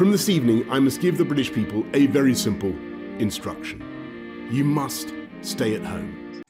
From 0.00 0.12
this 0.12 0.30
evening, 0.30 0.66
I 0.70 0.78
must 0.78 1.02
give 1.02 1.18
the 1.18 1.26
British 1.26 1.52
people 1.52 1.84
a 1.92 2.06
very 2.06 2.34
simple 2.34 2.70
instruction. 3.18 4.48
You 4.50 4.64
must 4.64 5.12
stay 5.42 5.74
at 5.74 5.84
home. 5.84 6.42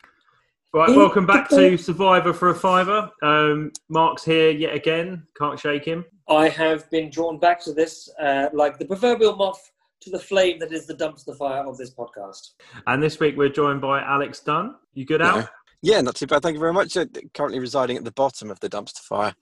Right, 0.72 0.90
welcome 0.90 1.26
back 1.26 1.48
to 1.48 1.76
Survivor 1.76 2.32
for 2.32 2.50
a 2.50 2.54
Fiver. 2.54 3.10
Um, 3.24 3.72
Mark's 3.88 4.24
here 4.24 4.50
yet 4.50 4.72
again. 4.72 5.26
Can't 5.36 5.58
shake 5.58 5.84
him. 5.84 6.04
I 6.28 6.48
have 6.48 6.88
been 6.90 7.10
drawn 7.10 7.40
back 7.40 7.60
to 7.64 7.72
this 7.72 8.08
uh, 8.20 8.50
like 8.52 8.78
the 8.78 8.84
proverbial 8.84 9.34
moth 9.34 9.72
to 10.02 10.10
the 10.10 10.18
flame 10.20 10.60
that 10.60 10.72
is 10.72 10.86
the 10.86 10.94
dumpster 10.94 11.36
fire 11.36 11.66
of 11.66 11.76
this 11.76 11.92
podcast. 11.92 12.50
And 12.86 13.02
this 13.02 13.18
week 13.18 13.36
we're 13.36 13.48
joined 13.48 13.80
by 13.80 14.00
Alex 14.00 14.38
Dunn. 14.38 14.76
You 14.94 15.04
good, 15.04 15.22
Al? 15.22 15.38
Yeah. 15.38 15.46
Yeah, 15.82 16.00
not 16.02 16.14
too 16.14 16.28
bad. 16.28 16.42
Thank 16.42 16.54
you 16.54 16.60
very 16.60 16.72
much. 16.72 16.96
Uh, 16.96 17.06
currently 17.34 17.58
residing 17.58 17.96
at 17.96 18.04
the 18.04 18.12
bottom 18.12 18.48
of 18.48 18.60
the 18.60 18.68
dumpster 18.68 19.00
fire. 19.00 19.34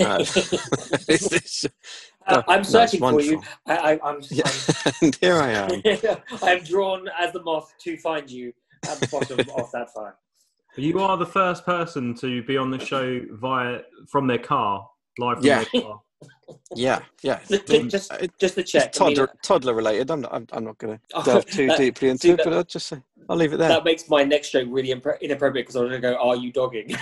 Uh, 0.00 0.18
it's- 1.08 1.32
it's- 1.32 1.66
Uh, 2.26 2.42
I'm 2.48 2.64
searching 2.64 3.00
for 3.00 3.20
you. 3.20 3.42
I, 3.66 3.76
I, 3.76 4.00
I'm, 4.02 4.20
Yeah, 4.30 4.44
and 5.02 5.14
here 5.20 5.36
I 5.36 5.50
am. 5.50 5.82
I'm, 5.84 6.18
I'm 6.42 6.64
drawn 6.64 7.06
as 7.18 7.32
the 7.34 7.42
moth 7.42 7.74
to 7.80 7.98
find 7.98 8.30
you 8.30 8.50
at 8.88 8.98
the 8.98 9.08
bottom 9.08 9.40
of 9.40 9.70
that 9.72 9.92
fire. 9.92 10.16
You 10.76 11.00
are 11.00 11.18
the 11.18 11.26
first 11.26 11.66
person 11.66 12.14
to 12.16 12.42
be 12.44 12.56
on 12.56 12.70
the 12.70 12.78
show 12.78 13.20
via 13.32 13.80
from 14.10 14.26
their 14.26 14.38
car, 14.38 14.88
live 15.18 15.36
from 15.36 15.46
Yeah. 15.46 15.64
their 15.70 15.82
car. 15.82 16.00
Yeah, 16.74 17.00
yeah. 17.22 17.40
Just, 17.46 17.66
just, 17.90 18.12
It- 18.14 18.38
just 18.40 18.54
to 18.54 18.60
It's 18.62 18.72
check. 18.72 18.94
I 18.98 19.04
mean, 19.04 19.14
toddler, 19.16 19.34
toddler 19.42 19.74
related. 19.74 20.10
I'm 20.10 20.22
not, 20.22 20.32
I'm, 20.32 20.46
I'm 20.52 20.64
not 20.64 20.78
going 20.78 20.98
Oh, 21.12 21.22
to 21.22 21.30
delve 21.30 21.46
too 21.46 21.66
that- 21.66 21.76
deeply 21.78 22.08
into 22.08 22.22
see, 22.22 22.30
it, 22.30 22.36
that- 22.38 22.44
but 22.44 22.52
I'll 22.54 22.64
just 22.64 22.86
say, 22.86 23.02
I'll 23.28 23.36
leave 23.36 23.52
it 23.52 23.58
there. 23.58 23.68
that 23.68 23.84
makes 23.84 24.08
my 24.08 24.24
next 24.24 24.50
joke 24.50 24.68
really 24.70 24.94
impre- 24.94 25.20
inappropriate 25.20 25.66
because 25.66 25.76
I'm 25.76 25.88
going 25.90 26.00
to 26.00 26.08
go, 26.10 26.16
Are 26.16 26.36
you 26.36 26.52
dogging? 26.52 26.96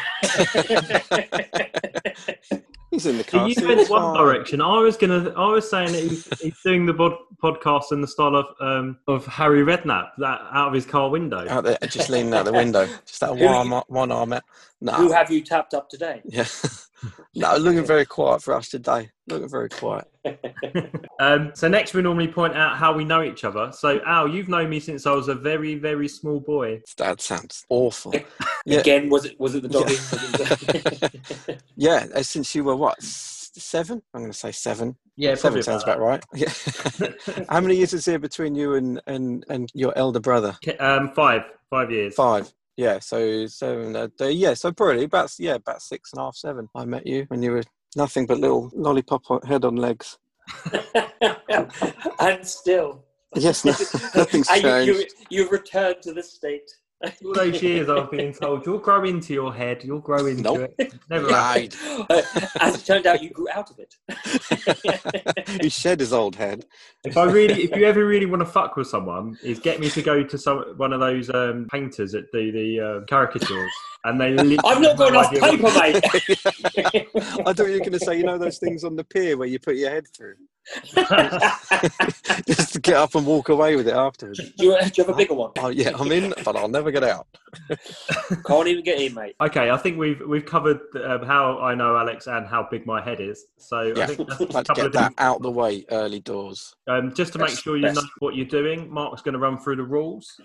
He's 2.93 3.07
in 3.07 3.17
the 3.17 3.25
car. 3.25 3.49
you 3.49 3.67
went 3.67 3.89
one 3.89 4.15
direction. 4.15 4.61
I 4.61 4.79
was 4.79 4.99
gonna. 4.99 5.31
I 5.35 5.49
was 5.49 5.69
saying 5.69 5.93
that 5.93 6.03
he's, 6.03 6.29
he's 6.41 6.61
doing 6.63 6.85
the 6.85 6.93
bod- 6.93 7.17
podcast 7.43 7.91
in 7.91 8.03
the 8.03 8.07
style 8.07 8.37
of 8.37 8.47
um, 8.61 8.99
of 9.09 9.25
Harry 9.27 9.63
Redknapp, 9.63 10.11
that 10.19 10.41
out 10.53 10.69
of 10.69 10.75
his 10.75 10.85
car 10.85 11.09
window. 11.09 11.49
Out 11.49 11.65
there, 11.65 11.79
just 11.89 12.11
leaning 12.11 12.35
out 12.35 12.45
the 12.45 12.53
window. 12.53 12.87
Just 13.07 13.21
that 13.21 13.35
one, 13.35 13.73
arm- 13.73 13.85
one 13.89 14.13
arm 14.13 14.35
out. 14.35 14.43
No, 14.83 14.93
Who 14.93 15.11
have 15.11 15.31
you 15.31 15.41
tapped 15.41 15.73
up 15.73 15.89
today? 15.89 16.21
yeah. 16.27 16.45
no, 17.35 17.57
looking 17.57 17.85
very 17.85 18.07
quiet 18.07 18.43
for 18.43 18.55
us 18.55 18.69
today. 18.69 19.11
Looking 19.29 19.49
very 19.49 19.69
quiet. 19.69 20.09
Um, 21.21 21.53
so 21.55 21.69
next 21.69 21.95
we 21.95 22.03
normally 22.03 22.27
point 22.27 22.57
out 22.57 22.77
how 22.77 22.93
we 22.93 23.05
know 23.05 23.23
each 23.23 23.45
other. 23.45 23.71
So 23.73 24.01
Al, 24.05 24.27
you've 24.27 24.49
known 24.49 24.69
me 24.71 24.81
since 24.81 25.07
I 25.07 25.13
was 25.13 25.29
a 25.29 25.35
very 25.37 25.77
very 25.77 26.09
small 26.09 26.41
boy. 26.41 26.81
That 26.99 27.21
sounds 27.21 27.65
awful. 27.69 28.13
Yeah. 28.65 28.79
Again, 28.79 29.09
was 29.09 29.25
it 29.25 29.39
was 29.41 29.55
it 29.57 29.63
the 29.63 29.69
dogging? 29.69 29.97
Was 29.97 31.43
it- 31.49 31.63
Yeah, 31.77 32.07
uh, 32.15 32.23
since 32.23 32.55
you 32.55 32.63
were 32.65 32.77
what, 32.77 33.01
seven? 33.03 34.01
I'm 34.15 34.21
going 34.23 34.33
to 34.33 34.39
say 34.39 34.53
seven. 34.53 34.97
Yeah, 35.17 35.35
seven 35.35 35.63
sounds 35.63 35.83
about 35.83 35.99
right. 36.01 36.25
Yeah. 36.35 36.53
How 37.49 37.61
many 37.61 37.77
years 37.77 37.93
is 37.93 38.05
there 38.05 38.19
between 38.21 38.55
you 38.55 38.75
and, 38.75 39.01
and, 39.09 39.45
and 39.49 39.69
your 39.75 39.93
elder 39.97 40.21
brother? 40.21 40.57
Um, 40.79 41.11
five 41.15 41.43
five 41.71 41.91
years. 41.91 42.15
Five. 42.15 42.53
Yeah, 42.77 42.99
so 43.01 43.47
seven. 43.47 43.95
Uh, 43.95 44.09
yeah, 44.27 44.55
so 44.55 44.73
probably 44.73 45.05
about 45.05 45.33
yeah 45.39 45.55
about 45.55 45.83
six 45.83 46.13
and 46.13 46.21
a 46.21 46.25
half, 46.25 46.37
seven. 46.37 46.69
I 46.75 46.85
met 46.85 47.07
you 47.07 47.25
when 47.29 47.43
you 47.43 47.53
were 47.53 47.63
nothing 47.97 48.27
but 48.27 48.39
little 48.39 48.71
lollipop 48.75 49.45
head 49.45 49.65
on 49.65 49.77
legs. 49.77 50.19
and 52.19 52.47
still, 52.47 53.05
Yes, 53.35 53.65
no, 53.65 53.71
nothing's 54.15 54.49
and 54.51 54.63
you, 54.63 54.95
changed. 54.95 55.15
you, 55.31 55.39
you've 55.39 55.51
returned 55.53 55.97
to 56.03 56.13
this 56.13 56.33
state. 56.33 56.71
All 57.25 57.35
those 57.35 57.63
years 57.63 57.89
I've 57.89 58.11
been 58.11 58.33
told 58.33 58.65
you'll 58.67 58.79
grow 58.79 59.03
into 59.05 59.33
your 59.35 59.53
head. 59.53 59.83
You'll 59.85 60.01
grow 60.01 60.27
into 60.27 60.43
Nope. 60.43 60.75
it. 60.79 60.95
Never 61.11 61.29
happened. 61.33 61.71
Died. 61.71 62.07
Uh, 62.11 62.23
As 62.61 62.77
it 62.77 62.85
turned 62.87 63.07
out, 63.07 63.23
you 63.23 63.31
grew 63.31 63.49
out 63.53 63.71
of 63.71 63.79
it. 63.79 63.95
he 65.63 65.69
shed 65.69 66.01
his 66.01 66.13
old 66.13 66.37
head. 66.37 66.65
If 67.05 67.17
I 67.17 67.25
really, 67.25 67.63
if 67.65 67.75
you 67.77 67.85
ever 67.87 68.07
really 68.07 68.27
want 68.27 68.41
to 68.41 68.47
fuck 68.47 68.77
with 68.77 68.87
someone, 68.87 69.37
is 69.43 69.59
get 69.59 69.81
me 69.81 69.91
to 69.91 70.03
go 70.03 70.23
to 70.23 70.39
some 70.39 70.59
one 70.77 70.93
of 70.93 71.01
those 71.01 71.29
um, 71.31 71.67
painters 71.71 72.13
that 72.13 72.31
do 72.33 72.53
the 72.53 72.81
uh, 72.81 73.01
caricatures, 73.09 73.73
and 74.05 74.21
they. 74.21 74.31
literally 74.31 74.59
I've 74.65 74.81
not 74.81 74.97
got 74.97 75.13
have 75.13 75.33
enough 75.33 75.33
no 75.33 75.49
idea 75.49 75.63
what- 75.63 75.75
paper, 75.75 76.43
mate. 76.95 77.07
I 77.47 77.53
thought 77.53 77.67
you 77.67 77.73
were 77.73 77.79
going 77.79 77.93
to 77.93 78.01
say, 78.01 78.17
you 78.19 78.25
know, 78.25 78.39
those 78.39 78.59
things 78.59 78.85
on 78.85 78.97
the 78.97 79.05
pier 79.05 79.37
where 79.37 79.49
you 79.49 79.59
put 79.59 79.77
your 79.77 79.91
head 79.91 80.07
through, 80.17 80.37
just 82.47 82.73
to 82.75 82.81
get 82.81 82.95
up 82.95 83.15
and 83.15 83.27
walk 83.27 83.49
away 83.49 83.77
with 83.77 83.89
it 83.89 83.95
afterwards. 83.95 84.39
do, 84.57 84.67
you, 84.67 84.79
do 84.81 84.91
you 84.97 85.05
have 85.05 85.09
a 85.09 85.15
bigger 85.15 85.35
one? 85.35 85.51
Oh 85.59 85.69
yeah, 85.69 85.91
I'm 85.99 86.11
in, 86.13 86.33
but 86.45 86.57
I'll 86.57 86.69
never 86.69 86.91
get 86.91 87.05
out. 87.05 87.27
Can't 88.47 88.69
even 88.69 88.85
get 88.85 89.01
in, 89.01 89.15
mate. 89.15 89.35
Okay, 89.41 89.71
I 89.71 89.77
think 89.77 89.99
we've 89.99 90.21
we've 90.27 90.45
covered 90.47 90.81
um, 91.05 91.23
how 91.25 91.59
I 91.59 91.75
know 91.75 91.97
Alex 91.97 92.27
and 92.27 92.47
how 92.47 92.67
big 92.71 92.87
my 92.87 93.03
head 93.03 93.21
is. 93.21 93.47
So 93.59 93.79
I 93.79 93.93
Yeah, 93.99 94.07
think 94.07 94.29
that's 94.29 94.41
I'd 94.41 94.51
a 94.51 94.53
like 94.55 94.65
to 94.67 94.69
couple 94.69 94.75
get 94.75 94.87
of 94.87 94.93
that 94.95 95.09
things. 95.09 95.15
out 95.19 95.43
the 95.43 95.51
way 95.51 95.85
early 95.91 96.21
doors. 96.21 96.75
Um, 96.87 97.13
just 97.13 97.33
to 97.35 97.39
make 97.39 97.51
sure 97.51 97.77
you 97.77 97.83
best. 97.83 97.97
know 97.97 98.09
what 98.21 98.37
you're 98.37 98.47
doing, 98.47 98.91
Mark's 98.93 99.23
going 99.23 99.35
to 99.35 99.39
run 99.41 99.59
through 99.59 99.77
the 99.77 99.85
rules. 99.85 100.41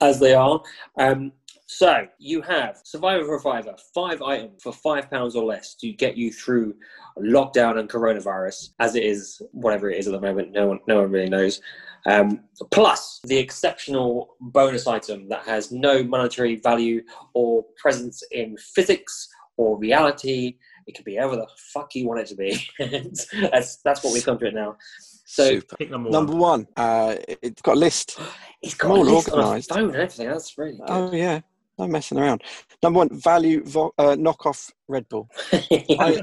As 0.00 0.18
they 0.18 0.34
are. 0.34 0.60
Um, 0.98 1.32
so 1.76 2.06
you 2.18 2.42
have 2.42 2.80
Survivor 2.84 3.24
for 3.24 3.40
Fiver, 3.40 3.74
five 3.94 4.20
items 4.22 4.62
for 4.62 4.72
five 4.72 5.10
pounds 5.10 5.34
or 5.34 5.44
less 5.44 5.74
to 5.76 5.90
get 5.92 6.16
you 6.16 6.32
through 6.32 6.74
lockdown 7.18 7.78
and 7.78 7.88
coronavirus, 7.88 8.70
as 8.78 8.94
it 8.94 9.04
is, 9.04 9.40
whatever 9.52 9.90
it 9.90 9.98
is 9.98 10.06
at 10.06 10.12
the 10.12 10.20
moment. 10.20 10.52
No 10.52 10.66
one, 10.66 10.80
no 10.86 11.00
one 11.00 11.10
really 11.10 11.30
knows. 11.30 11.60
Um, 12.06 12.40
plus 12.70 13.20
the 13.24 13.38
exceptional 13.38 14.36
bonus 14.40 14.86
item 14.86 15.28
that 15.28 15.44
has 15.44 15.70
no 15.72 16.02
monetary 16.02 16.56
value 16.56 17.02
or 17.32 17.64
presence 17.80 18.22
in 18.32 18.56
physics 18.74 19.28
or 19.56 19.78
reality. 19.78 20.56
It 20.86 20.96
could 20.96 21.04
be 21.04 21.16
however 21.16 21.36
the 21.36 21.46
fuck 21.72 21.94
you 21.94 22.08
want 22.08 22.20
it 22.20 22.26
to 22.28 22.34
be. 22.34 22.68
that's 23.50 23.76
that's 23.84 24.02
what 24.02 24.12
we've 24.12 24.24
come 24.24 24.38
to 24.38 24.46
it 24.46 24.54
now. 24.54 24.76
So 25.24 25.44
Super. 25.46 25.76
Pick 25.76 25.90
number, 25.90 26.10
Number 26.10 26.32
one. 26.32 26.40
one, 26.40 26.66
uh, 26.76 27.16
it's 27.40 27.62
got 27.62 27.76
a 27.76 27.78
list. 27.78 28.18
he's 28.60 28.74
got 28.74 28.90
All 28.90 29.08
a 29.08 29.14
list 29.14 29.30
on 29.30 29.38
a 29.38 29.42
organised. 29.42 29.68
phone 29.70 29.84
and 29.84 29.94
everything. 29.94 30.28
That's 30.28 30.58
really 30.58 30.72
good. 30.72 30.86
Oh 30.88 31.12
yeah, 31.12 31.40
no 31.82 31.88
messing 31.88 32.18
around. 32.18 32.42
Number 32.82 32.98
one, 32.98 33.08
value 33.20 33.62
vo- 33.64 33.92
uh, 33.98 34.16
knockoff 34.16 34.70
Red 34.88 35.08
Bull. 35.08 35.28
I- 35.52 36.22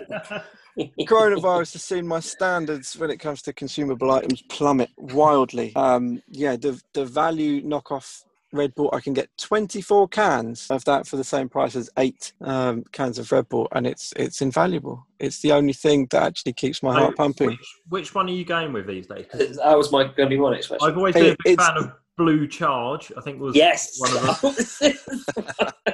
Coronavirus 1.02 1.74
has 1.74 1.84
seen 1.84 2.08
my 2.08 2.22
standards 2.22 2.96
when 2.98 3.10
it 3.10 3.18
comes 3.18 3.42
to 3.42 3.52
consumable 3.54 4.12
items 4.12 4.42
plummet 4.44 4.90
wildly. 4.98 5.76
Um, 5.76 6.22
yeah, 6.30 6.56
the 6.56 6.82
the 6.94 7.06
value 7.06 7.62
knockoff 7.64 8.24
Red 8.54 8.74
Bull, 8.76 8.90
I 8.94 9.02
can 9.02 9.14
get 9.14 9.30
24 9.38 10.08
cans 10.08 10.68
of 10.70 10.86
that 10.86 11.06
for 11.06 11.18
the 11.18 11.24
same 11.24 11.50
price 11.50 11.76
as 11.76 11.90
eight 11.98 12.32
um, 12.42 12.84
cans 12.94 13.20
of 13.20 13.30
Red 13.32 13.50
Bull, 13.50 13.68
and 13.74 13.86
it's 13.86 14.14
it's 14.16 14.42
invaluable. 14.42 15.06
It's 15.20 15.42
the 15.42 15.52
only 15.52 15.74
thing 15.74 16.08
that 16.12 16.24
actually 16.24 16.54
keeps 16.54 16.82
my 16.82 16.94
heart 16.94 17.12
So, 17.12 17.16
pumping. 17.18 17.50
Which, 17.50 17.76
which 17.90 18.16
one 18.16 18.28
are 18.28 18.34
you 18.34 18.46
going 18.46 18.72
with 18.72 18.88
these 18.88 19.08
days? 19.08 19.26
that 19.34 19.78
was 19.78 19.92
my 19.92 20.04
going 20.04 20.16
to 20.18 20.28
be 20.30 20.38
my 20.38 20.52
next 20.52 20.68
question. 20.68 20.88
I've 20.90 20.98
always 20.98 21.14
been 21.14 21.26
a 21.34 21.38
big 21.44 21.54
it's- 21.54 21.68
fan 21.68 21.78
of 21.78 21.92
Blue 22.20 22.46
Charge. 22.48 23.12
I 23.18 23.22
think 23.22 23.40
was 23.40 23.56
Yes. 23.56 23.98
one 23.98 24.12
of 24.18 24.42
them. 24.42 24.94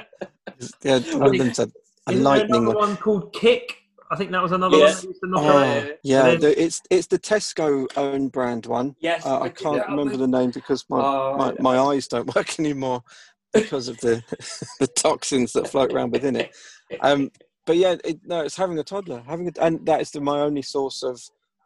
Yeah, 0.82 0.98
one 1.18 1.22
of 1.26 1.38
them's 1.38 1.58
a, 1.58 1.62
a 1.62 1.66
Isn't 1.66 1.72
there 2.06 2.16
lightning 2.22 2.56
another 2.62 2.78
one. 2.78 2.88
one 2.88 2.96
called 2.96 3.32
Kick? 3.34 3.76
I 4.10 4.16
think 4.16 4.30
that 4.30 4.42
was 4.42 4.52
another 4.52 4.76
Yeah. 4.78 4.84
one 4.86 4.94
that 4.94 5.04
used 5.04 5.20
to 5.22 5.28
knock 5.28 5.42
Oh, 5.44 5.92
yeah, 6.02 6.22
then- 6.22 6.40
the, 6.40 6.62
it's 6.62 6.80
it's 6.90 7.06
the 7.08 7.18
Tesco 7.18 7.86
own 7.96 8.28
brand 8.28 8.64
one. 8.66 8.96
yes. 9.00 9.26
Uh, 9.26 9.40
I 9.40 9.48
can't 9.50 9.86
remember 9.88 10.16
the 10.16 10.26
name 10.28 10.50
because 10.52 10.84
my, 10.88 10.98
Oh, 10.98 11.36
my, 11.36 11.54
my 11.60 11.78
eyes 11.78 12.08
don't 12.08 12.34
work 12.36 12.58
anymore 12.58 13.02
because 13.52 13.88
of 13.88 13.98
the 13.98 14.22
the 14.80 14.86
toxins 14.86 15.52
that 15.52 15.68
float 15.68 15.92
around 15.92 16.12
within 16.12 16.36
it. 16.36 16.54
Um, 17.00 17.30
but 17.66 17.76
yeah, 17.76 17.96
it, 18.04 18.20
no, 18.24 18.40
it's 18.40 18.56
having 18.56 18.78
a 18.78 18.84
toddler, 18.84 19.22
having 19.26 19.48
a, 19.48 19.52
and 19.64 19.84
that 19.86 20.00
is 20.00 20.10
the, 20.12 20.20
my 20.20 20.40
only 20.40 20.62
source 20.62 21.02
of 21.02 21.20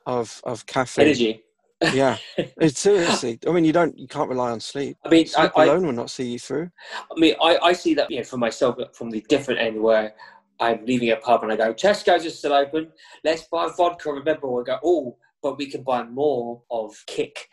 of 0.06 0.40
of 0.44 0.66
caffeine. 0.66 1.04
energy. 1.06 1.44
Yeah, 1.92 2.18
it's 2.36 2.80
seriously. 2.80 3.38
I 3.46 3.52
mean, 3.52 3.64
you 3.64 3.72
don't, 3.72 3.98
you 3.98 4.06
can't 4.06 4.28
rely 4.28 4.50
on 4.50 4.60
sleep. 4.60 4.98
I 5.04 5.08
mean, 5.08 5.22
I, 5.22 5.24
Sleep 5.24 5.52
I, 5.56 5.64
alone 5.64 5.86
will 5.86 5.92
not 5.92 6.10
see 6.10 6.24
you 6.24 6.38
through. 6.38 6.70
I 7.10 7.18
mean, 7.18 7.34
I, 7.42 7.58
I 7.58 7.72
see 7.72 7.94
that 7.94 8.10
you 8.10 8.18
know 8.18 8.24
for 8.24 8.36
myself 8.36 8.76
from 8.94 9.10
the 9.10 9.24
different 9.28 9.60
end 9.60 9.80
where 9.80 10.14
I'm 10.60 10.84
leaving 10.84 11.10
a 11.10 11.16
pub 11.16 11.42
and 11.42 11.52
I 11.52 11.56
go, 11.56 11.72
Tesco's 11.72 12.24
is 12.24 12.38
still 12.38 12.52
open. 12.52 12.88
Let's 13.24 13.44
buy 13.44 13.70
vodka. 13.76 14.12
Remember, 14.12 14.46
we 14.48 14.62
go, 14.64 14.78
oh, 14.84 15.16
but 15.42 15.56
we 15.56 15.66
can 15.66 15.82
buy 15.82 16.02
more 16.04 16.62
of 16.70 16.94
Kick. 17.06 17.48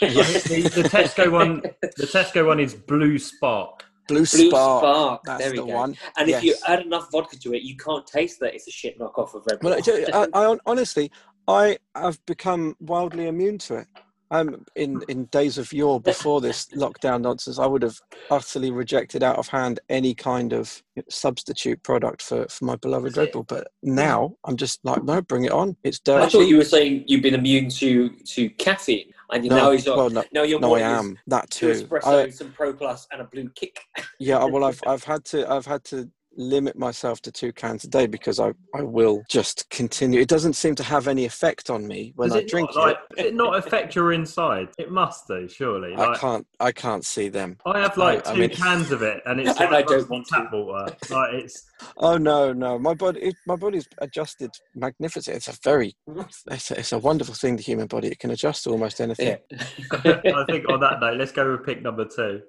I 0.00 0.08
think 0.08 0.72
the, 0.72 0.82
the 0.82 0.88
Tesco 0.88 1.30
one, 1.30 1.62
the 1.82 2.06
Tesco 2.06 2.46
one 2.46 2.60
is 2.60 2.74
Blue 2.74 3.18
Spark. 3.18 3.84
Blue, 4.08 4.18
Blue 4.18 4.26
Spark. 4.26 4.82
Spark. 4.82 5.20
That's 5.24 5.42
there 5.42 5.50
we 5.52 5.58
the 5.58 5.66
go. 5.66 5.74
one. 5.74 5.96
And 6.16 6.28
if 6.28 6.42
you 6.42 6.54
add 6.66 6.80
enough 6.80 7.10
vodka 7.10 7.38
to 7.38 7.54
it, 7.54 7.62
you 7.62 7.76
can't 7.76 8.06
taste 8.06 8.40
that 8.40 8.54
it's 8.54 8.68
a 8.68 8.70
shit 8.70 8.98
knockoff 8.98 9.34
of 9.34 9.44
Red 9.46 9.60
Bull. 9.60 9.70
Well, 9.70 9.80
I, 10.12 10.28
I, 10.34 10.52
I 10.52 10.56
honestly, 10.66 11.10
I 11.48 11.78
have 11.94 12.24
become 12.26 12.76
wildly 12.80 13.26
immune 13.26 13.58
to 13.58 13.76
it. 13.76 13.86
Um, 14.30 14.64
in 14.76 15.02
in 15.10 15.26
days 15.26 15.58
of 15.58 15.70
yore 15.74 16.00
before 16.00 16.40
this 16.40 16.66
lockdown 16.68 17.20
nonsense, 17.20 17.58
I 17.58 17.66
would 17.66 17.82
have 17.82 17.98
utterly 18.30 18.70
rejected 18.70 19.22
out 19.22 19.36
of 19.36 19.46
hand 19.46 19.78
any 19.90 20.14
kind 20.14 20.54
of 20.54 20.82
substitute 21.10 21.82
product 21.82 22.22
for, 22.22 22.46
for 22.48 22.64
my 22.64 22.76
beloved 22.76 23.14
Red 23.14 23.32
Bull. 23.32 23.42
But 23.42 23.68
now 23.82 24.34
I'm 24.46 24.56
just 24.56 24.80
like, 24.84 25.04
no, 25.04 25.20
bring 25.20 25.44
it 25.44 25.52
on. 25.52 25.76
It's 25.84 25.98
dirty. 25.98 26.24
I 26.24 26.28
thought 26.30 26.48
you 26.48 26.56
were 26.56 26.64
saying 26.64 27.04
you've 27.08 27.20
been 27.20 27.34
immune 27.34 27.68
to 27.68 28.08
to 28.08 28.48
caffeine, 28.48 29.12
and 29.30 29.44
no, 29.44 29.56
now 29.56 29.70
he's 29.70 29.84
not. 29.84 29.98
well, 29.98 30.08
no, 30.08 30.24
no, 30.32 30.42
you're 30.44 30.60
no, 30.60 30.76
I 30.76 30.80
am 30.80 31.18
that 31.26 31.50
Two 31.50 31.74
too. 31.74 31.84
espresso, 31.84 32.26
I, 32.26 32.30
some 32.30 32.52
Pro 32.52 32.72
Plus, 32.72 33.06
and 33.12 33.20
a 33.20 33.24
blue 33.24 33.50
kick. 33.50 33.80
yeah, 34.18 34.42
well, 34.44 34.64
I've 34.64 34.80
I've 34.86 35.04
had 35.04 35.26
to 35.26 35.46
I've 35.52 35.66
had 35.66 35.84
to 35.84 36.10
limit 36.36 36.76
myself 36.78 37.20
to 37.22 37.30
two 37.32 37.52
cans 37.52 37.84
a 37.84 37.88
day 37.88 38.06
because 38.06 38.40
I, 38.40 38.52
I 38.74 38.82
will 38.82 39.22
just 39.28 39.68
continue. 39.70 40.20
It 40.20 40.28
doesn't 40.28 40.54
seem 40.54 40.74
to 40.76 40.82
have 40.82 41.06
any 41.08 41.24
effect 41.24 41.68
on 41.70 41.86
me 41.86 42.12
when 42.16 42.28
Does 42.30 42.36
I 42.36 42.40
it 42.40 42.48
drink 42.48 42.70
not, 42.74 42.86
like, 42.86 42.96
it. 43.10 43.16
does 43.16 43.26
it 43.26 43.34
not 43.34 43.56
affect 43.56 43.94
your 43.94 44.12
inside? 44.12 44.68
It 44.78 44.90
must 44.90 45.26
do, 45.28 45.48
surely. 45.48 45.94
I 45.96 46.16
can't 46.16 46.46
I 46.60 46.72
can't 46.72 47.04
see 47.04 47.28
them. 47.28 47.58
I 47.66 47.80
have 47.80 47.96
like 47.96 48.26
I- 48.26 48.30
I 48.30 48.34
two 48.34 48.40
mean- 48.40 48.50
cans 48.50 48.90
of 48.92 49.02
it, 49.02 49.22
and 49.26 49.40
it's 49.40 49.48
And 49.60 49.70
like 49.70 49.84
I 49.84 49.88
don't 49.88 49.96
rusty 49.98 50.10
want 50.10 50.26
to. 50.28 50.34
tap 50.34 50.52
water. 50.52 50.96
Like 51.10 51.34
it's 51.34 51.64
Oh 51.98 52.16
no, 52.16 52.52
no. 52.52 52.78
My 52.78 52.94
body 52.94 53.20
it, 53.20 53.34
my 53.46 53.56
body's 53.56 53.86
adjusted 53.98 54.50
magnificent. 54.74 55.36
It's 55.36 55.48
a 55.48 55.54
very 55.64 55.94
it's 56.50 56.70
a, 56.70 56.78
it's 56.78 56.92
a 56.92 56.98
wonderful 56.98 57.34
thing, 57.34 57.56
the 57.56 57.62
human 57.62 57.86
body. 57.88 58.08
It 58.08 58.18
can 58.18 58.30
adjust 58.30 58.64
to 58.64 58.70
almost 58.70 59.00
anything. 59.00 59.36
Yeah. 59.50 59.58
I 59.92 60.44
think 60.48 60.68
on 60.70 60.80
that 60.80 61.00
note, 61.00 61.16
let's 61.18 61.32
go 61.32 61.50
with 61.52 61.66
pick 61.66 61.82
number 61.82 62.04
two. 62.06 62.40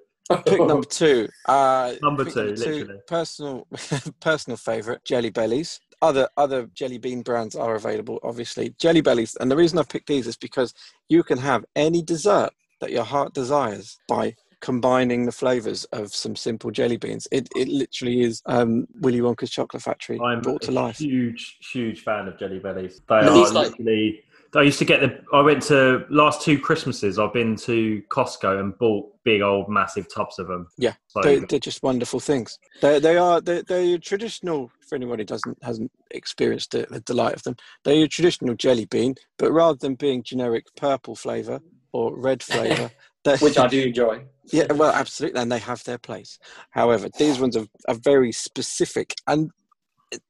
Pick 0.46 0.58
number 0.66 0.86
two. 0.86 1.28
Uh, 1.46 1.94
Number 2.02 2.24
pick 2.24 2.34
two, 2.34 2.40
literally. 2.54 2.98
Personal, 3.06 3.66
personal 4.20 4.56
favorite, 4.56 5.04
Jelly 5.04 5.30
Bellies. 5.30 5.80
Other 6.02 6.28
other 6.36 6.66
jelly 6.74 6.98
bean 6.98 7.22
brands 7.22 7.54
are 7.56 7.76
available, 7.76 8.18
obviously. 8.22 8.74
Jelly 8.78 9.00
Bellies, 9.00 9.36
and 9.36 9.50
the 9.50 9.56
reason 9.56 9.78
I've 9.78 9.88
picked 9.88 10.08
these 10.08 10.26
is 10.26 10.36
because 10.36 10.74
you 11.08 11.22
can 11.22 11.38
have 11.38 11.64
any 11.76 12.02
dessert 12.02 12.50
that 12.80 12.90
your 12.90 13.04
heart 13.04 13.32
desires 13.32 13.98
by 14.08 14.34
combining 14.60 15.24
the 15.24 15.32
flavors 15.32 15.84
of 15.92 16.14
some 16.14 16.36
simple 16.36 16.70
jelly 16.70 16.96
beans. 16.98 17.26
It 17.32 17.48
it 17.56 17.68
literally 17.68 18.22
is 18.22 18.42
um, 18.46 18.86
Willy 19.00 19.20
Wonka's 19.20 19.50
chocolate 19.50 19.82
factory 19.82 20.18
I'm 20.20 20.40
brought 20.42 20.62
to 20.62 20.70
a 20.70 20.72
life. 20.72 20.98
huge, 20.98 21.56
huge 21.72 22.00
fan 22.02 22.28
of 22.28 22.38
Jelly 22.38 22.58
Bellies. 22.58 23.00
They 23.08 23.20
No, 23.22 23.44
are 23.44 23.52
like- 23.52 23.70
literally. 23.78 24.22
I 24.56 24.62
used 24.62 24.78
to 24.78 24.84
get 24.84 25.00
the. 25.00 25.20
I 25.32 25.40
went 25.40 25.62
to 25.64 26.04
last 26.10 26.42
two 26.42 26.58
Christmases. 26.58 27.18
I've 27.18 27.32
been 27.32 27.56
to 27.56 28.02
Costco 28.10 28.60
and 28.60 28.76
bought 28.78 29.10
big 29.24 29.42
old 29.42 29.68
massive 29.68 30.12
tubs 30.12 30.38
of 30.38 30.46
them. 30.48 30.68
Yeah, 30.78 30.94
So 31.08 31.22
They, 31.22 31.38
they're 31.40 31.58
just 31.58 31.82
wonderful 31.82 32.20
things. 32.20 32.58
They 32.80 32.98
they 33.00 33.16
are 33.16 33.40
they 33.40 33.62
they're 33.62 33.98
traditional 33.98 34.70
for 34.88 34.94
anyone 34.96 35.18
who 35.18 35.24
doesn't 35.24 35.58
hasn't 35.62 35.90
experienced 36.10 36.72
the, 36.72 36.86
the 36.90 37.00
delight 37.00 37.34
of 37.34 37.42
them. 37.42 37.56
They're 37.84 37.94
your 37.94 38.08
traditional 38.08 38.54
jelly 38.54 38.84
bean, 38.86 39.14
but 39.38 39.52
rather 39.52 39.78
than 39.78 39.94
being 39.94 40.22
generic 40.22 40.66
purple 40.76 41.16
flavour 41.16 41.60
or 41.92 42.16
red 42.16 42.42
flavour, 42.42 42.90
Which 43.40 43.58
I 43.58 43.66
do 43.66 43.82
enjoy. 43.86 44.24
yeah, 44.52 44.72
well, 44.72 44.92
absolutely, 44.92 45.40
and 45.40 45.50
they 45.50 45.58
have 45.58 45.82
their 45.84 45.98
place. 45.98 46.38
However, 46.70 47.08
these 47.18 47.40
ones 47.40 47.56
are, 47.56 47.66
are 47.88 47.94
very 47.94 48.32
specific 48.32 49.14
and 49.26 49.50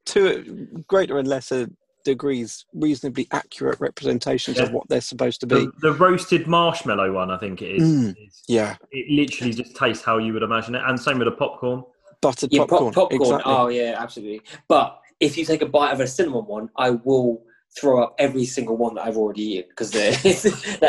to 0.06 0.68
greater 0.88 1.18
and 1.18 1.28
lesser 1.28 1.68
degrees, 2.04 2.66
reasonably 2.72 3.26
accurate 3.32 3.80
representations 3.80 4.58
of 4.60 4.70
what 4.72 4.88
they're 4.88 5.00
supposed 5.00 5.40
to 5.40 5.46
be. 5.46 5.56
the, 5.56 5.72
the 5.80 5.92
roasted 5.92 6.46
marshmallow 6.46 7.12
one, 7.12 7.30
I 7.30 7.38
think 7.38 7.62
it 7.62 7.76
is. 7.76 7.82
Mm. 7.82 8.10
is- 8.26 8.42
Yeah, 8.46 8.76
It 8.92 9.10
literally 9.10 9.52
just 9.52 9.74
tastes 9.74 10.04
how 10.04 10.18
you 10.18 10.32
would 10.32 10.42
imagine 10.42 10.74
it, 10.74 10.82
and 10.86 10.98
same 11.00 11.18
with 11.18 11.26
the 11.26 11.32
popcorn. 11.32 11.82
buttered 12.20 12.52
Yeah, 12.52 12.60
pop- 12.60 12.70
popcorn. 12.70 12.92
popcorn. 12.94 13.20
Exactly. 13.22 13.52
Oh 13.52 13.68
yeah, 13.68 13.96
absolutely. 13.98 14.42
But 14.68 15.00
if 15.20 15.36
you 15.36 15.44
take 15.44 15.62
a 15.62 15.66
bite 15.66 15.92
of 15.92 16.00
a 16.00 16.06
cinnamon 16.06 16.44
one, 16.46 16.68
I 16.76 16.90
will 16.90 17.42
throw 17.76 18.04
up 18.04 18.14
every 18.20 18.44
single 18.44 18.76
one 18.76 18.94
that 18.94 19.04
I've 19.04 19.16
already 19.16 19.42
eaten 19.42 19.64
because 19.70 19.90
that 19.92 20.24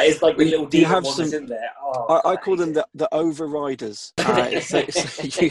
is 0.05 0.21
like 0.21 0.37
the 0.37 0.45
little 0.45 0.65
you 0.65 0.69
demon 0.69 0.89
have 0.91 1.03
one 1.03 1.13
some- 1.15 1.33
in 1.33 1.45
there. 1.47 1.69
Oh, 1.81 2.05
I, 2.09 2.29
I 2.29 2.31
I 2.33 2.35
call 2.35 2.55
them 2.57 2.73
the, 2.73 2.85
the 2.93 3.07
overriders. 3.11 4.11
Uh, 4.25 4.59
so, 4.59 4.83
so 4.87 5.23
you, 5.41 5.49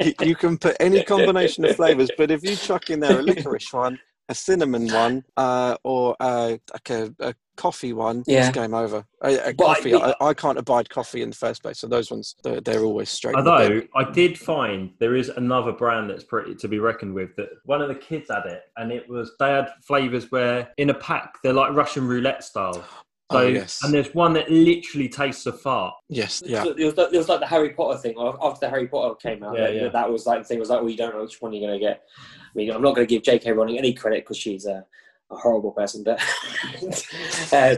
you, 0.00 0.14
you 0.28 0.34
can 0.34 0.58
put 0.58 0.76
any 0.80 1.02
combination 1.04 1.64
of 1.64 1.76
flavors, 1.76 2.10
but 2.18 2.30
if 2.30 2.42
you 2.42 2.56
chuck 2.56 2.90
in 2.90 2.98
there 3.00 3.18
a 3.20 3.22
licorice 3.22 3.72
one, 3.72 3.98
a 4.28 4.34
cinnamon 4.34 4.90
one, 4.92 5.24
uh, 5.36 5.76
or 5.84 6.16
uh, 6.20 6.56
like 6.72 6.90
a, 6.90 7.14
a 7.20 7.34
coffee 7.56 7.92
one, 7.92 8.24
Yeah. 8.26 8.48
it's 8.48 8.56
game 8.56 8.74
over. 8.74 9.04
A, 9.22 9.50
a 9.50 9.54
But 9.54 9.66
I 9.66 9.74
coffee, 9.74 9.94
I, 9.94 10.14
I 10.20 10.34
can't 10.34 10.58
abide 10.58 10.88
coffee 10.90 11.22
in 11.22 11.30
the 11.30 11.36
first 11.36 11.62
place, 11.62 11.78
so 11.78 11.86
those 11.86 12.10
ones 12.10 12.34
they're, 12.42 12.60
they're 12.60 12.82
always 12.84 13.10
straight. 13.10 13.36
Although. 13.36 13.82
I 13.94 14.10
did 14.10 14.38
find 14.38 14.90
there 14.98 15.14
is 15.14 15.28
another 15.28 15.72
brand 15.72 16.10
that's 16.10 16.24
pretty 16.24 16.54
to 16.56 16.68
be 16.68 16.78
reckoned 16.78 17.14
with. 17.14 17.36
That 17.36 17.50
one 17.64 17.82
of 17.82 17.88
the 17.88 17.94
kids 17.94 18.30
had 18.30 18.46
it, 18.46 18.62
and 18.76 18.90
it 18.90 19.08
was 19.08 19.32
they 19.38 19.50
had 19.50 19.68
flavors 19.86 20.30
where 20.30 20.70
in 20.78 20.90
a 20.90 20.94
pack 20.94 21.34
they're 21.42 21.52
like 21.52 21.72
Russian 21.74 22.06
roulette 22.06 22.44
style. 22.44 22.84
So, 23.32 23.38
Oh, 23.38 23.46
yes. 23.48 23.82
and 23.82 23.94
there's 23.94 24.14
one 24.14 24.34
that 24.34 24.50
literally 24.50 25.08
tastes 25.08 25.46
of 25.46 25.60
fart. 25.60 25.94
yes, 26.08 26.42
yeah, 26.44 26.62
So 26.62 26.70
It 26.72 26.84
was, 26.84 26.96
like, 26.96 27.12
it 27.12 27.16
was 27.16 27.28
like 27.28 27.40
the 27.40 27.46
Harry 27.46 27.70
Potter 27.70 27.98
thing. 27.98 28.14
After 28.18 28.66
the 28.66 28.70
Harry 28.70 28.86
Potter 28.86 29.14
came 29.14 29.42
out, 29.42 29.56
Yeah, 29.56 29.64
that, 29.64 29.74
yeah. 29.74 29.88
that 29.88 30.10
was 30.10 30.26
like 30.26 30.42
the 30.42 30.44
thing. 30.44 30.58
Was 30.58 30.68
like, 30.68 30.80
well, 30.80 30.90
you 30.90 30.96
don't 30.96 31.14
know 31.14 31.22
which 31.22 31.40
one 31.40 31.52
you're 31.52 31.66
going 31.66 31.78
to 31.80 31.84
get. 31.84 32.02
I 32.18 32.50
mean, 32.54 32.70
I'm 32.70 32.82
not 32.82 32.94
going 32.94 33.06
to 33.06 33.12
give 33.12 33.22
J.K. 33.22 33.52
Rowling 33.52 33.78
any 33.78 33.94
credit 33.94 34.24
because 34.24 34.36
she's 34.36 34.66
a, 34.66 34.84
a 35.30 35.36
horrible 35.36 35.72
person, 35.72 36.04
but 36.04 36.20
uh, 37.52 37.76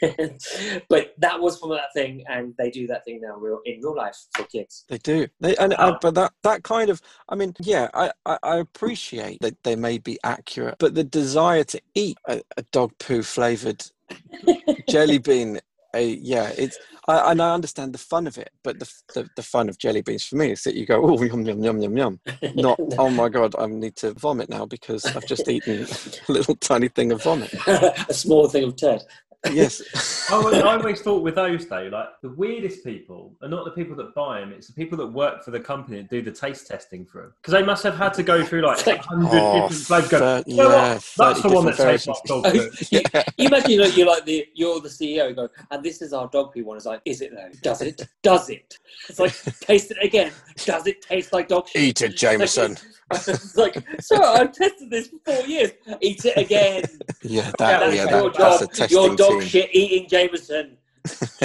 but 0.88 1.14
that 1.18 1.40
was 1.40 1.58
from 1.58 1.70
that 1.70 1.92
thing, 1.92 2.24
and 2.28 2.54
they 2.58 2.70
do 2.70 2.86
that 2.86 3.04
thing 3.04 3.20
now 3.20 3.36
real 3.36 3.60
in 3.64 3.80
real 3.80 3.94
life 3.96 4.16
for 4.36 4.44
kids. 4.44 4.84
They 4.88 4.98
do, 4.98 5.26
they, 5.40 5.56
and 5.56 5.74
Wow. 5.76 5.94
uh, 5.94 5.98
but 6.00 6.14
that 6.14 6.32
that 6.44 6.62
kind 6.62 6.90
of, 6.90 7.00
I 7.28 7.34
mean, 7.34 7.54
yeah, 7.60 7.88
I, 7.92 8.12
I, 8.24 8.38
I 8.42 8.56
appreciate 8.58 9.40
that 9.40 9.62
they 9.64 9.74
may 9.76 9.98
be 9.98 10.18
accurate, 10.24 10.76
but 10.78 10.94
the 10.94 11.04
desire 11.04 11.64
to 11.64 11.80
eat 11.94 12.18
a, 12.28 12.40
a 12.56 12.62
dog 12.72 12.92
poo 12.98 13.22
flavored 13.22 13.84
jelly 14.88 15.18
bean, 15.18 15.60
uh, 15.94 15.98
yeah, 15.98 16.52
it's. 16.56 16.78
I, 17.08 17.30
and 17.30 17.40
I 17.40 17.54
understand 17.54 17.94
the 17.94 17.98
fun 17.98 18.26
of 18.26 18.36
it, 18.36 18.50
but 18.64 18.80
the, 18.80 18.92
the 19.14 19.28
the 19.36 19.42
fun 19.42 19.68
of 19.68 19.78
jelly 19.78 20.02
beans 20.02 20.24
for 20.24 20.34
me 20.34 20.50
is 20.50 20.64
that 20.64 20.74
you 20.74 20.86
go, 20.86 21.00
oh 21.04 21.22
yum 21.22 21.46
yum 21.46 21.62
yum 21.62 21.80
yum 21.80 21.96
yum, 21.96 22.20
not 22.56 22.78
oh 22.98 23.10
my 23.10 23.28
god, 23.28 23.54
I 23.56 23.66
need 23.66 23.94
to 23.96 24.12
vomit 24.14 24.48
now 24.48 24.66
because 24.66 25.04
I've 25.06 25.26
just 25.26 25.48
eaten 25.48 25.86
a 26.28 26.32
little 26.32 26.56
tiny 26.56 26.88
thing 26.88 27.12
of 27.12 27.22
vomit. 27.22 27.54
a 27.66 28.12
small 28.12 28.48
thing 28.48 28.64
of 28.64 28.74
turd. 28.76 29.02
Yes, 29.52 30.28
I 30.30 30.34
always, 30.34 30.54
I 30.56 30.76
always 30.76 31.00
thought 31.00 31.22
with 31.22 31.34
those 31.36 31.66
though, 31.66 31.88
like 31.92 32.08
the 32.22 32.30
weirdest 32.30 32.84
people 32.84 33.34
are 33.42 33.48
not 33.48 33.64
the 33.64 33.70
people 33.70 33.94
that 33.96 34.14
buy 34.14 34.40
them; 34.40 34.52
it's 34.52 34.66
the 34.66 34.72
people 34.72 34.98
that 34.98 35.06
work 35.06 35.44
for 35.44 35.50
the 35.50 35.60
company 35.60 35.98
that 35.98 36.10
do 36.10 36.22
the 36.22 36.32
taste 36.32 36.66
testing 36.66 37.04
for 37.04 37.22
them. 37.22 37.32
Because 37.40 37.52
they 37.52 37.62
must 37.62 37.82
have 37.84 37.96
had 37.96 38.12
to 38.14 38.22
go 38.22 38.44
through 38.44 38.62
like 38.62 38.86
a 38.86 38.98
hundred 38.98 39.28
Oh, 39.32 39.68
different 39.68 39.86
flavors. 39.86 40.08
Go, 40.08 40.18
thir- 40.18 40.44
"You 40.46 40.56
know 40.56 40.70
yeah, 40.70 40.98
that's 41.16 41.42
the 41.42 41.48
one 41.48 41.66
that 41.66 41.76
tastes 41.76 42.06
like 42.08 42.22
dog 42.24 42.44
poo. 42.44 42.70
you, 42.90 43.00
you 43.38 43.46
imagine 43.46 43.70
you 43.70 43.78
know, 43.78 43.86
you're 43.86 44.06
like 44.06 44.24
the 44.24 44.46
you're 44.54 44.80
the 44.80 44.88
CEO 44.88 45.28
and 45.28 45.36
go, 45.36 45.48
and 45.70 45.82
this 45.82 46.02
is 46.02 46.12
our 46.12 46.28
dog 46.28 46.52
poo 46.52 46.64
one. 46.64 46.76
It's 46.76 46.86
like, 46.86 47.02
is 47.04 47.20
it 47.20 47.32
though? 47.32 47.50
Does 47.62 47.82
it? 47.82 48.08
Does 48.22 48.50
it? 48.50 48.78
It's 49.08 49.18
like 49.18 49.34
taste 49.60 49.90
it 49.90 49.98
again. 50.02 50.32
Does 50.64 50.86
it 50.86 51.02
taste 51.02 51.32
like 51.32 51.48
dog 51.48 51.68
shit? 51.68 51.82
eat 51.82 52.02
it, 52.02 52.16
Jameson. 52.16 52.72
it's 52.72 52.84
like, 53.56 53.76
sir, 54.00 54.20
I've 54.20 54.52
tested 54.52 54.90
this 54.90 55.08
for 55.08 55.18
four 55.24 55.46
years. 55.46 55.72
Eat 56.00 56.24
it 56.24 56.36
again. 56.36 56.84
Yeah, 57.22 57.52
That's 57.56 57.56
that, 57.58 57.94
yeah, 57.94 58.10
your 58.10 58.30
that, 58.30 58.62
a 58.62 58.66
job. 58.66 58.90
Your 58.90 59.16
dog 59.16 59.30
team. 59.30 59.40
shit 59.42 59.70
eating 59.72 60.08
Jameson. 60.08 60.76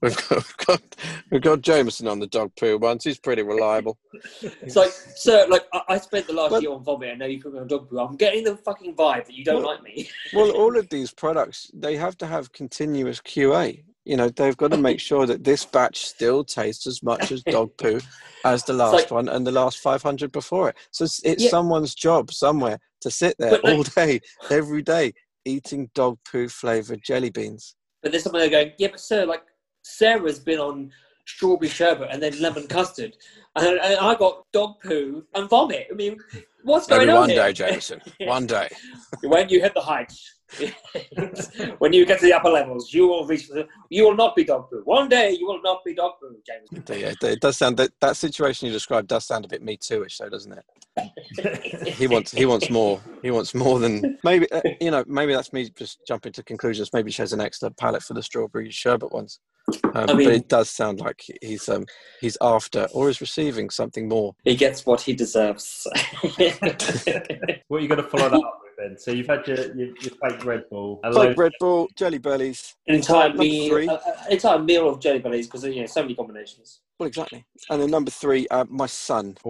we've, 0.00 0.16
got, 0.16 0.30
we've 0.30 0.56
got 0.66 0.82
we've 1.30 1.42
got 1.42 1.60
Jameson 1.60 2.08
on 2.08 2.18
the 2.18 2.26
dog 2.26 2.50
poo 2.58 2.78
once. 2.78 3.04
He's 3.04 3.18
pretty 3.18 3.42
reliable. 3.42 3.98
It's 4.40 4.74
like, 4.74 4.90
sir, 4.90 5.46
like 5.50 5.66
I, 5.74 5.82
I 5.90 5.98
spent 5.98 6.26
the 6.26 6.32
last 6.32 6.50
But- 6.52 6.62
year 6.62 6.72
on 6.72 6.82
vomit, 6.82 7.10
and 7.10 7.18
now 7.18 7.26
you 7.26 7.42
put 7.42 7.52
me 7.52 7.58
on 7.58 7.66
dog 7.66 7.90
poo. 7.90 7.98
I'm 7.98 8.16
getting 8.16 8.44
the 8.44 8.56
fucking 8.56 8.94
vibe 8.96 9.26
that 9.26 9.34
you 9.34 9.44
don't 9.44 9.62
Well- 9.62 9.74
like 9.74 9.82
me. 9.82 10.08
Well, 10.32 10.50
all 10.56 10.78
of 10.78 10.88
these 10.88 11.12
products 11.12 11.70
they 11.74 11.96
have 11.96 12.16
to 12.18 12.26
have 12.26 12.52
continuous 12.52 13.20
QA. 13.20 13.82
You 14.06 14.16
know, 14.16 14.28
they've 14.28 14.56
got 14.56 14.70
to 14.70 14.76
make 14.76 15.00
sure 15.00 15.26
that 15.26 15.42
this 15.42 15.64
batch 15.64 16.06
still 16.06 16.44
tastes 16.44 16.86
as 16.86 17.02
much 17.02 17.32
as 17.32 17.42
dog 17.42 17.76
poo 17.78 17.98
as 18.44 18.62
the 18.62 18.72
last 18.72 18.92
like- 18.92 19.10
one 19.10 19.28
and 19.28 19.44
the 19.44 19.50
last 19.50 19.78
500 19.78 20.30
before 20.30 20.68
it. 20.68 20.76
So 20.92 21.04
it's, 21.04 21.20
it's 21.24 21.42
Yeah. 21.42 21.50
someone's 21.50 21.94
job 21.94 22.32
somewhere 22.32 22.78
to 23.00 23.10
sit 23.10 23.34
there 23.40 23.58
like- 23.58 23.64
all 23.64 23.82
day, 23.82 24.20
every 24.48 24.82
day, 24.82 25.12
eating 25.44 25.90
dog 25.94 26.18
poo 26.30 26.48
flavored 26.48 27.02
jelly 27.04 27.30
beans. 27.30 27.74
But 28.00 28.12
there's 28.12 28.22
someone 28.22 28.42
there 28.42 28.50
going, 28.50 28.72
yeah, 28.78 28.88
but 28.92 29.00
sir, 29.00 29.26
like 29.26 29.42
Sarah's 29.82 30.38
been 30.38 30.60
on 30.60 30.92
strawberry 31.26 31.68
sherbet 31.68 32.08
and 32.12 32.22
then 32.22 32.40
lemon 32.40 32.68
custard, 32.68 33.16
and, 33.56 33.66
and 33.66 33.98
I 33.98 34.14
got 34.14 34.44
dog 34.52 34.80
poo 34.84 35.24
and 35.34 35.48
vomit. 35.50 35.88
I 35.90 35.94
mean, 35.94 36.16
what's 36.66 36.86
going 36.86 37.00
Maybe 37.02 37.12
on 37.12 37.18
one 37.20 37.28
here? 37.30 37.42
day, 37.42 37.52
Jameson. 37.52 38.00
One 38.20 38.46
day. 38.46 38.68
when 39.22 39.48
you 39.48 39.60
hit 39.60 39.74
the 39.74 39.80
heights, 39.80 40.34
when 41.78 41.92
you 41.92 42.04
get 42.06 42.20
to 42.20 42.26
the 42.26 42.32
upper 42.32 42.48
levels, 42.50 42.92
you 42.92 43.08
will 43.08 43.26
reach. 43.26 43.48
The, 43.48 43.66
you 43.90 44.04
will 44.04 44.14
not 44.14 44.36
be 44.36 44.44
dog 44.44 44.70
poo. 44.70 44.82
One 44.84 45.08
day, 45.08 45.30
you 45.32 45.46
will 45.46 45.60
not 45.62 45.84
be 45.84 45.94
dog 45.94 46.12
poo, 46.20 46.36
James. 46.46 46.68
Yeah, 46.88 47.14
it 47.30 47.40
does 47.40 47.56
sound 47.56 47.76
that 47.78 47.90
that 48.00 48.16
situation 48.16 48.66
you 48.66 48.72
described 48.72 49.08
does 49.08 49.24
sound 49.26 49.44
a 49.44 49.48
bit 49.48 49.62
Me 49.62 49.76
Too-ish, 49.76 50.18
though, 50.18 50.28
doesn't 50.28 50.52
it? 50.52 50.64
he 51.94 52.06
wants 52.06 52.32
he 52.32 52.46
wants 52.46 52.70
more. 52.70 53.00
He 53.22 53.30
wants 53.30 53.54
more 53.54 53.78
than 53.78 54.18
maybe 54.24 54.50
uh, 54.52 54.62
you 54.80 54.90
know. 54.90 55.04
Maybe 55.06 55.34
that's 55.34 55.52
me 55.52 55.68
just 55.70 55.98
jumping 56.06 56.32
to 56.32 56.42
conclusions. 56.42 56.90
Maybe 56.92 57.10
she 57.10 57.22
has 57.22 57.32
an 57.32 57.40
extra 57.40 57.70
palate 57.70 58.02
for 58.02 58.14
the 58.14 58.22
strawberry 58.22 58.70
sherbet 58.70 59.12
ones. 59.12 59.40
Um, 59.82 60.10
I 60.10 60.14
mean- 60.14 60.28
but 60.28 60.34
it 60.36 60.48
does 60.48 60.70
sound 60.70 61.00
like 61.00 61.22
he's 61.42 61.68
um 61.68 61.84
he's 62.20 62.38
after 62.40 62.86
or 62.94 63.08
is 63.10 63.20
receiving 63.20 63.68
something 63.68 64.08
more. 64.08 64.34
he 64.44 64.54
gets 64.54 64.86
what 64.86 65.00
he 65.00 65.12
deserves. 65.12 65.86
What 67.68 67.78
are 67.78 67.80
you 67.80 67.88
going 67.88 68.02
to 68.02 68.08
follow 68.08 68.28
that 68.28 68.36
up 68.36 68.60
with 68.62 68.72
then? 68.78 68.98
So 68.98 69.10
you've 69.10 69.26
had 69.26 69.46
your 69.46 69.58
your, 69.74 69.88
your 69.88 70.12
fake 70.22 70.44
Red 70.44 70.64
Bull, 70.70 71.00
a 71.04 71.10
Like 71.10 71.36
Red 71.36 71.52
Bull, 71.58 71.88
Jelly 71.96 72.18
Bellies. 72.18 72.74
An 72.86 72.96
entire 72.96 73.28
Number 73.28 73.42
meal, 73.42 73.70
three. 73.70 73.88
uh, 73.88 73.94
uh, 73.94 74.14
entire 74.30 74.58
meal 74.60 74.88
of 74.88 75.00
jelly 75.00 75.18
bellies 75.18 75.46
because 75.46 75.64
you 75.64 75.80
know 75.80 75.86
so 75.86 76.02
many 76.02 76.14
combinations. 76.14 76.80
Well, 76.98 77.06
exactly. 77.06 77.44
And 77.68 77.82
then 77.82 77.90
number 77.90 78.10
three, 78.10 78.48
uh, 78.48 78.64
my 78.68 78.86
son. 78.86 79.36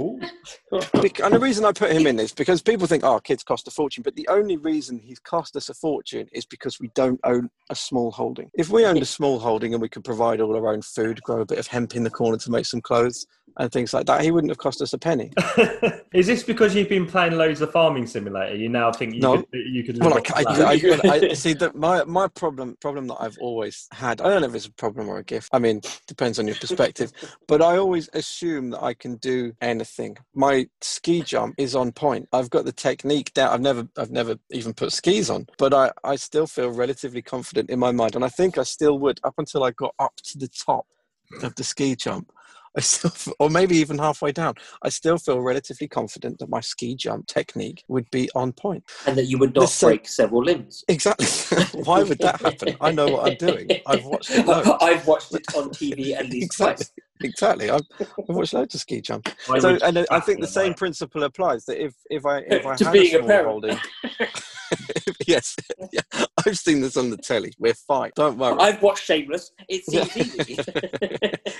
Bec- 0.94 1.20
and 1.20 1.32
the 1.32 1.38
reason 1.38 1.64
I 1.64 1.70
put 1.70 1.92
him 1.92 2.06
in 2.06 2.18
is 2.18 2.32
because 2.32 2.60
people 2.60 2.88
think, 2.88 3.04
oh, 3.04 3.20
kids 3.20 3.44
cost 3.44 3.68
a 3.68 3.70
fortune. 3.70 4.02
But 4.02 4.16
the 4.16 4.26
only 4.28 4.56
reason 4.56 4.98
he's 4.98 5.20
cost 5.20 5.54
us 5.54 5.68
a 5.68 5.74
fortune 5.74 6.26
is 6.32 6.44
because 6.44 6.80
we 6.80 6.88
don't 6.94 7.20
own 7.22 7.48
a 7.70 7.74
small 7.76 8.10
holding. 8.10 8.50
If 8.54 8.70
we 8.70 8.84
owned 8.84 9.02
a 9.02 9.06
small 9.06 9.38
holding 9.38 9.74
and 9.74 9.80
we 9.80 9.88
could 9.88 10.04
provide 10.04 10.40
all 10.40 10.56
our 10.56 10.72
own 10.72 10.82
food, 10.82 11.22
grow 11.22 11.40
a 11.40 11.46
bit 11.46 11.58
of 11.58 11.68
hemp 11.68 11.94
in 11.94 12.02
the 12.02 12.10
corner 12.10 12.38
to 12.38 12.50
make 12.50 12.66
some 12.66 12.80
clothes, 12.80 13.26
and 13.58 13.72
things 13.72 13.94
like 13.94 14.06
that, 14.06 14.22
he 14.22 14.30
wouldn't 14.30 14.50
have 14.50 14.58
cost 14.58 14.82
us 14.82 14.92
a 14.92 14.98
penny. 14.98 15.32
Is 16.12 16.26
this 16.26 16.42
because 16.42 16.74
you've 16.74 16.88
been 16.88 17.06
playing 17.06 17.32
loads 17.32 17.60
of 17.60 17.72
Farming 17.72 18.06
Simulator? 18.06 18.54
You 18.56 18.68
now 18.68 18.92
think 18.92 19.14
you 19.14 19.20
No. 19.20 19.36
could 19.38 19.46
you 19.52 19.82
could 19.82 19.96
live 19.96 20.12
Well, 20.12 20.22
I, 20.34 20.44
that? 20.44 20.60
I, 21.04 21.10
I, 21.10 21.14
I 21.30 21.32
see 21.34 21.54
that 21.54 21.74
my 21.74 22.04
my 22.04 22.28
problem 22.28 22.76
problem 22.80 23.06
that 23.08 23.16
I've 23.18 23.38
always 23.40 23.88
had. 23.92 24.20
I 24.20 24.28
don't 24.28 24.42
know 24.42 24.48
if 24.48 24.54
it's 24.54 24.66
a 24.66 24.72
problem 24.72 25.08
or 25.08 25.18
a 25.18 25.24
gift. 25.24 25.48
I 25.52 25.58
mean, 25.58 25.80
depends 26.06 26.38
on 26.38 26.46
your 26.46 26.56
perspective. 26.56 27.12
But 27.48 27.62
I 27.62 27.76
always 27.76 28.08
assume 28.12 28.70
that 28.70 28.82
I 28.82 28.94
can 28.94 29.16
do 29.16 29.52
anything. 29.60 30.16
My 30.34 30.66
ski 30.80 31.22
jump 31.22 31.54
is 31.58 31.74
on 31.76 31.92
point. 31.92 32.28
I've 32.32 32.50
got 32.50 32.64
the 32.64 32.72
technique 32.72 33.32
down. 33.34 33.52
I've 33.52 33.60
never 33.60 33.88
I've 33.96 34.10
never 34.10 34.36
even 34.50 34.74
put 34.74 34.92
skis 34.92 35.30
on, 35.30 35.46
but 35.58 35.72
I 35.74 35.92
I 36.04 36.16
still 36.16 36.46
feel 36.46 36.70
relatively 36.70 37.22
confident 37.22 37.70
in 37.70 37.78
my 37.78 37.92
mind, 37.92 38.14
and 38.16 38.24
I 38.24 38.28
think 38.28 38.58
I 38.58 38.62
still 38.64 38.98
would 39.00 39.20
up 39.24 39.34
until 39.38 39.64
I 39.64 39.70
got 39.72 39.94
up 39.98 40.14
to 40.24 40.38
the 40.38 40.48
top 40.48 40.86
of 41.42 41.54
the 41.56 41.64
ski 41.64 41.96
jump. 41.96 42.30
I 42.78 42.82
still, 42.82 43.10
or 43.38 43.48
maybe 43.48 43.74
even 43.78 43.96
halfway 43.96 44.32
down, 44.32 44.52
I 44.82 44.90
still 44.90 45.16
feel 45.16 45.40
relatively 45.40 45.88
confident 45.88 46.38
that 46.40 46.50
my 46.50 46.60
ski 46.60 46.94
jump 46.94 47.26
technique 47.26 47.82
would 47.88 48.04
be 48.10 48.28
on 48.34 48.52
point. 48.52 48.84
and 49.06 49.16
that 49.16 49.24
you 49.24 49.38
would 49.38 49.54
not 49.54 49.62
The 49.62 49.66
same- 49.68 49.88
break 49.88 50.06
several 50.08 50.42
limbs. 50.44 50.84
Exactly. 50.86 51.26
Why 51.84 52.02
would 52.02 52.18
that 52.18 52.38
happen? 52.42 52.76
I 52.82 52.92
know 52.92 53.06
what 53.08 53.30
I'm 53.32 53.38
doing. 53.38 53.70
I've 53.86 54.04
watched 54.04 54.30
it 54.30 54.44
loads. 54.46 54.68
I've 54.82 55.06
watched 55.06 55.32
it 55.34 55.46
on 55.56 55.70
TV 55.70 56.12
at 56.12 56.26
least 56.28 56.44
Exactly. 56.44 56.84
twice. 56.84 56.92
Exactly. 57.22 57.70
I've, 57.70 57.80
I've 58.00 58.36
watched 58.36 58.54
loads 58.54 58.74
of 58.74 58.80
ski 58.80 59.00
jump. 59.00 59.28
I 59.50 59.58
So, 59.58 59.78
and 59.82 60.06
I 60.10 60.20
think 60.20 60.40
the 60.40 60.46
same 60.46 60.66
them, 60.66 60.74
principle 60.74 61.22
applies. 61.24 61.64
That 61.66 61.82
if 61.82 61.94
if 62.10 62.26
I 62.26 62.38
if 62.40 62.66
I 62.66 62.74
To 62.76 62.84
had 62.84 62.92
being 62.92 63.14
a 63.14 63.18
a 63.18 63.20
small 63.20 63.28
parent. 63.28 63.48
holding, 63.48 63.78
yes, 65.26 65.56
yeah, 65.92 66.00
I've 66.44 66.58
seen 66.58 66.80
this 66.80 66.96
on 66.96 67.10
the 67.10 67.16
telly. 67.16 67.52
We're 67.58 67.74
fine. 67.74 68.10
Don't 68.16 68.36
worry. 68.38 68.58
I've 68.60 68.82
watched 68.82 69.04
Shameless. 69.04 69.52
It's 69.68 69.92
easy. 69.92 70.58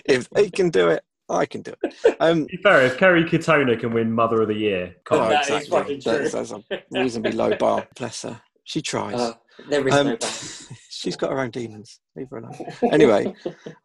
if 0.06 0.28
they 0.30 0.50
can 0.50 0.70
do 0.70 0.88
it, 0.88 1.02
I 1.28 1.46
can 1.46 1.62
do 1.62 1.72
it. 1.82 2.16
Um, 2.20 2.46
To 2.46 2.56
be 2.56 2.62
fair, 2.62 2.82
if 2.84 2.98
Kerry 2.98 3.24
Katona 3.24 3.78
can 3.78 3.92
win 3.92 4.12
Mother 4.12 4.42
of 4.42 4.48
the 4.48 4.54
Year, 4.54 4.94
Oh, 5.10 5.18
can't 5.18 5.30
that 5.30 5.42
is 5.42 5.48
exactly. 5.68 5.70
fucking 5.70 6.00
true. 6.02 6.28
That's, 6.28 6.50
that's 6.50 6.52
a 6.52 6.82
reasonably 7.00 7.32
low 7.32 7.56
bar. 7.56 7.86
Bless 7.96 8.22
her. 8.22 8.40
She 8.64 8.82
tries. 8.82 9.14
Uh, 9.14 9.34
there 9.70 9.86
is 9.86 9.94
Um, 9.94 10.06
no 10.08 10.16
ban. 10.16 10.30
she's 10.90 11.16
got 11.16 11.30
her 11.30 11.38
own 11.40 11.50
demons. 11.50 12.00
Leave 12.16 12.28
her 12.30 12.38
alone. 12.38 12.54
Anyway, 12.92 13.32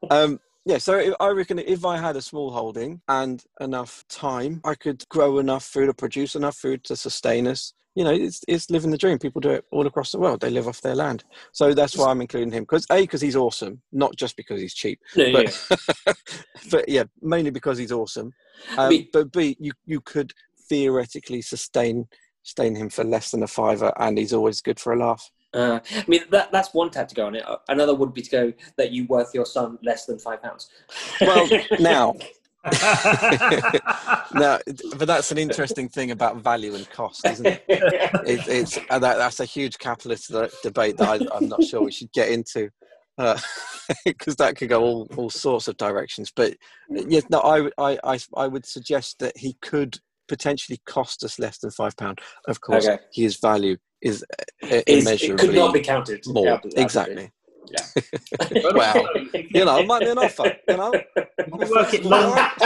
um, 0.09 0.39
yeah. 0.65 0.77
So 0.77 1.15
I 1.19 1.29
reckon 1.29 1.59
if 1.59 1.85
I 1.85 1.97
had 1.97 2.15
a 2.15 2.21
small 2.21 2.51
holding 2.51 3.01
and 3.07 3.43
enough 3.59 4.05
time, 4.09 4.61
I 4.63 4.75
could 4.75 5.07
grow 5.09 5.39
enough 5.39 5.63
food 5.63 5.89
or 5.89 5.93
produce 5.93 6.35
enough 6.35 6.57
food 6.57 6.83
to 6.85 6.95
sustain 6.95 7.47
us. 7.47 7.73
You 7.95 8.05
know, 8.05 8.11
it's 8.11 8.41
it's 8.47 8.69
living 8.69 8.91
the 8.91 8.97
dream. 8.97 9.19
People 9.19 9.41
do 9.41 9.49
it 9.49 9.65
all 9.71 9.85
across 9.85 10.11
the 10.11 10.19
world. 10.19 10.39
They 10.39 10.49
live 10.49 10.67
off 10.67 10.81
their 10.81 10.95
land. 10.95 11.23
So 11.51 11.73
that's 11.73 11.97
why 11.97 12.09
I'm 12.09 12.21
including 12.21 12.51
him 12.51 12.63
because 12.63 12.85
a 12.89 13.01
because 13.01 13.21
he's 13.21 13.35
awesome, 13.35 13.81
not 13.91 14.15
just 14.15 14.37
because 14.37 14.61
he's 14.61 14.73
cheap, 14.73 14.99
yeah, 15.15 15.31
but 15.33 16.15
but 16.71 16.87
yeah, 16.87 17.03
mainly 17.21 17.51
because 17.51 17.77
he's 17.77 17.91
awesome. 17.91 18.31
Um, 18.77 19.07
but 19.11 19.31
b 19.31 19.57
you 19.59 19.73
you 19.85 19.99
could 19.99 20.31
theoretically 20.69 21.41
sustain 21.41 22.07
sustain 22.43 22.75
him 22.75 22.89
for 22.89 23.03
less 23.03 23.31
than 23.31 23.43
a 23.43 23.47
fiver, 23.47 23.91
and 23.99 24.17
he's 24.17 24.33
always 24.33 24.61
good 24.61 24.79
for 24.79 24.93
a 24.93 24.97
laugh. 24.97 25.29
Uh, 25.53 25.79
I 25.95 26.05
mean, 26.07 26.21
that, 26.31 26.51
that's 26.51 26.73
one 26.73 26.89
tap 26.89 27.07
to 27.09 27.15
go 27.15 27.25
on 27.27 27.35
it. 27.35 27.47
Uh, 27.47 27.57
Another 27.67 27.93
would 27.93 28.13
be 28.13 28.21
to 28.21 28.29
go 28.29 28.53
that 28.77 28.91
you 28.91 29.05
worth 29.05 29.31
your 29.33 29.45
son 29.45 29.77
less 29.83 30.05
than 30.05 30.17
five 30.17 30.41
pounds. 30.41 30.69
Well, 31.19 31.47
now 31.79 32.13
they? 32.71 33.79
No, 34.33 34.59
but 34.97 35.07
that's 35.07 35.31
an 35.31 35.37
interesting 35.37 35.89
thing 35.89 36.11
about 36.11 36.37
value 36.37 36.75
and 36.75 36.89
cost, 36.89 37.25
isn't 37.27 37.45
it? 37.45 37.63
it 37.67 38.47
it's 38.47 38.77
uh, 38.89 38.99
that, 38.99 39.17
that's 39.17 39.39
a 39.39 39.45
huge 39.45 39.77
capitalist 39.79 40.31
uh, 40.33 40.47
debate 40.63 40.97
that 40.97 41.09
I, 41.09 41.35
I'm 41.35 41.49
not 41.49 41.63
sure 41.63 41.81
we 41.83 41.91
should 41.91 42.11
get 42.13 42.29
into 42.29 42.69
because 44.05 44.35
that 44.37 44.55
could 44.55 44.69
go 44.69 44.81
all, 44.81 45.07
all 45.17 45.29
sorts 45.29 45.67
of 45.67 45.77
directions. 45.77 46.31
But 46.35 46.55
yes, 46.89 47.23
no, 47.29 47.39
I, 47.39 47.61
would- 47.61 47.73
I 47.77 47.97
I 48.03 48.19
I 48.35 48.47
would 48.47 48.65
suggest 48.65 49.19
that 49.19 49.37
he 49.37 49.55
could 49.61 49.99
potentially 50.27 50.79
cost 50.85 51.23
us 51.23 51.39
less 51.39 51.57
than 51.57 51.71
five 51.71 51.95
pound. 51.97 52.19
Of 52.47 52.61
course, 52.61 52.87
Okay. 52.87 52.99
is 53.17 53.37
value 53.37 53.77
is 54.01 54.23
uh, 54.63 54.81
Is- 54.87 55.05
immeasurably 55.05 55.33
it 55.33 55.39
could 55.49 55.55
not 55.55 55.73
be 55.73 55.81
counted. 55.81 56.21
more. 56.27 56.45
Counted, 56.45 56.73
exactly. 56.77 57.31
Yeah. 57.71 58.01
Well, 58.73 59.07
you 59.33 59.63
know, 59.65 59.77
it 59.79 59.87
might 59.87 59.99
be 60.01 60.09
an 60.09 60.17
offer. 60.17 60.55
You 60.67 60.77
know, 60.77 60.91
If 60.93 61.69
you 61.69 61.75
work 61.75 61.93
it 61.93 62.03
long, 62.05 62.33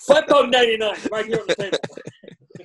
Five 0.00 0.26
pound 0.28 0.50
ninety 0.52 0.76
nine, 0.76 0.94
right 1.10 1.26
here 1.26 1.40
on 1.40 1.46
the 1.48 1.54
table. 1.56 1.78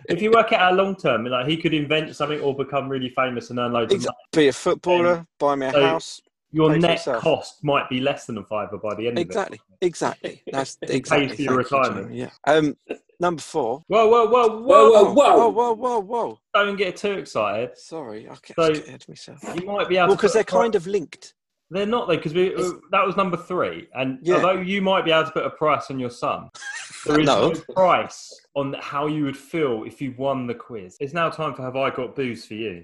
if 0.09 0.21
you 0.21 0.31
work 0.31 0.51
it 0.51 0.59
out 0.59 0.75
long 0.75 0.95
term, 0.95 1.25
like 1.25 1.47
he 1.47 1.57
could 1.57 1.73
invent 1.73 2.15
something 2.15 2.39
or 2.41 2.55
become 2.55 2.87
really 2.89 3.09
famous 3.15 3.49
and 3.49 3.57
earn 3.59 3.71
loads 3.73 3.93
of 3.93 4.01
money. 4.01 4.15
be 4.33 4.47
a 4.49 4.53
footballer, 4.53 5.25
buy 5.39 5.55
me 5.55 5.67
a 5.67 5.71
So- 5.71 5.85
house. 5.85 6.21
Your 6.53 6.67
Pay 6.69 6.75
for 6.75 6.81
net 6.81 6.91
yourself. 6.97 7.23
cost 7.23 7.63
might 7.63 7.89
be 7.89 8.01
less 8.01 8.25
than 8.25 8.37
a 8.37 8.43
fiver 8.43 8.77
by 8.77 8.93
the 8.95 9.07
end 9.07 9.17
Exactly. 9.17 9.57
of 9.57 9.77
it. 9.81 9.85
Exactly. 9.85 10.43
That's 10.51 10.77
It 10.81 10.87
pays 10.89 10.95
exactly. 10.97 11.27
for 11.37 11.41
your 11.43 11.63
thank 11.63 11.71
you, 11.71 11.77
retirement. 11.77 12.13
Yeah. 12.13 12.29
Um, 12.45 12.75
number 13.21 13.41
four. 13.41 13.81
Whoa, 13.87 14.07
whoa, 14.07 14.25
whoa, 14.27 14.47
whoa! 14.47 14.59
Whoa, 14.59 14.91
whoa, 14.91 15.13
Whoa, 15.13 15.13
whoa! 15.13 15.49
whoa, 15.49 15.73
whoa, 15.73 15.99
whoa! 16.01 16.39
Don't 16.53 16.75
get 16.75 16.97
too 16.97 17.13
excited. 17.13 17.77
Sorry, 17.77 18.27
I 18.27 18.33
get 18.45 18.55
So- 18.55 18.73
scared 18.73 19.05
myself. 19.07 19.39
You 19.55 19.65
might 19.65 19.87
be 19.87 19.95
able 19.97 20.07
Well, 20.07 20.15
to 20.17 20.21
because 20.21 20.33
they're 20.33 20.41
a 20.41 20.45
kind 20.45 20.75
of 20.75 20.87
linked. 20.87 21.33
They're 21.73 21.85
not 21.85 22.09
though, 22.09 22.17
because 22.17 22.33
we 22.33 22.49
that 22.91 23.05
was 23.05 23.15
number 23.15 23.37
three, 23.37 23.87
and 23.95 24.19
Yeah. 24.21 24.35
although 24.35 24.59
you 24.59 24.81
might 24.81 25.05
be 25.05 25.11
able 25.11 25.23
to 25.27 25.31
put 25.31 25.45
a 25.45 25.49
price 25.51 25.89
on 25.89 25.99
your 25.99 26.09
son, 26.09 26.49
there 27.05 27.17
is 27.21 27.25
No. 27.27 27.51
no 27.51 27.73
price 27.73 28.37
on 28.55 28.73
how 28.81 29.07
you 29.07 29.23
would 29.23 29.37
feel 29.37 29.85
if 29.85 30.01
you 30.01 30.13
won 30.17 30.47
the 30.47 30.53
quiz. 30.53 30.97
It's 30.99 31.13
now 31.13 31.29
time 31.29 31.53
for 31.53 31.61
Have 31.61 31.77
I 31.77 31.89
Got 31.89 32.13
Booze 32.13 32.45
for 32.45 32.55
you? 32.55 32.83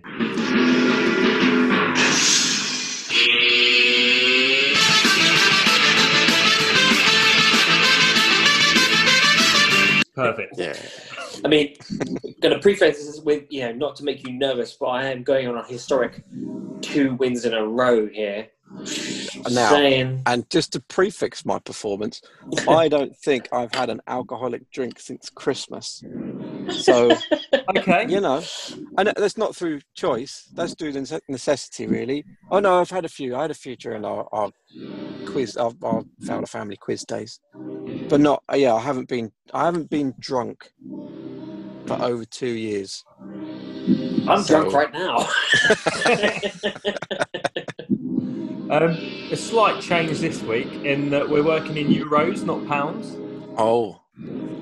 Perfect. 10.17 10.55
Yeah. 10.57 10.75
I 11.45 11.47
mean, 11.47 11.75
going 12.41 12.53
to 12.55 12.59
preface 12.59 13.05
this 13.05 13.21
with 13.21 13.43
you 13.49 13.61
know 13.61 13.71
not 13.73 13.95
to 13.97 14.03
make 14.03 14.27
you 14.27 14.33
nervous, 14.33 14.73
but 14.73 14.87
I 14.87 15.11
am 15.11 15.23
going 15.23 15.47
on 15.47 15.55
a 15.55 15.63
historic 15.63 16.23
two 16.81 17.13
wins 17.15 17.45
in 17.45 17.53
a 17.53 17.65
row 17.65 18.07
here. 18.07 18.47
Now- 19.49 19.69
saying 19.69 20.23
And 20.25 20.49
just 20.49 20.73
to 20.73 20.81
prefix 20.81 21.45
my 21.45 21.59
performance, 21.59 22.21
I 22.67 22.89
don't 22.89 23.15
think 23.15 23.47
I've 23.53 23.73
had 23.73 23.89
an 23.89 24.01
alcoholic 24.07 24.69
drink 24.71 24.99
since 24.99 25.29
Christmas. 25.29 26.03
So 26.71 27.15
Okay. 27.75 28.05
you 28.07 28.21
know, 28.21 28.41
and 28.97 29.13
that's 29.17 29.37
not 29.37 29.55
through 29.55 29.81
choice. 29.95 30.47
That's 30.53 30.73
through 30.75 30.93
nece- 30.93 31.19
necessity, 31.27 31.87
really. 31.87 32.23
Oh 32.51 32.59
no, 32.59 32.79
I've 32.79 32.89
had 32.89 33.03
a 33.05 33.09
few. 33.09 33.35
I 33.35 33.41
had 33.43 33.51
a 33.51 33.55
few 33.55 33.75
during 33.75 34.05
our, 34.05 34.27
our 34.31 34.51
quiz, 35.25 35.57
our, 35.57 35.73
our 35.83 36.03
Fowler 36.25 36.45
family 36.45 36.77
quiz 36.77 37.03
days, 37.03 37.39
but 38.09 38.19
not. 38.21 38.43
Yeah, 38.53 38.73
I 38.75 38.79
haven't 38.81 39.09
been. 39.09 39.31
I 39.53 39.65
haven't 39.65 39.89
been 39.89 40.13
drunk 40.19 40.71
for 41.87 42.01
over 42.01 42.23
two 42.25 42.47
years. 42.47 43.03
I'm 44.27 44.43
So- 44.43 44.69
drunk 44.69 44.73
right 44.73 44.93
now. 44.93 45.27
Um, 48.69 48.97
a 49.31 49.35
slight 49.37 49.81
change 49.81 50.19
this 50.19 50.41
week 50.43 50.67
in 50.83 51.09
that 51.11 51.29
we're 51.29 51.41
working 51.41 51.77
in 51.77 51.87
euros, 51.87 52.43
not 52.43 52.67
pounds. 52.67 53.15
Oh, 53.57 54.01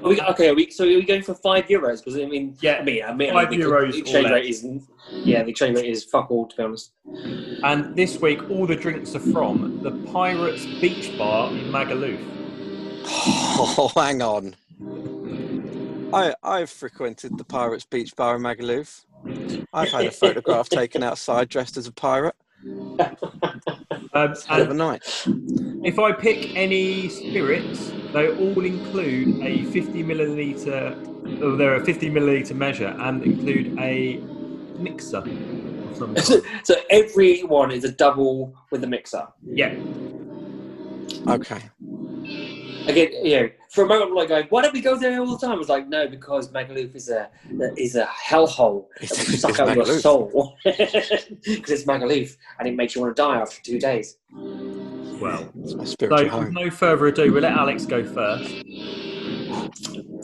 Are 0.06 0.10
we, 0.10 0.22
okay, 0.22 0.50
are 0.50 0.54
we, 0.54 0.70
so 0.70 0.84
are 0.84 0.88
we 0.88 1.04
going 1.04 1.24
for 1.24 1.34
five 1.34 1.66
euros? 1.66 1.98
Because 1.98 2.16
I 2.20 2.28
mean, 2.28 2.56
Yeah, 2.62 2.78
I 2.78 2.84
mean, 2.84 3.04
I 3.04 3.12
mean, 3.12 3.34
five 3.34 3.50
the, 3.50 3.58
euros 3.58 3.94
The 3.94 3.98
exchange 3.98 4.30
rate 4.30 4.46
is, 4.46 4.64
yeah, 5.10 5.42
the 5.42 5.50
exchange 5.50 5.78
rate 5.78 5.90
is 5.90 6.04
fuck 6.04 6.30
all. 6.30 6.46
To 6.46 6.56
be 6.56 6.62
honest, 6.62 6.92
And 7.64 7.96
this 7.96 8.22
week, 8.22 8.48
all 8.52 8.68
the 8.68 8.76
drinks 8.76 9.16
are 9.16 9.20
from 9.20 9.82
the 9.82 9.90
Pirates 10.12 10.64
Beach 10.80 11.18
Bar 11.18 11.50
in 11.54 11.72
Magaluf. 11.72 12.20
oh, 13.08 13.92
hang 13.96 14.22
on. 14.22 14.56
I 16.14 16.36
I've 16.44 16.70
frequented 16.70 17.40
the 17.40 17.44
Pirates 17.44 17.86
Beach 17.86 18.16
Bar 18.16 18.36
in 18.36 18.44
Magaluf. 18.44 19.06
I've 19.74 19.90
had 19.90 20.06
a 20.06 20.12
photograph 20.12 20.70
taken 20.82 21.02
outside 21.02 21.50
dressed 21.50 21.78
as 21.78 21.88
a 21.88 21.92
pirate. 21.92 22.36
Um, 24.16 24.34
Hell 24.48 24.62
of 24.62 24.70
a 24.70 24.74
night. 24.74 25.04
if 25.84 26.00
I 26.00 26.14
pick 26.14 26.56
any 26.56 27.10
spirits, 27.10 27.92
they 28.14 28.30
all 28.30 28.64
include 28.64 29.42
a 29.44 29.64
50 29.66 30.04
milliliter. 30.04 31.42
Oh, 31.44 31.58
they're 31.58 31.76
a 31.76 31.84
50 31.86 32.10
milliliter 32.12 32.56
measure 32.56 32.96
and 33.00 33.22
include 33.24 33.78
a 33.78 34.18
mixer. 34.80 35.18
of 35.18 35.98
some 35.98 36.16
so, 36.24 36.40
kind. 36.42 36.66
so 36.66 36.76
every 36.90 37.42
one 37.44 37.72
is 37.72 37.84
a 37.84 37.92
double 37.92 38.56
with 38.72 38.84
a 38.86 38.88
mixer. 38.88 39.28
yeah, 39.44 39.76
Okay. 41.28 41.60
Again, 42.88 43.26
you 43.26 43.40
know, 43.40 43.50
for 43.72 43.84
a 43.84 43.88
moment, 43.88 44.10
I'm 44.12 44.16
like 44.16 44.30
going, 44.30 44.46
why 44.50 44.62
don't 44.62 44.74
we 44.74 44.82
go 44.82 44.98
there 44.98 45.20
all 45.20 45.38
the 45.38 45.46
time? 45.46 45.56
I 45.56 45.58
was 45.58 45.70
like, 45.70 45.88
no, 45.88 46.08
because 46.08 46.50
Magaluf 46.52 46.96
is 46.96 47.10
a 47.10 47.30
is 47.78 47.96
a 47.96 48.06
hellhole 48.06 48.86
that 49.02 49.10
will 49.10 49.18
It's- 49.18 49.40
suck 49.40 49.52
it's 49.52 49.60
out 49.60 49.76
your 49.76 49.86
soul 50.00 50.56
because 50.64 51.72
it's 51.72 51.84
Magaluf 51.86 52.36
and 52.60 52.68
it 52.68 52.76
makes 52.76 52.96
you 52.96 53.02
want 53.02 53.16
to 53.16 53.22
die 53.22 53.38
after 53.40 53.62
two 53.62 53.80
days. 53.80 54.18
well. 54.34 55.50
It's 55.64 55.74
my 55.76 55.84
So, 55.84 55.92
spiritual 55.92 56.20
with 56.24 56.32
home. 56.32 56.54
no 56.54 56.70
further 56.70 57.08
ado, 57.08 57.32
we'll 57.34 57.42
let 57.44 57.54
Alex 57.54 57.86
go 57.86 58.04
first. 58.04 58.54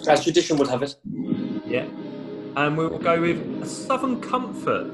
As 0.08 0.24
tradition 0.24 0.58
would 0.58 0.68
have 0.68 0.84
it. 0.84 0.96
Yeah. 1.66 1.86
And 2.58 2.78
we 2.78 2.86
will 2.88 3.00
go 3.00 3.20
with 3.22 3.38
a 3.64 3.66
Southern 3.66 4.20
Comfort. 4.22 4.88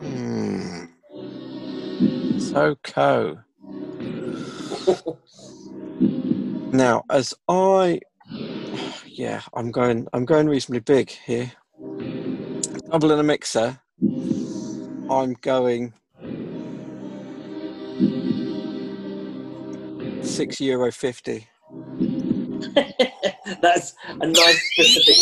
Hmm. 0.00 0.84
So 2.38 2.76
co. 2.82 3.38
Now, 6.72 7.04
as 7.10 7.34
I, 7.48 8.00
yeah, 9.04 9.42
I'm 9.54 9.72
going. 9.72 10.06
I'm 10.12 10.24
going 10.24 10.46
reasonably 10.46 10.80
big 10.80 11.10
here. 11.10 11.50
Double 12.90 13.10
in 13.10 13.18
a 13.18 13.24
mixer. 13.24 13.80
I'm 15.10 15.34
going 15.40 15.92
six 20.22 20.60
euro 20.60 20.92
fifty. 20.92 21.48
That's 23.60 23.94
a 24.20 24.26
nice 24.28 24.70
specific. 24.72 25.16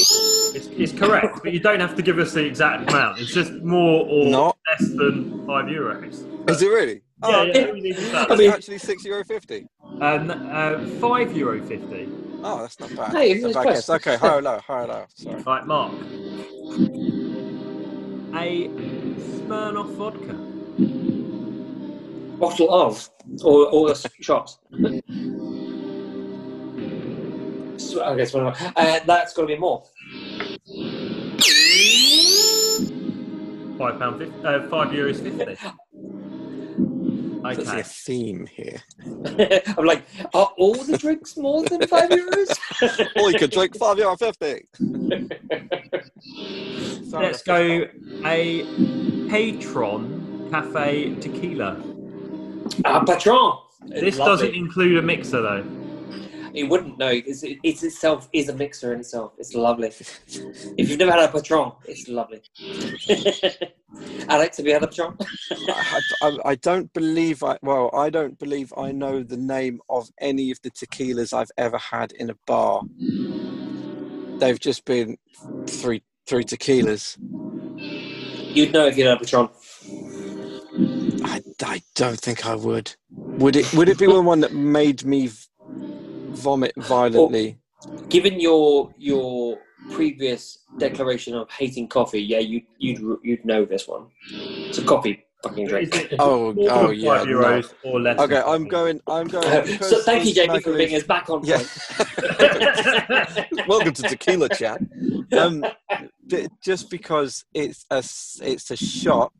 It's, 0.55 0.67
it's 0.67 0.93
correct, 0.93 1.41
but 1.43 1.55
you 1.55 1.61
don't 1.61 1.81
have 1.81 1.97
to 1.97 2.03
give 2.03 2.19
us 2.19 2.35
the 2.35 2.45
exact 2.45 2.91
amount. 2.91 3.21
It's 3.21 3.33
just 3.33 3.53
more 3.63 4.07
or 4.07 4.27
Not. 4.27 4.59
less 4.71 4.89
than 4.91 5.47
five 5.47 5.65
euros. 5.65 6.51
Is 6.51 6.61
it 6.61 6.69
really? 6.69 7.03
Yeah, 7.23 7.29
Oh, 7.29 7.43
yeah, 7.43 7.73
we 7.73 7.81
need 7.81 7.97
that. 7.97 8.31
It's 8.31 8.55
actually 8.55 8.79
six 8.79 9.05
euro 9.05 9.25
fifty. 9.25 9.67
Um, 10.01 10.31
uh, 10.31 10.79
five 11.01 11.37
euro 11.37 11.61
fifty. 11.67 12.09
Oh, 12.45 12.61
that's 12.61 12.79
not 12.79 12.95
bad. 12.95 13.13
Hey, 13.13 13.41
That's 13.41 13.57
a 13.57 13.59
bad 13.59 13.73
guess. 13.75 13.91
Okay, 13.91 14.17
higher 14.17 14.39
or 14.39 14.43
lower, 14.43 14.61
higher 14.61 14.85
or 14.85 14.87
lower. 14.87 15.07
Sorry. 15.15 15.43
Right, 15.43 15.67
Mark. 15.67 15.93
A 18.35 18.69
Smirnoff 18.69 19.95
vodka. 19.97 20.35
Bottle 22.39 22.73
of, 22.73 23.11
or, 23.43 23.67
or 23.73 23.89
the 23.89 24.11
shots. 24.21 24.59
So, 27.79 28.05
I 28.05 28.15
guess 28.15 28.33
one 28.33 28.45
more. 28.45 28.55
Uh, 28.77 29.01
that's 29.05 29.33
got 29.33 29.43
to 29.43 29.47
be 29.49 29.57
more. 29.59 29.83
Five 33.77 33.99
pound 33.99 34.19
fifty. 34.21 34.47
Uh, 34.47 34.69
five 34.69 34.89
euros 34.93 35.21
fifty. 35.21 35.57
I 37.49 37.55
see 37.55 37.81
a 37.81 37.83
theme 37.83 38.47
here. 38.47 38.83
I'm 39.77 39.85
like, 39.85 40.05
are 40.35 40.53
all 40.59 40.75
the 40.75 40.99
drinks 40.99 41.37
more 41.37 41.65
than 41.65 41.87
five 41.87 42.11
euros? 42.11 43.17
Or 43.17 43.31
you 43.31 43.39
could 43.39 43.51
drink 43.51 43.77
five 43.77 43.99
euro 43.99 44.17
fifty. 44.17 44.67
Sorry, 47.09 47.27
Let's 47.27 47.43
go 47.43 47.87
a 48.25 48.65
Patron 49.29 50.49
Cafe 50.51 51.15
Tequila. 51.17 51.83
Ah, 52.85 53.05
Patron. 53.05 53.59
This 53.87 54.19
Lovely. 54.19 54.33
doesn't 54.33 54.55
include 54.55 54.99
a 54.99 55.03
mixer 55.03 55.41
though. 55.41 55.65
It 56.55 56.65
wouldn't 56.65 56.99
know. 56.99 57.09
It's, 57.09 57.43
it, 57.43 57.59
it's 57.63 57.83
itself 57.83 58.29
is 58.33 58.49
a 58.49 58.55
mixer 58.55 58.93
in 58.93 59.01
itself. 59.01 59.33
It's 59.39 59.55
lovely. 59.55 59.89
If 59.89 60.89
you've 60.89 60.99
never 60.99 61.13
had 61.13 61.29
a 61.29 61.33
Patron, 61.33 61.73
it's 61.87 62.09
lovely. 62.09 62.43
Alex, 64.29 64.57
have 64.57 64.67
you 64.67 64.73
had 64.73 64.83
a 64.83 64.87
Patron? 64.87 65.17
I, 65.69 66.01
I, 66.23 66.39
I 66.45 66.55
don't 66.57 66.93
believe 66.93 67.43
I 67.43 67.59
well 67.63 67.91
I 67.95 68.11
don't 68.11 68.39
believe 68.39 68.73
I 68.77 68.93
know 68.93 69.23
the 69.23 69.37
name 69.37 69.81
of 69.89 70.11
any 70.21 70.51
of 70.51 70.61
the 70.63 70.71
tequilas 70.71 71.33
I've 71.33 71.51
ever 71.57 71.79
had 71.79 72.13
in 72.13 72.31
a 72.31 72.37
bar. 72.47 72.83
They've 74.39 74.61
just 74.61 74.85
been 74.85 75.17
three 75.67 76.03
three 76.27 76.45
tequilas. 76.45 77.17
You'd 77.79 78.73
know 78.73 78.87
if 78.87 78.97
you 78.97 79.07
had 79.07 79.17
a 79.17 79.21
Patron. 79.21 79.49
I, 81.25 81.43
I 81.63 81.83
don't 81.95 82.19
think 82.19 82.47
I 82.47 82.55
would. 82.55 82.95
Would 83.11 83.57
it 83.57 83.73
would 83.75 83.89
it 83.89 83.99
be 83.99 84.07
the 84.07 84.23
one 84.23 84.41
that 84.41 84.53
made 84.53 85.05
me 85.05 85.31
vomit 86.29 86.73
violently? 86.77 87.59
Given 88.09 88.41
your 88.41 88.93
your 88.99 89.59
previous 89.91 90.59
declaration 90.79 91.35
of 91.35 91.51
hating 91.51 91.89
coffee, 91.89 92.23
yeah, 92.23 92.39
you 92.39 92.63
you'd 92.79 93.01
you'd 93.23 93.45
know 93.45 93.65
this 93.65 93.87
one. 93.89 94.07
It's 94.31 94.79
a 94.79 94.83
coffee 94.85 95.25
fucking 95.43 95.67
drink. 95.69 95.95
it 95.95 96.17
Oh, 96.19 96.55
oh, 96.69 96.91
yeah, 96.91 97.19
five 97.19 97.29
no. 97.29 97.63
or 97.85 98.01
less? 98.01 98.19
Okay, 98.19 98.41
I'm 98.45 98.67
going. 98.67 99.01
I'm 99.07 99.29
going. 99.29 99.67
so 99.81 100.03
thank 100.03 100.21
you, 100.25 100.27
these 100.27 100.35
Jamie, 100.35 100.61
for 100.61 100.71
Magaluf- 100.71 100.77
bringing 100.77 100.97
us 100.97 101.05
back 101.05 101.31
on 101.31 101.45
Yeah. 101.45 101.59
point. 101.59 101.69
Welcome 103.69 103.93
to 103.95 104.03
Tequila 104.03 104.49
Chat. 104.49 104.81
Um, 105.37 105.65
d- 106.27 106.49
just 106.63 106.91
because 106.91 107.45
it's 107.55 107.87
a 107.91 107.99
it's 107.99 108.71
a 108.71 108.77
shot, 108.77 109.33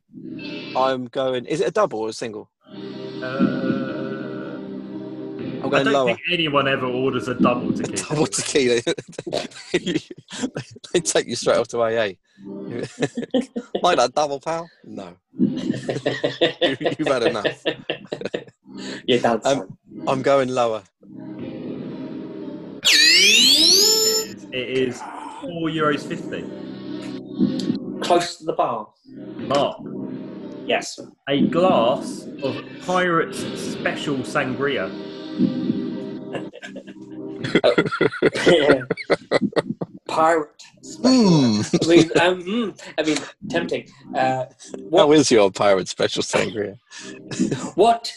I'm 0.75 1.05
going. 1.07 1.45
Is 1.45 1.61
it 1.61 1.67
a 1.67 1.71
double 1.71 1.99
or 1.99 2.09
a 2.09 2.13
single? 2.13 2.49
Uh, 3.21 3.48
I'm 5.63 5.73
I 5.73 5.83
don't 5.83 5.93
lower. 5.93 6.05
think 6.07 6.19
anyone 6.31 6.67
ever 6.67 6.85
orders 6.85 7.27
a 7.27 7.33
double 7.35 7.73
tequila. 7.73 7.97
Double 8.09 8.25
tequila. 8.27 8.81
they 10.93 10.99
take 11.01 11.27
you 11.27 11.35
straight 11.35 11.57
off 11.57 11.67
to 11.69 11.81
AA. 11.81 12.13
like 13.81 13.97
that 13.97 14.11
double 14.15 14.39
pal? 14.39 14.69
No, 14.85 15.13
you've 15.37 17.07
had 17.07 17.23
enough. 17.23 17.63
yeah, 19.05 19.17
that's 19.17 19.45
Um, 19.45 19.77
I'm 20.07 20.21
going 20.21 20.49
lower. 20.49 20.83
It 22.81 22.93
is, 22.93 24.43
it 24.45 24.55
is 24.55 25.01
four 25.41 25.69
euros 25.69 26.07
fifty. 26.07 26.43
close 28.01 28.37
to 28.37 28.45
the 28.45 28.53
bar. 28.53 28.87
Mark, 29.37 29.77
Yes. 30.65 30.99
a 31.27 31.41
glass 31.47 32.27
of 32.43 32.55
Pirates 32.85 33.39
Special 33.39 34.17
Sangria. 34.19 34.89
Pirate. 40.07 40.63
Hmm. 41.01 41.61
I 41.61 41.87
mean, 41.87 42.11
um, 42.19 42.43
mm, 42.43 42.81
I 42.97 43.03
mean, 43.03 43.17
tempting. 43.49 43.87
Uh, 44.15 44.45
How 44.91 45.07
what? 45.07 45.17
is 45.17 45.31
your 45.31 45.51
pirate 45.51 45.87
special 45.87 46.23
sangria? 46.23 46.77
what? 47.75 48.11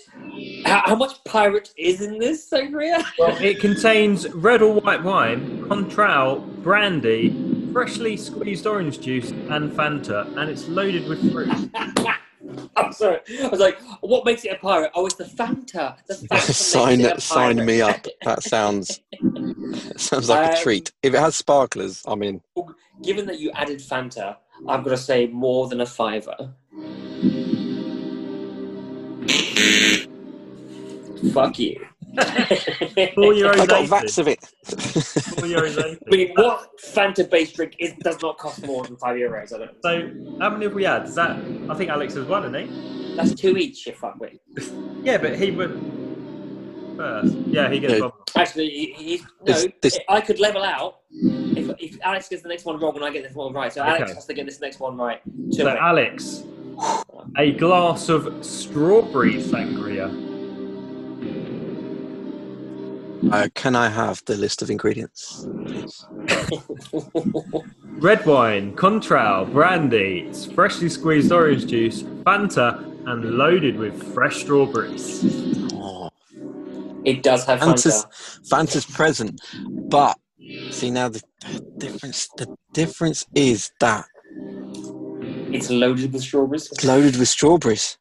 How, 0.64 0.82
how 0.86 0.94
much 0.94 1.22
pirate 1.24 1.70
is 1.76 2.00
in 2.00 2.18
this 2.18 2.48
sangria? 2.48 3.04
Well, 3.18 3.36
it 3.40 3.60
contains 3.60 4.28
red 4.30 4.62
or 4.62 4.80
white 4.80 5.02
wine, 5.02 5.64
Cointreau, 5.64 6.62
brandy, 6.62 7.70
freshly 7.72 8.16
squeezed 8.16 8.66
orange 8.66 9.00
juice, 9.00 9.30
and 9.30 9.72
Fanta, 9.72 10.26
and 10.36 10.50
it's 10.50 10.68
loaded 10.68 11.08
with 11.08 11.32
fruit. 11.32 11.52
I'm 12.76 12.92
sorry. 12.92 13.20
I 13.42 13.48
was 13.48 13.60
like, 13.60 13.80
what 14.00 14.24
makes 14.24 14.44
it 14.44 14.52
a 14.52 14.56
pirate? 14.56 14.90
Oh, 14.94 15.06
it's 15.06 15.14
the 15.14 15.24
Fanta. 15.24 15.96
The 16.06 16.14
Fanta 16.30 16.52
sign 16.52 17.00
a 17.02 17.20
sign 17.20 17.64
me 17.64 17.80
up. 17.80 18.06
That 18.24 18.42
sounds 18.42 19.00
that 19.22 20.00
sounds 20.00 20.28
like 20.28 20.52
a 20.52 20.56
Um, 20.56 20.62
treat. 20.62 20.92
If 21.02 21.14
it 21.14 21.18
has 21.18 21.36
sparklers, 21.36 22.02
I'm 22.06 22.22
in. 22.22 22.40
Given 23.02 23.26
that 23.26 23.40
you 23.40 23.50
added 23.52 23.78
Fanta, 23.78 24.36
I'm 24.68 24.84
to 24.84 24.96
say 24.96 25.26
more 25.26 25.68
than 25.68 25.80
a 25.80 25.86
fiver. 25.86 26.54
Fuck 31.32 31.58
you. 31.58 31.86
Four 32.14 33.32
euros 33.32 33.58
I 33.58 33.66
got 33.66 33.88
vats 33.88 34.18
of 34.18 34.28
it. 34.28 34.40
Four 34.44 35.48
euros 35.48 35.78
I 35.78 36.10
mean, 36.10 36.32
what 36.34 36.68
Fanta-based 36.80 37.56
drink 37.56 37.76
is, 37.78 37.94
does 38.00 38.20
not 38.22 38.36
cost 38.38 38.64
more 38.66 38.84
than 38.84 38.96
five 38.96 39.16
euros? 39.16 39.52
I 39.54 39.58
don't. 39.58 39.82
So, 39.82 40.38
how 40.40 40.50
many 40.50 40.64
have 40.66 40.74
we 40.74 40.84
had? 40.84 41.04
Is 41.04 41.14
that? 41.14 41.30
I 41.70 41.74
think 41.74 41.90
Alex 41.90 42.14
has 42.14 42.26
one, 42.26 42.44
isn't 42.54 42.68
he? 42.68 43.16
That's 43.16 43.34
two 43.34 43.56
each. 43.56 43.86
If 43.86 44.02
I'm 44.04 44.18
with. 44.18 44.32
Yeah, 45.02 45.18
but 45.18 45.36
he 45.36 45.50
went 45.50 46.96
first. 46.96 47.34
Yeah, 47.46 47.68
he 47.70 47.80
gets 47.80 47.94
Yeah. 47.94 48.00
one. 48.02 48.12
Actually, 48.36 48.68
he, 48.70 48.92
he's 48.96 49.22
no. 49.22 49.26
This- 49.46 49.66
this- 49.80 49.98
I 50.08 50.20
could 50.20 50.38
level 50.38 50.62
out 50.62 50.98
if, 51.10 51.74
if 51.80 51.98
Alex 52.02 52.28
gets 52.28 52.42
the 52.42 52.48
next 52.48 52.64
one 52.64 52.78
wrong 52.78 52.94
and 52.94 53.04
I 53.04 53.10
get 53.10 53.24
this 53.24 53.34
one 53.34 53.52
right. 53.52 53.72
So 53.72 53.82
Alex 53.82 54.02
Okay. 54.04 54.14
has 54.14 54.26
to 54.26 54.34
get 54.34 54.46
this 54.46 54.60
next 54.60 54.78
one 54.80 54.96
right. 54.96 55.20
To 55.52 55.56
So, 55.56 55.64
win. 55.64 55.76
Alex, 55.76 56.44
a 57.36 57.52
glass 57.52 58.08
of 58.08 58.44
strawberry 58.44 59.34
sangria. 59.34 60.08
Uh, 63.30 63.48
can 63.54 63.76
I 63.76 63.88
have 63.88 64.22
the 64.26 64.36
list 64.36 64.62
of 64.62 64.70
ingredients? 64.70 65.46
Red 68.00 68.26
wine, 68.26 68.74
Cointreau, 68.74 69.50
brandy, 69.52 70.30
freshly 70.54 70.88
squeezed 70.88 71.30
orange 71.30 71.66
juice, 71.66 72.02
Fanta, 72.24 72.78
and 73.06 73.36
loaded 73.38 73.76
with 73.76 74.00
fresh 74.14 74.38
strawberries. 74.40 75.24
Oh, 75.74 76.10
it 77.04 77.22
does 77.22 77.44
have 77.46 77.60
Fanta's, 77.60 78.04
Fanta. 78.04 78.48
Fanta's 78.48 78.84
present, 78.86 79.40
but 79.88 80.18
see 80.70 80.90
now 80.90 81.08
the 81.08 81.22
difference. 81.78 82.28
The 82.36 82.54
difference 82.72 83.24
is 83.34 83.70
that 83.80 84.04
It's 85.52 85.70
loaded 85.70 86.12
with 86.12 86.22
strawberries. 86.22 86.66
it's 86.72 86.84
loaded 86.84 87.16
with 87.16 87.28
strawberries. 87.28 87.98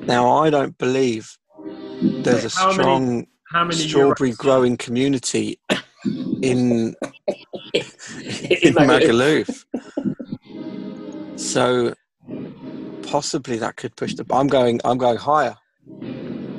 Now 0.00 0.28
I 0.38 0.50
don't 0.50 0.76
believe 0.78 1.38
there's 2.02 2.44
a 2.44 2.58
How 2.58 2.66
many 2.66 2.74
strong 2.74 3.26
How 3.52 3.64
many 3.64 3.76
strawberry 3.76 4.30
euros? 4.32 4.38
growing 4.38 4.76
community 4.76 5.58
in 6.42 6.94
in 7.74 7.84
In 8.62 8.74
Magaluf. 8.74 9.64
Magaluf. 9.74 11.38
So 11.38 11.94
possibly 13.02 13.58
that 13.58 13.76
could 13.76 13.94
push 13.96 14.14
the. 14.14 14.24
I'm 14.30 14.46
going. 14.46 14.80
I'm 14.84 14.98
going 14.98 15.18
higher 15.18 15.56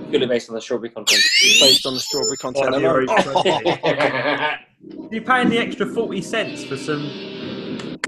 Purely 0.09 0.27
based 0.27 0.49
on 0.49 0.55
the 0.55 0.61
strawberry 0.61 0.89
content. 0.89 1.21
based 1.59 1.85
on 1.87 1.93
the 1.95 1.99
strawberry 1.99 2.37
content 2.37 2.73
Five 2.73 2.83
alone. 2.83 3.07
euros. 3.07 4.57
You're 5.11 5.23
paying 5.23 5.49
the 5.49 5.57
extra 5.57 5.85
40 5.87 6.21
cents 6.21 6.63
for 6.65 6.77
some. 6.77 7.99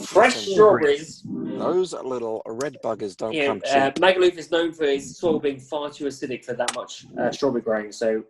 Fresh 0.00 0.36
strawberries. 0.48 1.22
Those 1.58 1.92
little 1.92 2.42
red 2.46 2.76
buggers 2.82 3.16
don't 3.16 3.32
Yeah, 3.32 3.46
come 3.46 3.62
uh, 3.70 3.90
cheap. 3.90 3.94
Magaluf 4.02 4.36
is 4.36 4.50
known 4.50 4.72
for 4.72 4.84
its 4.84 5.16
soil 5.18 5.38
being 5.40 5.58
far 5.60 5.90
too 5.90 6.04
acidic 6.06 6.44
for 6.44 6.52
that 6.54 6.74
much 6.74 7.06
uh, 7.18 7.30
strawberry 7.30 7.62
growing. 7.62 7.92
So 7.92 8.24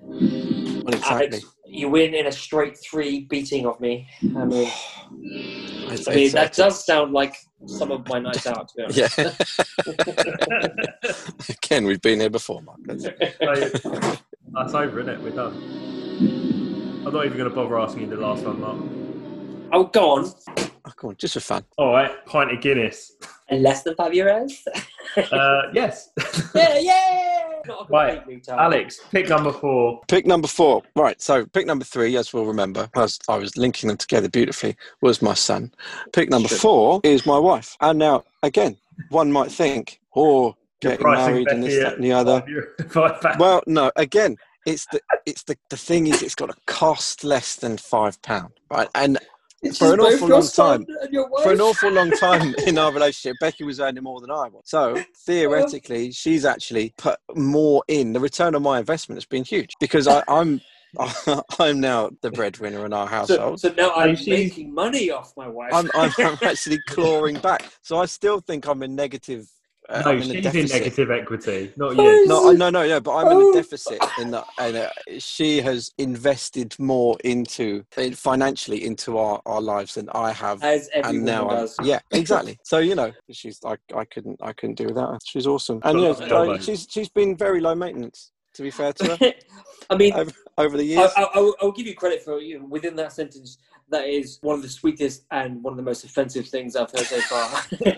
Well, 0.00 0.88
exactly. 0.88 1.38
Alex, 1.38 1.44
you 1.66 1.88
win 1.88 2.14
in 2.14 2.26
a 2.26 2.32
straight 2.32 2.76
three 2.78 3.20
beating 3.20 3.66
of 3.66 3.80
me. 3.80 4.08
I 4.36 4.44
mean, 4.44 4.70
It's- 5.92 6.06
I 6.08 6.14
mean 6.14 6.26
it's- 6.26 6.32
that 6.32 6.52
does 6.54 6.84
sound 6.84 7.12
like 7.12 7.36
some 7.66 7.90
of 7.92 8.08
my 8.08 8.18
nights 8.18 8.46
out. 8.46 8.68
To 8.68 8.74
be 8.76 8.82
honest. 8.84 9.18
Yeah. 9.18 9.32
Again, 11.48 11.84
we've 11.84 12.00
been 12.00 12.20
here 12.20 12.30
before, 12.30 12.62
Mark. 12.62 12.78
That's- 12.84 13.82
that's 14.52 14.74
over, 14.74 15.00
isn't 15.00 15.08
it? 15.14 15.20
We're 15.20 15.30
done. 15.30 15.54
I'm 17.06 17.12
not 17.12 17.24
even 17.24 17.38
going 17.38 17.48
to 17.48 17.54
bother 17.54 17.78
asking 17.78 18.02
you 18.02 18.08
the 18.08 18.16
last 18.16 18.44
one, 18.44 18.60
Mark. 18.60 18.78
Oh, 19.72 19.84
go 19.84 20.10
on. 20.10 20.32
Oh, 20.90 20.94
come 20.96 21.10
on, 21.10 21.16
just 21.16 21.34
for 21.34 21.40
fun. 21.40 21.64
All 21.78 21.92
right, 21.92 22.24
pint 22.26 22.50
of 22.52 22.60
Guinness. 22.60 23.12
And 23.48 23.62
less 23.62 23.82
than 23.82 23.94
five 23.96 24.12
euros. 24.12 24.52
Uh, 25.32 25.62
yes. 25.74 26.10
yeah, 26.54 26.78
yeah. 26.78 27.54
Right. 27.88 28.22
Alex, 28.48 29.00
pick 29.10 29.28
number 29.28 29.50
four. 29.50 30.00
Pick 30.06 30.24
number 30.24 30.46
four. 30.46 30.82
Right. 30.94 31.20
So 31.20 31.46
pick 31.46 31.66
number 31.66 31.84
three, 31.84 32.16
as 32.16 32.32
we'll 32.32 32.44
remember, 32.46 32.88
as 32.94 33.18
I 33.28 33.36
was 33.36 33.56
linking 33.56 33.88
them 33.88 33.96
together 33.96 34.28
beautifully, 34.28 34.76
was 35.02 35.20
my 35.20 35.34
son. 35.34 35.72
Pick 36.12 36.30
number 36.30 36.46
Sure. 36.46 36.58
four 36.58 37.00
is 37.02 37.26
my 37.26 37.38
wife. 37.40 37.76
And 37.80 37.98
now, 37.98 38.22
again, 38.44 38.76
one 39.08 39.32
might 39.32 39.50
think, 39.50 40.00
oh, 40.14 40.54
You're 40.80 40.92
getting 40.92 41.10
married 41.10 41.48
and 41.48 41.64
this, 41.64 41.82
that, 41.82 41.94
and 41.94 42.04
the 42.04 42.12
other. 42.12 42.38
five 42.40 42.48
euro- 42.48 42.66
five 42.88 43.20
pounds. 43.20 43.38
Well, 43.40 43.62
no. 43.66 43.90
Again, 43.96 44.36
it's 44.64 44.86
the 44.92 45.00
it's 45.26 45.42
the 45.42 45.56
the 45.70 45.76
thing 45.76 46.06
is, 46.06 46.22
it's 46.22 46.36
got 46.36 46.50
to 46.50 46.56
cost 46.66 47.24
less 47.24 47.56
than 47.56 47.78
five 47.78 48.20
pound, 48.22 48.52
right? 48.70 48.88
And 48.94 49.18
It's 49.62 49.78
for 49.78 49.92
an 49.92 50.00
awful 50.00 50.28
long 50.28 50.48
time- 50.48 50.86
for 51.42 51.52
an 51.52 51.60
awful 51.60 51.90
long 51.90 52.10
time 52.12 52.54
in 52.66 52.78
our 52.78 52.92
relationship, 52.92 53.36
Becky 53.40 53.64
was 53.64 53.78
earning 53.80 54.02
more 54.04 54.20
than 54.20 54.30
I 54.30 54.48
was. 54.48 54.62
So 54.64 55.02
theoretically, 55.26 56.12
she's 56.12 56.44
actually 56.44 56.94
put 56.96 57.18
more 57.34 57.82
in. 57.88 58.12
The 58.12 58.20
return 58.20 58.54
on 58.54 58.62
my 58.62 58.78
investment 58.78 59.16
has 59.18 59.26
been 59.26 59.44
huge 59.44 59.74
because 59.80 60.08
I, 60.08 60.22
I'm 60.28 60.60
I'm 61.58 61.78
now 61.80 62.10
the 62.22 62.30
breadwinner 62.30 62.84
in 62.84 62.92
our 62.92 63.06
household. 63.06 63.60
so 63.60 63.72
now 63.76 63.92
I'm 63.92 64.16
making 64.26 64.74
money 64.74 65.10
off 65.10 65.32
my 65.36 65.46
wife. 65.46 65.72
I'm, 65.72 65.88
I'm, 65.94 66.10
I'm 66.18 66.38
actually 66.42 66.80
clawing 66.88 67.38
back. 67.38 67.70
So 67.82 67.98
I 67.98 68.06
still 68.06 68.40
think 68.40 68.66
I'm 68.66 68.82
in 68.82 68.96
negative. 68.96 69.46
Uh, 69.90 70.02
no, 70.04 70.10
I'm 70.12 70.20
she's 70.22 70.30
in 70.30 70.56
in 70.56 70.66
negative 70.66 71.10
equity, 71.10 71.72
not 71.76 71.98
Oh, 71.98 72.02
you. 72.02 72.26
No, 72.28 72.50
I- 72.50 72.54
no, 72.54 72.70
no, 72.70 72.86
no. 72.86 73.00
But 73.00 73.16
I'm 73.16 73.26
in 73.32 73.36
Oh. 73.38 73.50
a 73.50 73.52
deficit 73.54 73.98
in 74.20 74.30
that, 74.30 74.46
and 74.58 74.76
uh, 74.76 74.90
she 75.18 75.60
has 75.62 75.90
invested 75.98 76.76
more 76.78 77.16
into 77.24 77.84
uh, 77.96 78.10
financially 78.12 78.84
into 78.84 79.18
our, 79.18 79.42
our 79.46 79.60
lives 79.60 79.94
than 79.94 80.08
I 80.10 80.30
have 80.32 80.62
as 80.62 80.88
every 80.92 81.16
and 81.16 81.24
now 81.26 81.42
woman 81.42 81.56
I'm, 81.58 81.62
does. 81.64 81.76
yeah 81.82 81.98
exactly 82.12 82.58
so 82.62 82.78
you 82.78 82.94
know 82.94 83.12
she's 83.30 83.58
I, 83.64 83.76
I 83.94 84.04
couldn't 84.04 84.38
i 84.42 84.52
couldn't 84.52 84.76
do 84.76 84.86
without 84.86 85.10
her 85.12 85.18
she's 85.24 85.46
awesome 85.46 85.80
and 85.84 86.00
yeah 86.00 86.06
a 86.06 86.10
lot 86.10 86.22
of 86.22 86.32
I- 86.32 86.36
elbows. 86.36 86.64
she's 86.64 86.86
she's 86.88 87.08
been 87.08 87.36
very 87.36 87.60
low 87.60 87.74
maintenance 87.74 88.30
to 88.54 88.62
be 88.62 88.70
fair 88.70 88.92
to 88.94 89.16
her 89.16 89.32
I 89.90 89.96
mean, 89.96 90.12
over, 90.14 90.30
over 90.58 90.76
the 90.76 90.84
I, 90.84 90.86
years 91.00 91.10
I, 91.16 91.26
I'll, 91.34 91.54
I'll 91.60 91.72
give 91.72 91.86
you 91.86 91.94
credit 91.96 92.22
for 92.22 92.38
you 92.40 92.60
know, 92.60 92.66
within 92.66 92.94
that 92.96 93.12
sentence. 93.12 93.58
That 93.90 94.06
is 94.06 94.38
one 94.42 94.56
of 94.56 94.62
the 94.62 94.68
sweetest 94.68 95.24
and 95.30 95.62
one 95.62 95.72
of 95.72 95.76
the 95.76 95.82
most 95.82 96.04
offensive 96.04 96.48
things 96.48 96.76
I've 96.76 96.90
heard 96.90 97.06
so 97.06 97.20
far. 97.22 97.62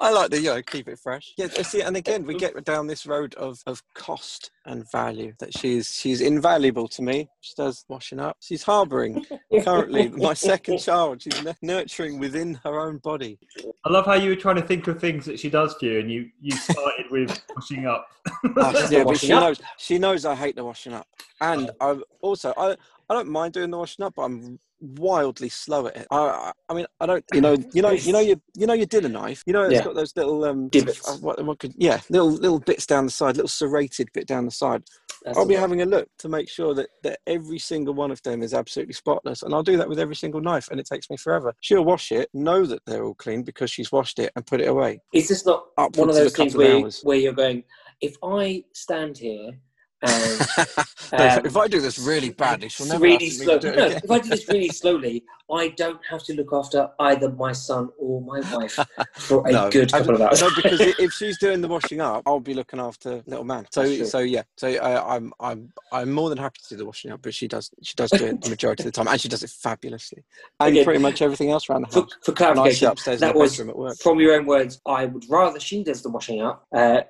i 0.00 0.10
like 0.10 0.30
the, 0.30 0.40
you 0.40 0.50
know 0.50 0.62
keep 0.62 0.88
it 0.88 0.98
fresh 0.98 1.32
yeah 1.36 1.46
see 1.62 1.82
and 1.82 1.96
again 1.96 2.24
we 2.24 2.34
get 2.34 2.64
down 2.64 2.86
this 2.86 3.06
road 3.06 3.34
of 3.34 3.62
of 3.66 3.82
cost 3.94 4.50
and 4.64 4.90
value 4.90 5.32
that 5.38 5.56
she's 5.56 5.88
she's 5.88 6.20
invaluable 6.20 6.88
to 6.88 7.02
me 7.02 7.28
she 7.40 7.54
does 7.56 7.84
washing 7.88 8.18
up 8.18 8.36
she's 8.40 8.62
harboring 8.62 9.24
currently 9.62 10.08
my 10.08 10.34
second 10.34 10.78
child 10.78 11.22
she's 11.22 11.46
n- 11.46 11.54
nurturing 11.62 12.18
within 12.18 12.58
her 12.64 12.80
own 12.80 12.98
body 12.98 13.38
I 13.84 13.90
love 13.90 14.04
how 14.04 14.14
you 14.14 14.30
were 14.30 14.36
trying 14.36 14.56
to 14.56 14.62
think 14.62 14.86
of 14.88 15.00
things 15.00 15.24
that 15.24 15.40
she 15.40 15.48
does 15.48 15.74
for 15.74 15.86
you, 15.86 16.00
and 16.00 16.10
you 16.10 16.28
you 16.40 16.50
started 16.52 17.06
with 17.10 17.40
pushing 17.54 17.86
up. 17.86 18.06
Oh, 18.56 18.72
Just 18.72 18.90
the 18.90 18.96
yeah, 18.96 19.04
but 19.04 19.08
washing 19.08 19.26
she 19.28 19.32
up. 19.32 19.40
knows 19.40 19.60
she 19.78 19.98
knows 19.98 20.24
I 20.26 20.34
hate 20.34 20.56
the 20.56 20.64
washing 20.64 20.92
up, 20.92 21.06
and 21.40 21.70
I 21.80 21.98
also 22.20 22.52
I 22.58 22.76
I 23.10 23.14
don't 23.14 23.28
mind 23.28 23.54
doing 23.54 23.70
the 23.72 23.78
washing 23.78 24.04
up, 24.04 24.14
but 24.14 24.22
I'm 24.22 24.60
wildly 24.80 25.48
slow 25.48 25.88
at 25.88 25.96
it. 25.96 26.06
I 26.12 26.52
I, 26.68 26.74
mean 26.74 26.86
I 27.00 27.06
don't 27.06 27.24
you 27.34 27.40
know 27.40 27.56
you 27.74 27.82
know 27.82 27.90
you 27.90 28.12
know 28.12 28.20
your 28.20 28.36
you 28.54 28.66
know 28.68 28.72
your 28.72 28.86
dinner 28.86 29.08
knife. 29.08 29.42
You 29.46 29.52
know 29.52 29.64
it's 29.64 29.74
Yeah. 29.74 29.84
got 29.84 29.96
those 29.96 30.16
little 30.16 30.44
um 30.44 30.68
Divots. 30.68 31.08
uh, 31.08 31.16
What, 31.20 31.44
what 31.44 31.58
could 31.58 31.74
yeah 31.76 32.00
little 32.08 32.30
little 32.30 32.60
bits 32.60 32.86
down 32.86 33.06
the 33.06 33.10
side, 33.10 33.36
little 33.36 33.48
serrated 33.48 34.10
bit 34.14 34.28
down 34.28 34.44
the 34.44 34.52
side. 34.52 34.84
That's 35.24 35.36
I'll 35.36 35.44
be 35.44 35.54
having 35.54 35.82
a 35.82 35.86
look 35.86 36.08
to 36.20 36.30
make 36.30 36.48
sure 36.48 36.72
that, 36.74 36.88
that 37.02 37.18
every 37.26 37.58
single 37.58 37.92
one 37.92 38.10
of 38.10 38.22
them 38.22 38.42
is 38.42 38.54
absolutely 38.54 38.94
spotless. 38.94 39.42
And 39.42 39.52
I'll 39.52 39.62
do 39.62 39.76
that 39.76 39.88
with 39.88 39.98
every 39.98 40.16
single 40.16 40.40
knife, 40.40 40.68
and 40.70 40.80
it 40.80 40.86
takes 40.86 41.10
me 41.10 41.18
forever. 41.18 41.52
She'll 41.60 41.84
wash 41.84 42.10
it, 42.10 42.30
know 42.32 42.64
that 42.64 42.80
they're 42.86 43.04
all 43.04 43.14
clean 43.14 43.42
because 43.42 43.70
she's 43.70 43.92
washed 43.92 44.18
it 44.18 44.32
and 44.34 44.46
put 44.46 44.62
it 44.62 44.68
away. 44.68 45.00
Is 45.12 45.28
this 45.28 45.44
not 45.44 45.64
one 45.76 46.08
of 46.08 46.14
of 46.16 46.22
those 46.22 46.32
things 46.32 46.54
of 46.54 46.60
where, 46.60 46.78
hours. 46.78 47.00
where 47.02 47.18
you're 47.18 47.34
going, 47.34 47.64
if 48.00 48.16
I 48.22 48.64
stand 48.72 49.18
here 49.18 49.50
No, 50.02 50.08
Um, 50.08 50.38
if 51.44 51.56
I 51.56 51.68
do 51.68 51.80
this 51.80 51.98
really 51.98 52.30
badly, 52.30 52.68
she'll 52.68 52.86
never 52.86 53.04
really 53.04 53.30
slow, 53.30 53.58
to 53.58 53.60
do 53.60 53.68
it 53.68 53.76
no, 53.76 53.86
if 53.86 54.10
I 54.10 54.18
do 54.18 54.28
this 54.30 54.48
really 54.48 54.68
slowly, 54.68 55.24
I 55.52 55.68
don't 55.68 56.00
have 56.08 56.22
to 56.24 56.34
look 56.34 56.50
after 56.52 56.88
either 57.00 57.30
my 57.32 57.52
son 57.52 57.90
or 57.98 58.22
my 58.22 58.40
wife 58.54 58.78
for 59.16 59.46
a 59.46 59.52
No, 59.52 59.70
good 59.70 59.92
couple 59.92 60.14
of 60.14 60.20
hours. 60.22 60.40
No, 60.40 60.50
because 60.54 60.80
if 60.98 61.12
she's 61.12 61.38
doing 61.38 61.60
the 61.60 61.68
washing 61.68 62.00
up, 62.00 62.22
I'll 62.24 62.40
be 62.40 62.54
looking 62.54 62.78
after 62.80 63.22
little 63.26 63.44
man. 63.44 63.66
So, 63.72 64.04
so 64.04 64.20
yeah. 64.20 64.42
So 64.56 64.68
I, 64.68 65.16
I'm, 65.16 65.32
I'm, 65.40 65.72
I'm 65.92 66.10
more 66.12 66.28
than 66.28 66.38
happy 66.38 66.60
to 66.62 66.68
do 66.70 66.76
the 66.76 66.86
washing 66.86 67.10
up, 67.10 67.20
but 67.22 67.34
she 67.34 67.48
does, 67.48 67.70
she 67.82 67.94
does 67.94 68.10
do 68.10 68.24
it 68.26 68.40
the 68.40 68.50
majority 68.50 68.82
of 68.82 68.86
the 68.86 68.92
time, 68.92 69.08
and 69.08 69.20
she 69.20 69.28
does 69.28 69.42
it 69.42 69.50
fabulously, 69.50 70.22
and 70.60 70.70
Again, 70.70 70.84
pretty 70.84 71.00
much 71.00 71.20
everything 71.20 71.50
else 71.50 71.68
around 71.68 71.82
the 71.82 71.88
for, 71.88 72.00
house. 72.02 72.10
for 72.22 72.30
sit 72.30 72.36
clarification, 72.36 72.88
upstairs 72.88 73.20
in 73.20 73.28
that 73.28 73.34
the 73.34 73.38
was 73.40 73.50
bedroom 73.52 73.70
at 73.70 73.76
work. 73.76 73.96
from 73.98 74.20
your 74.20 74.34
own 74.34 74.46
words. 74.46 74.80
I 74.86 75.06
would 75.06 75.24
rather 75.28 75.58
she 75.60 75.82
does 75.82 76.02
the 76.02 76.10
washing 76.10 76.40
up. 76.40 76.66
Uh, 76.74 77.00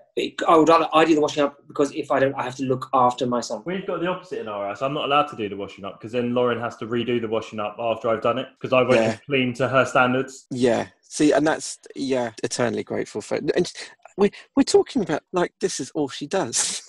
I 0.48 0.56
would 0.56 0.68
rather 0.68 0.88
I 0.92 1.04
do 1.04 1.14
the 1.14 1.20
washing 1.20 1.42
up 1.44 1.56
because 1.68 1.92
if 1.94 2.10
I 2.10 2.18
don't, 2.20 2.34
I 2.34 2.42
have 2.42 2.56
to 2.56 2.64
look 2.64 2.88
after 2.92 3.26
my 3.26 3.40
son. 3.40 3.62
We've 3.64 3.86
got 3.86 4.00
the 4.00 4.06
opposite 4.06 4.40
in 4.40 4.48
our 4.48 4.68
house. 4.68 4.82
I'm 4.82 4.94
not 4.94 5.04
allowed 5.04 5.28
to 5.28 5.36
do 5.36 5.48
the 5.48 5.56
washing 5.56 5.84
up 5.84 5.98
because 6.00 6.12
then 6.12 6.34
Lauren 6.34 6.60
has 6.60 6.76
to 6.78 6.86
redo 6.86 7.20
the 7.20 7.28
washing 7.28 7.60
up 7.60 7.76
after 7.78 8.08
I've 8.08 8.22
done 8.22 8.38
it 8.38 8.48
because 8.58 8.72
I 8.72 8.82
went 8.82 9.00
Yeah. 9.02 9.16
clean 9.26 9.52
to 9.54 9.68
her 9.68 9.84
standards. 9.84 10.46
Yeah. 10.50 10.86
See, 11.02 11.32
and 11.32 11.46
that's 11.46 11.78
yeah, 11.96 12.32
eternally 12.44 12.84
grateful 12.84 13.20
for. 13.20 13.36
And 13.54 13.72
we 14.16 14.30
we're 14.56 14.62
talking 14.64 15.02
about 15.02 15.22
like 15.32 15.52
this 15.60 15.80
is 15.80 15.90
all 15.92 16.08
she 16.08 16.26
does. 16.26 16.82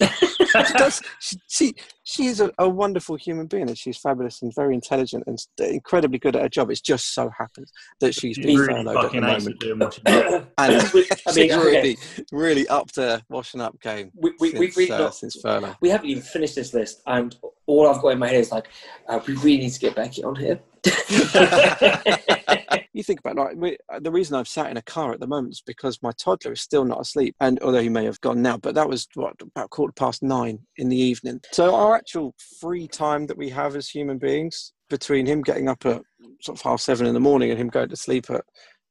she 0.66 0.74
does. 0.74 1.02
She 1.20 1.36
she, 1.48 1.74
she 2.04 2.26
is 2.26 2.40
a, 2.40 2.50
a 2.58 2.68
wonderful 2.68 3.16
human 3.16 3.46
being, 3.46 3.68
and 3.68 3.78
she's 3.78 3.98
fabulous 3.98 4.42
and 4.42 4.54
very 4.54 4.74
intelligent 4.74 5.24
and 5.26 5.38
incredibly 5.58 6.18
good 6.18 6.36
at 6.36 6.42
her 6.42 6.48
job. 6.48 6.70
It's 6.70 6.80
just 6.80 7.14
so 7.14 7.30
happens 7.36 7.72
that 8.00 8.14
she's 8.14 8.36
She's 8.36 8.44
been 8.44 8.56
really 8.56 8.66
furloughed 8.66 8.88
at 8.88 8.94
the 8.94 9.02
fucking 9.02 9.24
ace 9.24 9.30
at 9.30 9.42
moment, 9.42 9.60
doing 9.60 9.78
washing 9.78 10.06
up. 10.06 10.52
and 10.58 10.74
I 10.74 10.92
mean, 10.92 11.04
she's 11.28 11.38
okay, 11.38 11.56
really 11.56 11.98
really 12.32 12.68
up 12.68 12.90
to 12.92 13.22
washing 13.28 13.60
up 13.60 13.80
game 13.80 14.10
we, 14.14 14.32
we, 14.40 14.52
we've 14.52 14.72
since, 14.72 14.76
really 14.76 14.90
uh, 14.92 14.98
not, 14.98 15.14
since 15.14 15.36
furlough. 15.40 15.76
we 15.80 15.88
haven't 15.88 16.08
even 16.08 16.22
finished 16.22 16.54
this 16.54 16.74
list, 16.74 17.02
and 17.06 17.36
all 17.66 17.88
I've 17.88 18.02
got 18.02 18.08
in 18.08 18.18
my 18.18 18.28
head 18.28 18.40
is 18.40 18.52
like, 18.52 18.68
uh, 19.08 19.20
we 19.26 19.34
really 19.36 19.58
need 19.58 19.70
to 19.70 19.80
get 19.80 19.94
Becky 19.94 20.24
on 20.24 20.36
here. 20.36 20.60
You 22.94 23.02
think 23.02 23.20
about 23.20 23.36
like 23.36 23.56
we, 23.56 23.78
uh, 23.90 24.00
the 24.00 24.10
reason 24.10 24.36
I've 24.36 24.46
sat 24.46 24.70
in 24.70 24.76
a 24.76 24.82
car 24.82 25.12
at 25.12 25.20
the 25.20 25.26
moment 25.26 25.54
is 25.54 25.62
because 25.66 26.02
my 26.02 26.12
toddler 26.12 26.52
is 26.52 26.60
still 26.60 26.84
not 26.84 27.00
asleep, 27.00 27.34
and 27.40 27.58
although 27.60 27.80
he 27.80 27.88
may 27.88 28.04
have 28.04 28.20
gone 28.20 28.42
now, 28.42 28.58
but 28.58 28.74
that 28.74 28.88
was 28.88 29.08
what 29.14 29.34
about 29.40 29.70
quarter 29.70 29.94
past 29.94 30.22
nine 30.22 30.58
in 30.76 30.90
the 30.90 30.96
evening. 30.96 31.40
So 31.52 31.74
our 31.74 31.94
actual 31.94 32.34
free 32.60 32.86
time 32.86 33.26
that 33.26 33.38
we 33.38 33.48
have 33.48 33.76
as 33.76 33.88
human 33.88 34.18
beings 34.18 34.74
between 34.90 35.24
him 35.24 35.40
getting 35.40 35.68
up 35.68 35.86
at 35.86 36.02
sort 36.42 36.58
of 36.58 36.62
half 36.62 36.80
seven 36.80 37.06
in 37.06 37.14
the 37.14 37.20
morning 37.20 37.50
and 37.50 37.58
him 37.58 37.68
going 37.68 37.88
to 37.88 37.96
sleep 37.96 38.28
at 38.28 38.44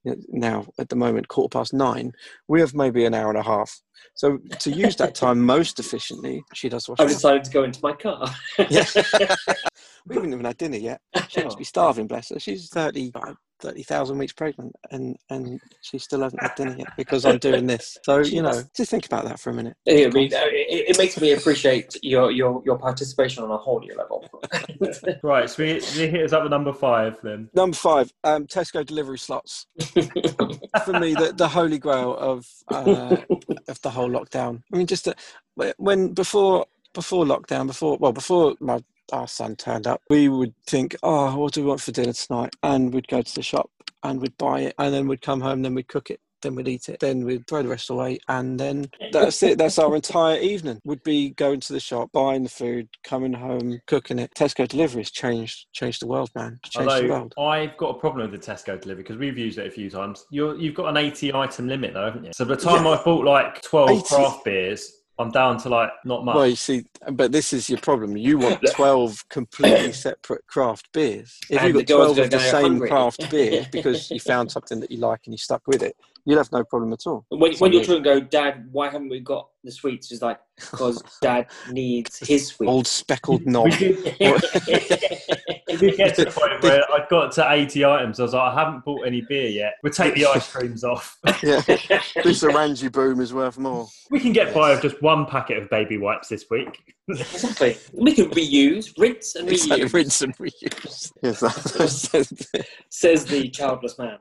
you 0.03 0.11
know, 0.11 0.17
now 0.29 0.67
at 0.79 0.89
the 0.89 0.95
moment 0.95 1.27
quarter 1.27 1.55
past 1.55 1.73
nine, 1.73 2.11
we 2.47 2.59
have 2.59 2.73
maybe 2.73 3.05
an 3.05 3.13
hour 3.13 3.29
and 3.29 3.37
a 3.37 3.43
half. 3.43 3.81
So 4.15 4.39
to 4.59 4.71
use 4.71 4.95
that 4.95 5.13
time 5.13 5.41
most 5.45 5.79
efficiently, 5.79 6.43
she 6.55 6.69
does 6.69 6.89
wash. 6.89 6.99
I've 6.99 7.07
decided 7.07 7.43
to 7.43 7.51
go 7.51 7.63
into 7.63 7.79
my 7.83 7.93
car. 7.93 8.27
Yeah. 8.69 8.85
we 10.07 10.15
haven't 10.15 10.33
even 10.33 10.45
had 10.45 10.57
dinner 10.57 10.77
yet. 10.77 11.01
She 11.27 11.43
must 11.43 11.57
be 11.57 11.63
starving, 11.63 12.07
bless 12.07 12.29
her. 12.29 12.39
She's 12.39 12.69
30, 12.69 13.11
uh, 13.15 13.33
30,000 13.61 14.17
weeks 14.17 14.33
pregnant 14.33 14.75
and, 14.89 15.15
and 15.29 15.59
she 15.81 15.97
still 15.99 16.21
hasn't 16.21 16.41
had 16.41 16.55
dinner 16.55 16.75
yet 16.77 16.87
because 16.97 17.25
I'm 17.25 17.37
doing 17.37 17.67
this. 17.67 17.97
So, 18.03 18.17
you 18.19 18.41
know, 18.41 18.63
just 18.75 18.91
think 18.91 19.05
about 19.05 19.25
that 19.25 19.39
for 19.39 19.51
a 19.51 19.53
minute. 19.53 19.77
I 19.87 20.07
mean, 20.07 20.33
uh, 20.33 20.39
it, 20.45 20.89
it 20.89 20.97
makes 20.97 21.19
me 21.19 21.33
appreciate 21.33 21.95
your, 22.01 22.31
your, 22.31 22.61
your 22.65 22.77
participation 22.77 23.43
on 23.43 23.51
a 23.51 23.57
whole 23.57 23.79
new 23.79 23.95
level. 23.95 24.27
Right, 25.23 25.49
so 25.49 25.63
we, 25.63 25.73
we 25.73 26.07
hit 26.07 26.23
us 26.23 26.33
up 26.33 26.43
with 26.43 26.51
number 26.51 26.73
five 26.73 27.17
then. 27.21 27.49
Number 27.53 27.75
five, 27.75 28.11
um, 28.23 28.47
Tesco 28.47 28.85
delivery 28.85 29.17
slots. 29.17 29.67
For 30.85 30.99
me, 30.99 31.13
the, 31.13 31.33
the 31.35 31.47
holy 31.47 31.77
grail 31.77 32.15
of 32.17 32.47
uh, 32.69 33.17
of 33.67 33.81
the 33.81 33.89
whole 33.89 34.09
lockdown. 34.09 34.63
I 34.73 34.77
mean, 34.77 34.87
just 34.87 35.07
uh, 35.07 35.13
when 35.77 36.13
before 36.13 36.65
before 36.93 37.25
lockdown, 37.25 37.67
before 37.67 37.97
well, 37.97 38.11
before 38.11 38.55
my 38.59 38.83
our 39.11 39.27
son 39.27 39.55
turned 39.55 39.87
up, 39.87 40.01
we 40.09 40.29
would 40.29 40.53
think, 40.67 40.95
oh, 41.03 41.35
what 41.37 41.53
do 41.53 41.61
we 41.61 41.67
want 41.67 41.81
for 41.81 41.91
dinner 41.91 42.13
tonight? 42.13 42.55
And 42.63 42.93
we'd 42.93 43.07
go 43.07 43.21
to 43.21 43.35
the 43.35 43.41
shop 43.43 43.69
and 44.03 44.19
we'd 44.21 44.37
buy 44.37 44.61
it, 44.61 44.75
and 44.79 44.93
then 44.93 45.07
we'd 45.07 45.21
come 45.21 45.41
home, 45.41 45.61
then 45.61 45.75
we'd 45.75 45.87
cook 45.87 46.09
it. 46.09 46.19
Then 46.41 46.55
we'd 46.55 46.67
eat 46.67 46.89
it. 46.89 46.99
Then 46.99 47.23
we'd 47.23 47.45
throw 47.45 47.61
the 47.61 47.69
rest 47.69 47.91
away, 47.91 48.17
and 48.27 48.59
then 48.59 48.89
that's 49.11 49.43
it. 49.43 49.59
That's 49.59 49.77
our 49.77 49.95
entire 49.95 50.39
evening. 50.39 50.79
Would 50.85 51.03
be 51.03 51.29
going 51.31 51.59
to 51.59 51.73
the 51.73 51.79
shop, 51.79 52.09
buying 52.13 52.41
the 52.41 52.49
food, 52.49 52.89
coming 53.03 53.31
home, 53.31 53.79
cooking 53.85 54.17
it. 54.17 54.31
Tesco 54.35 54.67
deliveries 54.67 55.11
changed 55.11 55.67
changed 55.71 56.01
the 56.01 56.07
world, 56.07 56.31
man. 56.33 56.59
Changed 56.65 57.03
the 57.03 57.07
world. 57.09 57.35
I've 57.37 57.77
got 57.77 57.95
a 57.95 57.99
problem 57.99 58.31
with 58.31 58.41
the 58.41 58.51
Tesco 58.51 58.81
delivery 58.81 59.03
because 59.03 59.17
we've 59.17 59.37
used 59.37 59.59
it 59.59 59.67
a 59.67 59.69
few 59.69 59.87
times. 59.91 60.25
You're, 60.31 60.55
you've 60.57 60.73
got 60.73 60.87
an 60.87 60.97
80 60.97 61.31
item 61.35 61.67
limit 61.67 61.93
though, 61.93 62.05
haven't 62.05 62.25
you? 62.25 62.31
So 62.33 62.43
by 62.45 62.55
the 62.55 62.61
time 62.61 62.85
Yeah. 62.85 62.91
I 62.93 63.03
bought 63.03 63.23
like 63.23 63.61
12 63.61 63.89
80. 63.91 64.01
craft 64.07 64.43
beers, 64.43 64.91
I'm 65.19 65.29
down 65.31 65.57
to 65.59 65.69
like 65.69 65.91
not 66.05 66.25
much. 66.25 66.35
Well, 66.35 66.47
you 66.47 66.55
see, 66.55 66.85
but 67.11 67.31
this 67.31 67.53
is 67.53 67.69
your 67.69 67.79
problem. 67.79 68.17
You 68.17 68.37
want 68.37 68.61
12 68.71 69.27
completely 69.29 69.91
separate 69.93 70.45
craft 70.47 70.91
beers. 70.93 71.37
If 71.49 71.61
And 71.61 71.75
the 71.75 71.83
got 71.83 71.95
12 71.95 72.17
of 72.17 72.29
the 72.31 72.39
same 72.39 72.63
hungry. 72.63 72.89
craft 72.89 73.29
beer 73.29 73.67
because 73.71 74.09
you 74.09 74.19
found 74.19 74.51
something 74.51 74.79
that 74.79 74.89
you 74.91 74.97
like 74.97 75.21
and 75.25 75.33
you 75.33 75.37
stuck 75.37 75.61
with 75.67 75.83
it, 75.83 75.95
you'd 76.25 76.37
have 76.37 76.51
no 76.51 76.63
problem 76.63 76.93
at 76.93 77.05
all. 77.07 77.25
When, 77.29 77.53
So 77.53 77.59
when 77.59 77.71
your 77.73 77.81
we- 77.81 77.85
children 77.85 78.03
go, 78.03 78.19
Dad, 78.25 78.67
why 78.71 78.85
haven't 78.89 79.09
we 79.09 79.19
got 79.19 79.49
the 79.63 79.71
sweets? 79.71 80.11
It's 80.11 80.21
like, 80.21 80.39
because 80.55 81.01
Dad 81.21 81.47
needs 81.71 82.19
his 82.19 82.47
sweets. 82.47 82.69
Old 82.69 82.87
speckled 82.87 83.45
knob. 83.45 83.65
we 83.79 83.87
did, 85.77 85.97
get 85.97 86.15
to 86.15 86.25
the 86.25 86.31
point 86.33 86.61
where 86.61 86.83
I 86.91 87.05
got 87.09 87.31
to 87.33 87.51
80 87.51 87.85
items. 87.85 88.19
I 88.19 88.23
was 88.23 88.33
like, 88.33 88.53
I 88.53 88.59
haven't 88.63 88.83
bought 88.85 89.05
any 89.07 89.21
beer 89.21 89.47
yet. 89.49 89.73
We'll 89.83 89.93
take 89.93 90.13
the 90.15 90.25
ice 90.25 90.51
creams 90.51 90.83
off. 90.83 91.17
yeah, 91.43 91.61
this 92.23 92.43
Orange 92.43 92.91
boom 92.91 93.21
is 93.21 93.33
worth 93.33 93.57
more. 93.57 93.87
We 94.09 94.19
can 94.19 94.33
get 94.33 94.53
by 94.53 94.71
with 94.71 94.81
just 94.81 95.01
one 95.01 95.25
packet 95.25 95.57
of 95.61 95.69
baby 95.69 95.97
wipes 95.97 96.27
this 96.29 96.45
week. 96.51 96.93
exactly. 97.07 97.77
We 97.93 98.13
can 98.13 98.29
reuse, 98.31 98.93
rinse 98.97 99.35
and 99.35 99.49
It's 99.49 99.67
like 99.67 99.81
reuse, 99.83 99.93
rinse 99.93 100.21
and 100.21 100.37
reuse. 100.37 101.11
Yes, 101.23 101.39
that's- 101.39 102.35
says 102.89 103.25
the 103.25 103.49
childless 103.49 103.97
man. 103.97 104.17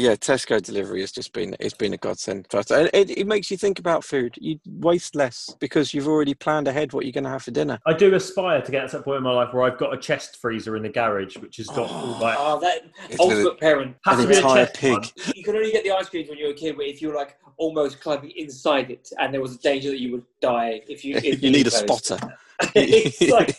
But 0.00 0.08
yeah, 0.08 0.14
Tesco 0.16 0.62
delivery 0.62 1.00
has 1.00 1.12
just 1.12 1.32
been 1.32 1.54
it's 1.60 1.74
been 1.74 1.92
a 1.92 1.96
godsend 1.96 2.46
for 2.50 2.58
us. 2.58 2.70
And 2.70 2.88
it, 2.94 3.10
it 3.10 3.26
makes 3.26 3.50
you 3.50 3.56
think 3.56 3.78
about 3.78 4.02
food. 4.04 4.34
You 4.40 4.58
waste 4.66 5.14
less 5.14 5.54
because 5.60 5.92
you've 5.92 6.08
already 6.08 6.32
planned 6.34 6.68
ahead 6.68 6.92
what 6.92 7.04
you're 7.04 7.12
going 7.12 7.24
to 7.24 7.30
have 7.30 7.42
for 7.42 7.50
dinner. 7.50 7.78
I 7.86 7.92
do 7.92 8.14
aspire 8.14 8.62
to 8.62 8.72
get 8.72 8.88
to 8.90 8.96
that 8.98 9.04
point 9.04 9.18
in 9.18 9.22
my 9.22 9.32
life 9.32 9.52
where 9.52 9.64
I've 9.64 9.78
got 9.78 9.92
a 9.92 9.98
chest 9.98 10.38
freezer 10.40 10.76
in 10.76 10.82
the 10.82 10.88
garage, 10.88 11.36
which 11.36 11.58
has 11.58 11.66
got 11.66 11.90
all 11.90 12.18
like 12.20 12.36
Oh, 12.38 12.58
that 12.60 12.82
It's 13.10 13.20
ultimate 13.20 13.60
parent. 13.60 13.96
has 14.06 14.18
an 14.18 14.24
to 14.24 14.28
be 14.28 14.34
a 14.34 14.38
entire 14.38 14.66
chest 14.66 14.80
pig. 14.80 14.92
one. 14.92 15.04
You- 15.34 15.44
can 15.44 15.56
only 15.56 15.72
get 15.72 15.84
the 15.84 15.90
ice 15.90 16.08
creams 16.08 16.28
when 16.28 16.38
you 16.38 16.46
were 16.46 16.52
a 16.52 16.56
kid, 16.56 16.76
but 16.76 16.86
if 16.86 17.02
you 17.02 17.08
were 17.08 17.14
like 17.14 17.36
almost 17.56 18.00
climbing 18.00 18.30
inside 18.36 18.90
it, 18.90 19.10
and 19.18 19.34
there 19.34 19.40
was 19.40 19.54
a 19.56 19.58
danger 19.58 19.90
that 19.90 20.00
you 20.00 20.12
would 20.12 20.24
die 20.40 20.80
if 20.88 21.04
you. 21.04 21.16
If 21.16 21.42
you 21.42 21.50
need 21.50 21.66
a 21.66 21.70
spotter. 21.70 22.18
it's 22.74 23.20
like, 23.22 23.56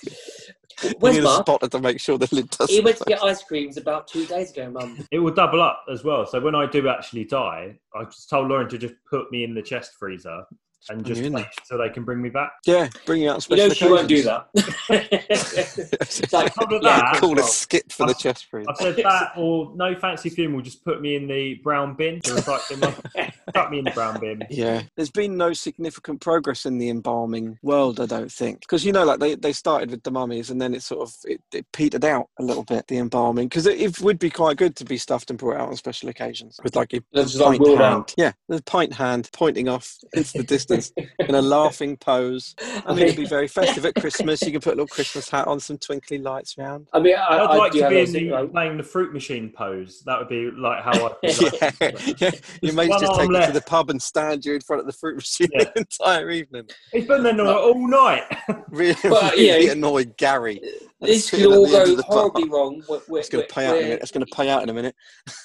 You 0.83 0.93
where's 0.99 1.15
need 1.17 1.25
a 1.25 1.35
spotter 1.35 1.67
to 1.67 1.79
make 1.79 1.99
sure 1.99 2.17
the 2.17 2.27
lid 2.31 2.49
doesn't. 2.49 2.73
He 2.73 2.81
went 2.81 2.97
to 2.97 3.05
get 3.05 3.23
ice 3.23 3.43
creams 3.43 3.77
about 3.77 4.07
two 4.07 4.25
days 4.25 4.51
ago, 4.51 4.69
Mum. 4.69 5.05
It 5.11 5.19
will 5.19 5.33
double 5.33 5.61
up 5.61 5.85
as 5.91 6.03
well. 6.03 6.25
So 6.25 6.39
when 6.39 6.55
I 6.55 6.65
do 6.65 6.87
actually 6.89 7.25
die, 7.25 7.77
I 7.95 8.03
just 8.05 8.29
told 8.29 8.47
Lauren 8.47 8.69
to 8.69 8.77
just 8.77 8.95
put 9.09 9.31
me 9.31 9.43
in 9.43 9.53
the 9.53 9.61
chest 9.61 9.93
freezer 9.99 10.45
and 10.89 11.05
just 11.05 11.21
you 11.21 11.27
in 11.27 11.33
wait 11.33 11.41
there. 11.43 11.51
so 11.65 11.77
they 11.77 11.89
can 11.89 12.03
bring 12.03 12.21
me 12.21 12.29
back. 12.29 12.51
Yeah, 12.65 12.89
bring 13.05 13.23
it 13.23 13.27
out. 13.27 13.35
You 13.35 13.41
Special 13.41 13.67
know 13.67 13.73
she 13.73 13.87
won't 13.89 14.07
do 14.07 14.23
that. 14.23 14.47
it's 14.89 16.33
like, 16.33 16.53
yeah, 16.59 16.79
that- 16.81 17.17
Call 17.19 17.29
well, 17.31 17.39
it 17.39 17.45
skip 17.45 17.91
for 17.91 18.07
the 18.07 18.13
chest 18.13 18.45
freeze. 18.45 18.65
I've 18.69 18.77
said 18.77 18.95
that 18.97 19.33
or 19.37 19.71
no 19.75 19.95
fancy 19.95 20.29
funeral, 20.29 20.61
just 20.61 20.83
put 20.83 21.01
me 21.01 21.15
in 21.15 21.27
the 21.27 21.55
brown 21.63 21.93
bin, 21.95 22.15
the 22.23 22.31
recycling 22.31 22.81
one. 23.15 23.31
Put 23.53 23.69
me 23.71 23.79
in 23.79 23.85
the 23.85 23.91
brown 23.91 24.19
bin. 24.19 24.43
Yeah, 24.49 24.83
there's 24.95 25.09
been 25.11 25.37
no 25.37 25.53
significant 25.53 26.21
progress 26.21 26.65
in 26.65 26.77
the 26.77 26.89
embalming 26.89 27.57
world, 27.63 27.99
I 27.99 28.05
don't 28.05 28.31
think, 28.31 28.61
because 28.61 28.85
you 28.85 28.91
know, 28.91 29.05
like 29.05 29.19
they, 29.19 29.35
they 29.35 29.53
started 29.53 29.89
with 29.91 30.03
the 30.03 30.11
mummies 30.11 30.49
and 30.49 30.61
then 30.61 30.73
it 30.73 30.83
sort 30.83 31.01
of 31.07 31.15
it, 31.25 31.41
it 31.53 31.65
petered 31.71 32.05
out 32.05 32.27
a 32.39 32.43
little 32.43 32.63
bit 32.63 32.87
the 32.87 32.97
embalming 32.97 33.47
because 33.47 33.65
it, 33.65 33.79
it 33.79 33.99
would 34.01 34.19
be 34.19 34.29
quite 34.29 34.57
good 34.57 34.75
to 34.77 34.85
be 34.85 34.97
stuffed 34.97 35.29
and 35.29 35.39
brought 35.39 35.57
out 35.59 35.69
on 35.69 35.75
special 35.75 36.09
occasions 36.09 36.59
with 36.63 36.75
like 36.75 36.93
a 36.93 37.01
That's 37.13 37.31
just 37.31 37.43
like 37.43 37.59
pint 37.59 37.69
hand, 37.69 37.81
out. 37.81 38.13
yeah, 38.17 38.31
the 38.49 38.61
pint 38.63 38.93
hand 38.93 39.29
pointing 39.33 39.67
off 39.69 39.97
into 40.13 40.39
the 40.39 40.43
distance 40.43 40.70
in 40.71 41.35
a 41.35 41.41
laughing 41.41 41.97
pose. 41.97 42.55
I 42.85 42.93
mean, 42.93 43.05
it'd 43.05 43.15
be 43.17 43.25
very 43.25 43.47
festive 43.47 43.85
at 43.85 43.95
Christmas. 43.95 44.41
You 44.41 44.51
can 44.51 44.61
put 44.61 44.73
a 44.73 44.77
little 44.77 44.87
Christmas 44.87 45.29
hat 45.29 45.47
on, 45.47 45.59
some 45.59 45.77
twinkly 45.77 46.17
lights 46.17 46.57
around. 46.57 46.87
I 46.93 46.99
mean, 46.99 47.15
I, 47.15 47.19
I'd 47.19 47.41
I 47.41 47.55
like 47.55 47.71
to 47.73 47.89
be 47.89 47.99
in 47.99 48.11
the 48.11 48.29
like, 48.31 48.51
playing 48.51 48.77
the 48.77 48.83
fruit 48.83 49.13
machine 49.13 49.51
pose. 49.55 50.01
That 50.05 50.17
would 50.19 50.29
be 50.29 50.49
like 50.51 50.83
how 50.83 50.91
I 50.91 51.01
like. 51.23 51.41
yeah, 51.79 52.13
yeah. 52.17 52.31
You 52.61 52.73
may 52.73 52.87
just 52.87 53.05
arm 53.05 53.17
take 53.19 53.29
you 53.41 53.45
to 53.47 53.51
the 53.53 53.63
pub 53.65 53.89
and 53.89 54.01
stand 54.01 54.45
you 54.45 54.55
in 54.55 54.61
front 54.61 54.79
of 54.79 54.85
the 54.85 54.93
fruit 54.93 55.15
machine 55.15 55.49
Yeah. 55.53 55.63
the 55.75 55.79
entire 55.81 56.29
evening. 56.31 56.67
He's 56.91 57.05
been 57.05 57.23
there 57.23 57.39
all 57.47 57.87
night. 57.87 58.23
Really, 58.69 58.95
Well, 59.03 59.31
really 59.31 59.65
yeah. 59.65 59.71
annoyed 59.73 60.15
Gary. 60.17 60.61
Uh, 61.01 61.05
this 61.07 61.29
could 61.29 61.45
all 61.45 61.67
go 61.69 61.83
of 61.83 61.97
the 61.97 62.03
bar. 62.03 62.17
horribly 62.17 62.49
wrong. 62.49 62.83
Where, 62.87 62.99
where, 63.07 63.19
It's 63.19 63.29
going 63.29 63.45
to 63.47 63.53
pay 63.53 63.65
out 63.65 63.77
in 63.77 63.83
a 63.83 63.85
minute. 63.85 64.01
It's 64.01 64.11
going 64.11 64.25
to 64.25 64.35
pay 64.35 64.49
out 64.49 64.63
in 64.63 64.69
a 64.69 64.73
minute. 64.73 64.95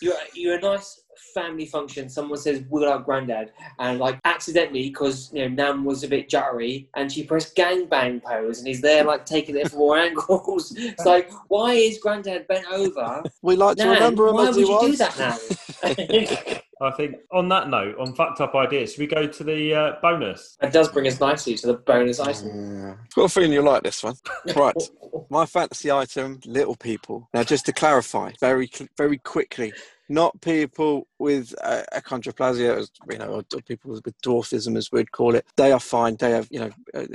You're, 0.00 0.14
you're 0.34 0.58
a 0.58 0.60
nice 0.60 1.02
family 1.36 1.66
function. 1.66 2.08
Someone 2.08 2.38
says, 2.38 2.64
"Wheel 2.70 2.88
our 2.88 2.98
granddad," 2.98 3.52
and 3.78 3.98
like 3.98 4.18
accidentally, 4.24 4.88
because 4.90 5.30
you 5.32 5.42
know 5.42 5.48
Nam 5.60 5.84
was 5.84 6.02
a 6.02 6.08
bit 6.08 6.28
jittery, 6.28 6.88
and 6.96 7.12
she 7.12 7.22
pressed 7.30 7.54
gangbang 7.54 8.22
pose, 8.22 8.58
and 8.58 8.66
he's 8.66 8.80
there 8.80 9.04
like 9.04 9.24
taking 9.26 9.56
it 9.56 9.70
from 9.70 9.80
more 9.80 9.98
angles. 10.06 10.74
It's 10.76 11.06
like, 11.06 11.30
why 11.48 11.72
is 11.74 11.98
granddad 11.98 12.48
bent 12.48 12.66
over? 12.72 13.22
We 13.42 13.56
like 13.56 13.76
to 13.76 13.88
remember 13.88 14.28
him 14.28 14.34
why 14.34 14.48
as 14.48 14.56
would 14.56 14.66
he 14.66 14.72
you 14.72 14.80
do 14.80 14.96
that 14.96 15.14
now? 15.24 16.56
I 16.80 16.90
think 16.90 17.16
on 17.32 17.48
that 17.48 17.70
note, 17.70 17.96
on 17.98 18.14
fucked 18.14 18.40
up 18.40 18.54
ideas, 18.54 18.92
should 18.92 19.00
we 19.00 19.06
go 19.06 19.26
to 19.26 19.44
the 19.44 19.74
uh, 19.74 19.92
bonus? 20.02 20.56
It 20.60 20.72
does 20.72 20.88
bring 20.90 21.06
us 21.06 21.18
nicely 21.20 21.54
to 21.54 21.66
the 21.68 21.74
bonus 21.74 22.20
item. 22.20 22.82
Yeah. 22.82 22.94
Got 23.14 23.24
a 23.24 23.28
feeling 23.30 23.52
you'll 23.52 23.64
like 23.64 23.82
this 23.82 24.02
one. 24.02 24.16
Right, 24.54 24.74
my 25.30 25.46
fantasy 25.46 25.90
item: 25.90 26.40
little 26.44 26.76
people. 26.76 27.28
Now, 27.32 27.44
just 27.44 27.64
to 27.66 27.72
clarify, 27.72 28.32
very, 28.40 28.70
very 28.98 29.16
quickly, 29.18 29.72
not 30.10 30.38
people 30.42 31.06
with 31.18 31.54
uh, 31.64 31.82
achondroplasia, 31.94 32.76
as 32.78 32.90
you 33.10 33.18
know, 33.18 33.28
or, 33.28 33.44
or 33.54 33.60
people 33.62 33.92
with 33.92 34.04
dwarfism, 34.22 34.76
as 34.76 34.92
we'd 34.92 35.12
call 35.12 35.34
it. 35.34 35.46
They 35.56 35.72
are 35.72 35.80
fine. 35.80 36.16
They 36.16 36.32
have, 36.32 36.48
you 36.50 36.60
know, 36.60 36.70
uh, 36.92 37.06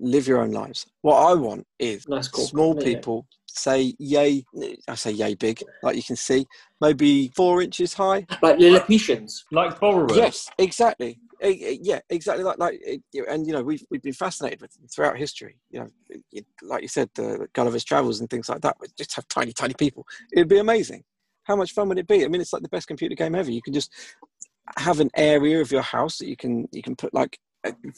live 0.00 0.26
your 0.26 0.40
own 0.40 0.52
lives. 0.52 0.86
What 1.02 1.16
I 1.16 1.34
want 1.34 1.66
is 1.78 2.08
Nice 2.08 2.28
call. 2.28 2.46
small 2.46 2.74
Yeah. 2.78 2.94
people. 2.94 3.26
Say 3.56 3.94
yay, 3.98 4.44
I 4.86 4.94
say 4.96 5.12
yay 5.12 5.34
big, 5.34 5.62
like 5.82 5.96
you 5.96 6.02
can 6.02 6.16
see, 6.16 6.46
maybe 6.80 7.32
four 7.34 7.62
inches 7.62 7.94
high, 7.94 8.26
Like 8.42 8.58
Lilliputians. 8.58 9.44
Like 9.50 9.80
borrowers. 9.80 10.14
Yes, 10.14 10.50
exactly. 10.58 11.18
Yeah, 11.42 12.00
exactly. 12.10 12.44
Like, 12.44 12.58
like, 12.58 12.80
you 13.12 13.22
know, 13.22 13.32
and 13.32 13.46
you 13.46 13.54
know, 13.54 13.62
we've 13.62 13.82
we've 13.90 14.02
been 14.02 14.12
fascinated 14.12 14.60
with 14.60 14.72
them 14.74 14.86
throughout 14.88 15.16
history. 15.16 15.56
You 15.70 15.80
know, 15.80 16.42
like 16.62 16.82
you 16.82 16.88
said, 16.88 17.08
the 17.14 17.48
Gulliver's 17.54 17.84
Travels 17.84 18.20
and 18.20 18.28
things 18.28 18.48
like 18.48 18.60
that. 18.60 18.76
We 18.78 18.88
just 18.96 19.14
have 19.16 19.26
tiny, 19.28 19.52
tiny 19.52 19.74
people. 19.74 20.06
It'd 20.34 20.48
be 20.48 20.58
amazing. 20.58 21.04
How 21.44 21.56
much 21.56 21.72
fun 21.72 21.88
would 21.88 21.98
it 21.98 22.08
be? 22.08 22.24
I 22.24 22.28
mean, 22.28 22.42
it's 22.42 22.52
like 22.52 22.62
the 22.62 22.68
best 22.68 22.88
computer 22.88 23.14
game 23.14 23.34
ever. 23.34 23.50
You 23.50 23.62
can 23.62 23.72
just 23.72 23.90
have 24.76 25.00
an 25.00 25.10
area 25.16 25.60
of 25.60 25.72
your 25.72 25.82
house 25.82 26.18
that 26.18 26.26
you 26.26 26.36
can 26.36 26.68
you 26.72 26.82
can 26.82 26.94
put 26.94 27.14
like 27.14 27.38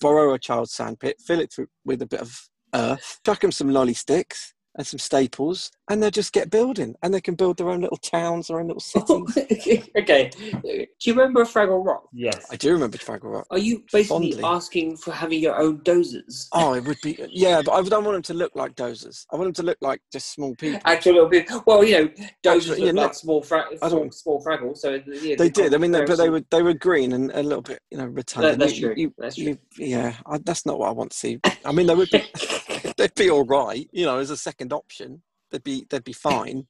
borrow 0.01 0.35
a 0.35 0.39
child's 0.39 0.73
sandpit, 0.73 1.21
fill 1.21 1.41
it 1.41 1.53
through 1.53 1.67
with 1.85 2.01
a 2.03 2.07
bit 2.07 2.21
of 2.21 2.49
earth, 2.75 3.21
chuck 3.25 3.41
them 3.41 3.51
some 3.51 3.71
lolly 3.71 3.95
sticks 3.95 4.55
and 4.79 4.87
some 4.87 4.99
staples, 4.99 5.71
and 5.91 6.01
they'll 6.03 6.11
just 6.11 6.33
get 6.33 6.51
building, 6.51 6.95
and 7.03 7.13
they 7.13 7.21
can 7.21 7.35
build 7.35 7.57
their 7.59 7.69
own 7.69 7.81
little 7.81 7.97
towns, 7.99 8.47
their 8.47 8.61
own 8.61 8.69
little 8.69 8.81
cities. 8.81 9.89
okay. 9.99 10.31
Do 10.63 10.87
you 11.03 11.13
remember 11.15 11.45
Fraggle 11.45 11.85
Rock? 11.85 12.05
Yes. 12.13 12.47
I 12.51 12.57
do 12.57 12.73
remember 12.73 12.97
Fraggle 12.97 13.33
Rock. 13.35 13.47
Are 13.51 13.59
you 13.59 13.85
basically 13.93 14.33
Fondly. 14.33 14.45
asking 14.45 14.97
for 14.99 15.11
having 15.13 15.41
your 15.41 15.57
own 15.61 15.81
Doozers? 15.81 16.47
Oh, 16.53 16.75
it 16.75 16.85
would 16.85 16.97
be 17.03 17.19
yeah, 17.31 17.61
but 17.61 17.73
I 17.73 17.83
don't 17.83 18.05
want 18.05 18.15
them 18.15 18.23
to 18.23 18.35
look 18.35 18.53
like 18.55 18.77
Doozers. 18.77 19.27
I 19.33 19.37
want 19.37 19.49
them 19.49 19.55
to 19.55 19.63
look 19.65 19.79
like 19.81 20.01
just 20.13 20.31
small 20.33 20.55
people. 20.55 20.81
Actual 20.85 21.15
little 21.15 21.29
bit. 21.29 21.51
Well, 21.67 21.83
you 21.85 21.99
know, 21.99 22.07
Doozers 22.45 22.57
Actually, 22.57 22.69
look 22.79 22.87
yeah, 22.87 22.93
no. 22.93 23.03
like 23.03 23.15
small, 23.15 23.43
fra- 23.43 23.67
I 23.83 23.89
small, 23.89 23.91
don't- 23.91 24.15
small 24.15 24.45
Fraggle. 24.45 24.77
So 24.77 25.01
yeah, 25.07 25.35
They 25.37 25.51
did. 25.51 25.75
I 25.75 25.79
mean, 25.79 25.91
they, 25.91 26.05
but 26.05 26.17
they 26.19 26.31
were 26.31 26.45
they 26.51 26.63
were 26.63 26.75
green 26.75 27.13
and 27.13 27.33
a 27.33 27.43
little 27.43 27.63
bit, 27.63 27.81
you 27.91 27.99
know, 27.99 28.07
rotund. 28.07 28.61
that's 28.61 28.79
You- 28.79 28.87
true. 28.87 28.95
you- 28.97 29.15
That's 29.19 29.37
you- 29.37 29.59
yeah, 29.77 30.15
I, 30.27 30.39
that's 30.39 30.65
not 30.67 30.79
what 30.79 30.89
I 30.89 30.93
want 30.93 31.11
to 31.11 31.17
see. 31.17 31.41
I 31.65 31.73
mean, 31.73 31.87
they 31.89 31.95
would 31.97 32.11
be 32.11 32.23
they'd 32.99 33.15
be 33.15 33.31
all 33.31 33.45
right, 33.47 33.89
you 33.93 34.05
know, 34.05 34.19
as 34.19 34.29
a 34.31 34.37
second 34.37 34.73
option. 34.75 35.23
They'd 35.51 35.65
be 35.65 35.87
they'd 35.89 36.05
be 36.05 36.13
fine. 36.31 36.67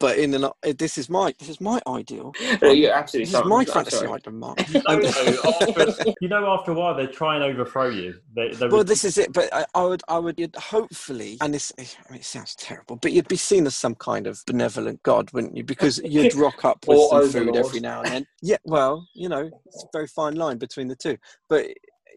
But 0.00 0.18
in 0.18 0.34
an 0.34 0.42
uh, 0.46 0.50
this 0.76 0.98
is 0.98 1.08
my 1.08 1.32
this 1.38 1.48
is 1.48 1.60
my 1.60 1.80
ideal. 1.86 2.32
No, 2.60 2.72
you're 2.72 2.92
absolutely 2.92 3.30
This 3.30 3.40
is 3.40 3.46
my 3.46 3.60
I'm 3.60 3.64
fantasy 3.66 3.96
sorry. 3.98 4.10
item, 4.10 4.40
Mark. 4.40 4.58
You 4.74 4.82
know, 4.88 5.00
after, 5.44 6.12
you 6.20 6.28
know, 6.28 6.46
after 6.52 6.72
a 6.72 6.74
while, 6.74 6.96
they 6.96 7.06
try 7.06 7.36
and 7.36 7.44
overthrow 7.44 7.90
you. 7.90 8.18
They, 8.34 8.48
they 8.54 8.66
Well, 8.66 8.78
would- 8.78 8.88
this 8.88 9.04
is 9.04 9.18
it. 9.18 9.32
But 9.32 9.54
I, 9.54 9.64
I 9.72 9.84
would, 9.84 10.02
I 10.08 10.18
would, 10.18 10.36
you'd 10.40 10.56
hopefully, 10.56 11.38
and 11.40 11.54
this, 11.54 11.72
I 11.78 11.82
mean, 12.10 12.18
it 12.20 12.24
sounds 12.24 12.56
terrible, 12.56 12.96
but 12.96 13.12
you'd 13.12 13.28
be 13.28 13.36
seen 13.36 13.64
as 13.68 13.76
some 13.76 13.94
kind 13.94 14.26
of 14.26 14.42
benevolent 14.48 15.00
god, 15.04 15.32
wouldn't 15.32 15.56
you? 15.56 15.62
Because 15.62 15.98
you'd 16.04 16.34
rock 16.46 16.64
up 16.64 16.86
with 16.88 16.98
Or 16.98 17.22
some 17.22 17.44
food 17.44 17.56
every 17.56 17.78
now 17.78 18.02
and 18.02 18.10
then. 18.12 18.26
Yeah, 18.42 18.56
well, 18.64 19.06
you 19.14 19.28
know, 19.28 19.48
it's 19.66 19.84
a 19.84 19.88
very 19.92 20.08
fine 20.08 20.34
line 20.34 20.58
between 20.58 20.88
the 20.88 20.96
two. 20.96 21.18
But 21.48 21.68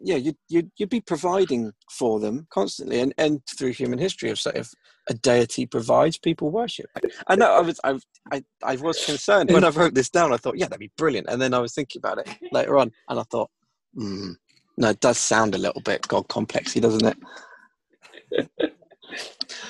yeah, 0.03 0.15
you'd, 0.15 0.37
you'd, 0.49 0.71
you'd 0.77 0.89
be 0.89 1.01
providing 1.01 1.71
for 1.89 2.19
them 2.19 2.47
constantly, 2.51 2.99
and, 2.99 3.13
and 3.17 3.41
through 3.57 3.73
human 3.73 3.99
history, 3.99 4.29
of 4.29 4.39
sort 4.39 4.57
of 4.57 4.69
a 5.09 5.13
deity 5.13 5.65
provides, 5.65 6.17
people 6.17 6.51
worship. 6.51 6.87
I 7.27 7.35
know. 7.35 7.51
I 7.51 7.61
was, 7.61 7.79
I, 7.83 7.99
I, 8.31 8.43
I 8.63 8.75
was 8.75 9.03
concerned 9.05 9.51
when 9.51 9.63
I 9.63 9.69
wrote 9.69 9.95
this 9.95 10.09
down. 10.09 10.33
I 10.33 10.37
thought, 10.37 10.57
yeah, 10.57 10.65
that'd 10.65 10.79
be 10.79 10.91
brilliant. 10.97 11.27
And 11.29 11.41
then 11.41 11.53
I 11.53 11.59
was 11.59 11.73
thinking 11.73 11.99
about 11.99 12.19
it 12.19 12.29
later 12.51 12.77
on, 12.77 12.91
and 13.09 13.19
I 13.19 13.23
thought, 13.23 13.49
hmm. 13.95 14.31
No, 14.77 14.89
it 14.89 14.99
does 14.99 15.17
sound 15.17 15.53
a 15.53 15.59
little 15.59 15.81
bit 15.81 16.07
God 16.07 16.27
complexy, 16.27 16.79
doesn't 16.79 17.05
it? 17.05 18.71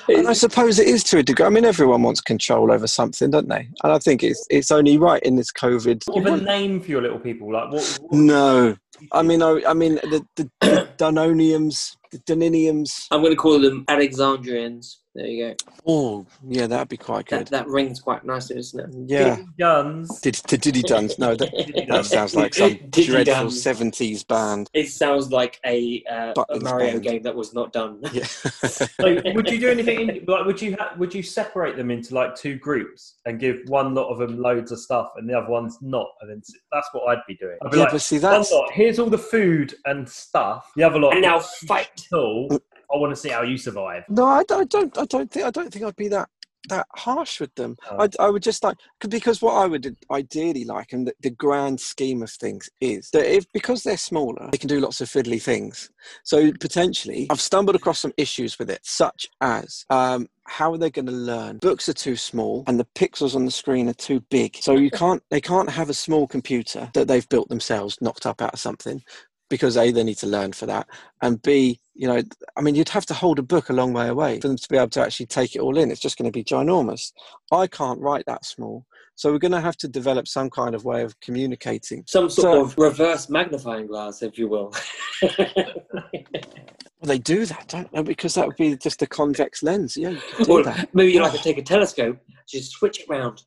And 0.08 0.28
I 0.28 0.32
suppose 0.32 0.78
it 0.78 0.88
is 0.88 1.04
to 1.04 1.18
a 1.18 1.22
degree. 1.22 1.46
I 1.46 1.48
mean, 1.48 1.64
everyone 1.64 2.02
wants 2.02 2.20
control 2.20 2.72
over 2.72 2.86
something, 2.86 3.30
don't 3.30 3.48
they? 3.48 3.68
And 3.82 3.92
I 3.92 3.98
think 3.98 4.22
it's 4.22 4.44
it's 4.50 4.70
only 4.70 4.98
right 4.98 5.22
in 5.22 5.36
this 5.36 5.52
COVID. 5.52 6.02
give 6.12 6.26
a 6.26 6.36
name 6.38 6.80
for 6.80 6.90
your 6.90 7.02
little 7.02 7.18
people. 7.18 7.52
Like 7.52 7.72
what? 7.72 7.98
what 8.02 8.12
No, 8.12 8.76
I 9.12 9.22
mean, 9.22 9.42
I, 9.42 9.62
I 9.66 9.74
mean 9.74 9.96
the 9.96 10.24
the, 10.36 10.50
the 10.60 10.88
Dunoniums, 10.98 11.96
the 12.10 12.18
Duniniums. 12.18 13.08
I'm 13.10 13.20
going 13.20 13.32
to 13.32 13.36
call 13.36 13.60
them 13.60 13.84
Alexandrians. 13.88 15.01
There 15.14 15.26
you 15.26 15.48
go. 15.50 15.56
Oh, 15.86 16.26
yeah, 16.48 16.66
that'd 16.66 16.88
be 16.88 16.96
quite 16.96 17.28
That, 17.28 17.40
good. 17.40 17.48
that 17.48 17.68
rings 17.68 18.00
quite 18.00 18.24
nicely, 18.24 18.56
doesn't 18.56 18.80
it? 18.80 19.10
Yeah. 19.10 19.42
Guns. 19.58 20.20
Did 20.20 20.32
to 20.34 20.56
Diddy 20.56 20.80
Duns? 20.86 21.18
No, 21.18 21.34
that, 21.36 21.84
that 21.90 22.06
sounds 22.06 22.34
like 22.34 22.54
some 22.54 22.78
Diddy 22.88 23.06
dreadful 23.08 23.34
Duns. 23.34 23.62
seventies 23.62 24.24
band. 24.24 24.70
It 24.72 24.88
sounds 24.88 25.30
like 25.30 25.60
a, 25.66 26.02
uh, 26.10 26.32
a 26.48 26.60
Mario 26.60 26.92
band. 26.92 27.02
game 27.02 27.22
that 27.24 27.34
was 27.34 27.52
not 27.52 27.72
done. 27.74 28.00
Yeah. 28.12 28.24
So 29.02 29.20
would 29.34 29.50
you 29.50 29.58
do 29.58 29.68
anything? 29.68 30.00
In, 30.08 30.24
like, 30.26 30.46
would 30.46 30.62
you 30.62 30.76
ha- 30.78 30.94
would 30.96 31.12
you 31.14 31.22
separate 31.22 31.76
them 31.76 31.90
into 31.90 32.14
like 32.14 32.34
two 32.36 32.56
groups 32.56 33.16
and 33.26 33.38
give 33.40 33.56
one 33.66 33.94
lot 33.94 34.08
of 34.10 34.18
them 34.18 34.38
loads 34.40 34.70
of 34.72 34.78
stuff 34.80 35.10
and 35.16 35.28
the 35.28 35.34
other 35.36 35.48
ones 35.50 35.76
not? 35.82 36.08
And 36.20 36.30
then 36.30 36.42
that's 36.72 36.88
what 36.92 37.08
I'd 37.08 37.22
be 37.26 37.34
doing. 37.34 37.56
I'd 37.64 37.70
be 37.72 37.78
yeah, 37.78 37.82
like, 37.84 37.92
but 37.92 38.00
see, 38.02 38.18
one 38.18 38.32
that's 38.32 38.52
lot, 38.52 38.70
here's 38.72 38.98
all 38.98 39.10
the 39.10 39.18
food 39.18 39.74
and 39.84 40.08
stuff. 40.08 40.70
The 40.76 40.84
other 40.84 40.98
lot, 41.00 41.12
And 41.14 41.22
now 41.22 41.40
fight. 41.40 42.06
Cool. 42.12 42.48
I 42.92 42.98
want 42.98 43.10
to 43.14 43.20
see 43.20 43.30
how 43.30 43.42
you 43.42 43.56
survive. 43.56 44.04
no, 44.08 44.24
I, 44.26 44.44
don't- 44.44 44.60
I 44.60 44.64
don't, 44.64 44.98
I 44.98 45.04
don't 45.06 45.30
think, 45.30 45.46
I 45.46 45.50
don't 45.50 45.72
think 45.72 45.84
I'd 45.84 45.96
be 45.96 46.08
that 46.08 46.28
that 46.68 46.86
harsh 46.94 47.40
with 47.40 47.52
them. 47.56 47.76
Oh. 47.90 48.04
I, 48.04 48.08
I 48.26 48.30
would 48.30 48.42
just 48.42 48.62
like 48.62 48.76
because 49.08 49.42
what 49.42 49.54
I 49.54 49.66
would 49.66 49.96
ideally 50.12 50.64
like, 50.64 50.92
and 50.92 51.06
the, 51.08 51.14
the 51.20 51.30
grand 51.30 51.80
scheme 51.80 52.22
of 52.22 52.30
things 52.30 52.70
is 52.80 53.10
that 53.12 53.26
if 53.26 53.44
because 53.52 53.82
they're 53.82 53.96
smaller, 53.96 54.48
they 54.52 54.58
can 54.58 54.68
do 54.68 54.80
lots 54.80 55.00
of 55.00 55.08
fiddly 55.08 55.42
things. 55.42 55.90
So 56.22 56.52
potentially, 56.60 57.26
I've 57.30 57.40
stumbled 57.40 57.74
across 57.76 57.98
some 57.98 58.12
issues 58.16 58.58
with 58.60 58.70
it, 58.70 58.80
such 58.84 59.28
as 59.40 59.84
um, 59.90 60.28
how 60.46 60.72
are 60.72 60.78
they 60.78 60.90
going 60.90 61.06
to 61.06 61.12
learn? 61.12 61.58
Books 61.58 61.88
are 61.88 61.92
too 61.94 62.16
small, 62.16 62.64
and 62.66 62.78
the 62.78 62.86
pixels 62.94 63.34
on 63.34 63.44
the 63.44 63.50
screen 63.50 63.88
are 63.88 63.94
too 63.94 64.20
big. 64.30 64.56
So 64.60 64.76
you 64.76 64.90
can't, 64.90 65.22
they 65.30 65.40
can't 65.40 65.70
have 65.70 65.90
a 65.90 65.94
small 65.94 66.26
computer 66.28 66.90
that 66.94 67.08
they've 67.08 67.28
built 67.28 67.48
themselves, 67.48 67.98
knocked 68.00 68.26
up 68.26 68.40
out 68.40 68.54
of 68.54 68.60
something. 68.60 69.02
Because 69.52 69.76
A, 69.76 69.90
they 69.90 70.02
need 70.02 70.16
to 70.16 70.26
learn 70.26 70.54
for 70.54 70.64
that, 70.64 70.86
and 71.20 71.42
B, 71.42 71.78
you 71.92 72.08
know, 72.08 72.22
I 72.56 72.62
mean, 72.62 72.74
you'd 72.74 72.88
have 72.88 73.04
to 73.04 73.12
hold 73.12 73.38
a 73.38 73.42
book 73.42 73.68
a 73.68 73.74
long 73.74 73.92
way 73.92 74.08
away 74.08 74.40
for 74.40 74.48
them 74.48 74.56
to 74.56 74.68
be 74.70 74.78
able 74.78 74.88
to 74.88 75.02
actually 75.02 75.26
take 75.26 75.54
it 75.54 75.58
all 75.58 75.76
in. 75.76 75.90
It's 75.90 76.00
just 76.00 76.16
going 76.16 76.24
to 76.24 76.32
be 76.32 76.42
ginormous. 76.42 77.12
I 77.52 77.66
can't 77.66 78.00
write 78.00 78.24
that 78.28 78.46
small. 78.46 78.86
So 79.14 79.30
we're 79.30 79.38
going 79.38 79.52
to 79.52 79.60
have 79.60 79.76
to 79.76 79.88
develop 79.88 80.26
some 80.26 80.48
kind 80.48 80.74
of 80.74 80.86
way 80.86 81.02
of 81.02 81.20
communicating. 81.20 82.02
Some 82.06 82.30
sort 82.30 82.44
So- 82.46 82.62
of 82.62 82.78
reverse 82.78 83.28
magnifying 83.28 83.88
glass, 83.88 84.22
if 84.22 84.38
you 84.38 84.48
will. 84.48 84.74
Well, 87.02 87.08
they 87.08 87.18
do 87.18 87.46
that, 87.46 87.66
don't 87.66 87.92
they? 87.92 88.02
Because 88.02 88.34
that 88.34 88.46
would 88.46 88.56
be 88.56 88.76
just 88.76 89.02
a 89.02 89.08
convex 89.08 89.64
lens. 89.64 89.96
Yeah, 89.96 90.10
you 90.10 90.20
could 90.36 90.46
do 90.46 90.52
or 90.52 90.62
that. 90.62 90.94
maybe 90.94 91.10
you 91.10 91.20
like 91.20 91.34
oh. 91.34 91.36
to 91.36 91.42
take 91.42 91.58
a 91.58 91.62
telescope, 91.62 92.16
just 92.48 92.70
switch 92.70 93.00
it 93.00 93.08
round. 93.08 93.42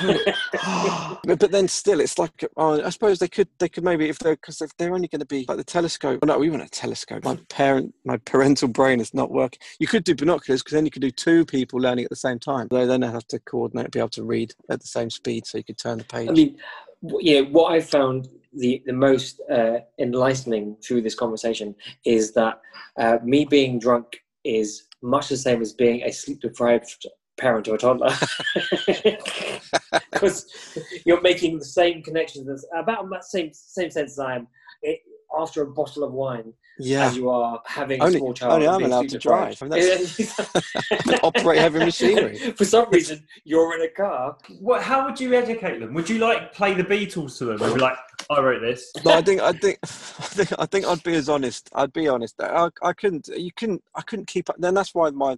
but, 1.26 1.38
but 1.38 1.50
then 1.50 1.68
still, 1.68 2.00
it's 2.00 2.18
like 2.18 2.32
oh, 2.56 2.82
I 2.82 2.88
suppose 2.88 3.18
they 3.18 3.28
could 3.28 3.48
they 3.58 3.68
could 3.68 3.84
maybe 3.84 4.08
if 4.08 4.18
they're 4.20 4.36
because 4.36 4.62
if 4.62 4.74
they're 4.78 4.94
only 4.94 5.08
going 5.08 5.20
to 5.20 5.26
be 5.26 5.44
like 5.46 5.58
the 5.58 5.64
telescope. 5.64 6.20
Oh, 6.22 6.26
no, 6.26 6.38
we 6.38 6.48
want 6.48 6.62
a 6.62 6.68
telescope. 6.68 7.24
My 7.24 7.38
parent, 7.50 7.92
my 8.06 8.16
parental 8.16 8.68
brain 8.68 9.00
is 9.00 9.12
not 9.12 9.30
working. 9.30 9.60
You 9.78 9.86
could 9.86 10.04
do 10.04 10.14
binoculars 10.14 10.62
because 10.62 10.72
then 10.72 10.86
you 10.86 10.90
could 10.90 11.02
do 11.02 11.10
two 11.10 11.44
people 11.44 11.80
learning 11.80 12.04
at 12.04 12.10
the 12.10 12.16
same 12.16 12.38
time. 12.38 12.68
They 12.70 12.86
then 12.86 13.02
have 13.02 13.26
to 13.26 13.38
coordinate, 13.40 13.90
be 13.90 13.98
able 13.98 14.08
to 14.10 14.24
read 14.24 14.54
at 14.70 14.80
the 14.80 14.86
same 14.86 15.10
speed, 15.10 15.46
so 15.46 15.58
you 15.58 15.64
could 15.64 15.76
turn 15.76 15.98
the 15.98 16.04
page. 16.04 16.30
I 16.30 16.32
mean, 16.32 16.56
know, 17.02 17.44
what 17.50 17.70
I 17.70 17.80
found 17.80 18.28
the, 18.56 18.82
the 18.86 18.92
most 18.92 19.40
uh, 19.50 19.78
enlightening 19.98 20.76
through 20.84 21.02
this 21.02 21.14
conversation 21.14 21.74
is 22.04 22.32
that 22.34 22.60
uh, 22.98 23.18
me 23.24 23.44
being 23.44 23.78
drunk 23.78 24.20
is 24.44 24.84
much 25.02 25.28
the 25.28 25.36
same 25.36 25.60
as 25.60 25.72
being 25.72 26.02
a 26.02 26.12
sleep 26.12 26.40
deprived 26.40 27.06
parent 27.36 27.64
to 27.66 27.74
a 27.74 27.78
toddler. 27.78 28.14
Because 30.12 30.46
you're 31.04 31.20
making 31.20 31.58
the 31.58 31.64
same 31.64 32.02
connections, 32.02 32.48
as, 32.48 32.64
about 32.74 33.08
the 33.10 33.20
same, 33.20 33.50
same 33.52 33.90
sense 33.90 34.12
as 34.12 34.18
I 34.18 34.36
am. 34.36 34.48
It, 34.82 35.00
after 35.36 35.62
a 35.62 35.66
bottle 35.66 36.04
of 36.04 36.12
wine, 36.12 36.52
yeah, 36.78 37.06
as 37.06 37.16
you 37.16 37.30
are 37.30 37.60
having 37.66 38.00
Only- 38.00 38.16
a 38.16 38.18
small 38.18 38.34
child. 38.34 38.52
only 38.54 38.68
I'm 38.68 38.82
allowed 38.84 39.08
to 39.08 39.18
drive. 39.18 39.60
I 39.62 39.66
mean, 39.66 39.98
operate 41.22 41.58
heavy 41.60 41.78
machinery. 41.80 42.36
For 42.36 42.64
some 42.64 42.90
reason, 42.90 43.24
you're 43.44 43.74
in 43.76 43.82
a 43.82 43.88
car. 43.88 44.36
What? 44.60 44.82
How 44.82 45.04
would 45.06 45.20
you 45.20 45.34
educate 45.34 45.78
them? 45.80 45.94
Would 45.94 46.08
you 46.08 46.18
like 46.18 46.52
play 46.52 46.74
the 46.74 46.84
Beatles 46.84 47.38
to 47.38 47.46
them 47.46 47.62
and 47.62 47.74
be 47.74 47.80
like, 47.80 47.96
"I 48.30 48.40
wrote 48.40 48.60
this"? 48.60 48.90
No, 49.04 49.12
I 49.12 49.22
think 49.22 49.40
I 49.40 49.52
think 49.52 49.78
I 49.84 49.86
think 49.86 50.52
I 50.58 50.66
think 50.66 50.86
I'd 50.86 51.02
be 51.02 51.14
as 51.14 51.28
honest. 51.28 51.68
I'd 51.74 51.92
be 51.92 52.08
honest. 52.08 52.40
I, 52.40 52.68
I 52.82 52.92
couldn't. 52.92 53.28
You 53.28 53.50
couldn't. 53.56 53.82
I 53.94 54.02
couldn't 54.02 54.26
keep 54.26 54.50
up. 54.50 54.56
Then 54.58 54.74
that's 54.74 54.94
why 54.94 55.10
my 55.10 55.36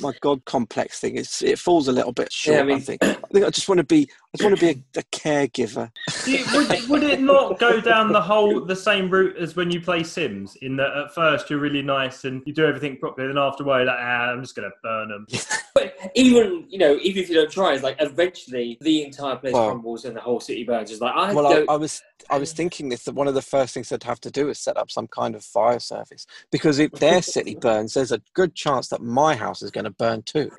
my 0.00 0.12
god 0.20 0.44
complex 0.44 1.00
thing 1.00 1.16
is 1.16 1.42
it 1.42 1.58
falls 1.58 1.88
a 1.88 1.92
little 1.92 2.12
bit 2.12 2.32
short. 2.32 2.68
Yeah, 2.68 2.74
I 2.74 2.76
I, 2.76 2.80
think. 2.80 3.02
I 3.02 3.14
think 3.32 3.44
I 3.44 3.50
just 3.50 3.68
want 3.68 3.78
to 3.78 3.84
be. 3.84 4.08
I 4.32 4.36
just 4.36 4.48
want 4.48 4.60
to 4.60 4.74
be 4.74 4.84
a, 4.96 5.00
a 5.00 5.02
caregiver. 5.04 5.90
You- 6.24 6.44
would, 6.54 6.88
would 6.88 7.02
it 7.02 7.20
not 7.20 7.58
go 7.58 7.80
down 7.80 8.12
the 8.12 8.20
whole 8.20 8.64
the 8.64 8.76
same 8.76 9.10
route 9.10 9.36
as 9.36 9.56
when 9.56 9.72
you 9.72 9.80
play 9.80 10.04
Sims? 10.04 10.56
In 10.62 10.76
that 10.76 10.96
at 10.96 11.12
first 11.14 11.50
you're 11.50 11.58
really 11.58 11.82
nice 11.82 12.24
and 12.24 12.40
you 12.46 12.52
do 12.52 12.64
everything 12.64 12.96
properly, 12.96 13.26
then 13.26 13.38
after 13.38 13.64
a 13.64 13.66
while, 13.66 13.78
you're 13.78 13.86
like, 13.86 13.98
ah, 13.98 14.30
I'm 14.30 14.40
just 14.42 14.54
gonna 14.54 14.70
burn 14.82 15.08
them. 15.08 15.26
But 15.72 15.94
even 16.16 16.66
you 16.68 16.78
know, 16.78 16.98
even 17.00 17.22
if 17.22 17.28
you 17.28 17.36
don't 17.36 17.50
try, 17.50 17.74
it's 17.74 17.84
like 17.84 17.94
eventually 18.00 18.76
the 18.80 19.04
entire 19.04 19.36
place 19.36 19.52
Well- 19.52 19.68
crumbles 19.68 20.04
and 20.04 20.16
the 20.16 20.20
whole 20.20 20.40
city 20.40 20.64
burns. 20.64 20.90
It's 20.90 21.00
like 21.00 21.14
I 21.14 21.32
Well, 21.32 21.46
I, 21.46 21.52
don't. 21.54 21.70
I 21.70 21.76
was 21.76 22.02
I 22.28 22.38
was 22.38 22.52
thinking 22.52 22.88
this 22.88 23.04
that 23.04 23.14
one 23.14 23.28
of 23.28 23.34
the 23.34 23.42
first 23.42 23.74
things 23.74 23.88
they'd 23.88 24.02
have 24.02 24.20
to 24.22 24.30
do 24.32 24.48
is 24.48 24.58
set 24.58 24.76
up 24.76 24.90
some 24.90 25.06
kind 25.06 25.34
of 25.36 25.44
fire 25.44 25.78
service 25.78 26.26
because 26.50 26.78
if 26.80 26.90
their 26.92 27.22
city 27.36 27.54
burns, 27.54 27.94
there's 27.94 28.10
a 28.12 28.20
good 28.34 28.54
chance 28.54 28.88
that 28.88 29.00
my 29.00 29.34
house 29.36 29.62
is 29.62 29.70
going 29.70 29.84
to 29.84 29.90
burn 29.90 30.22
too, 30.22 30.50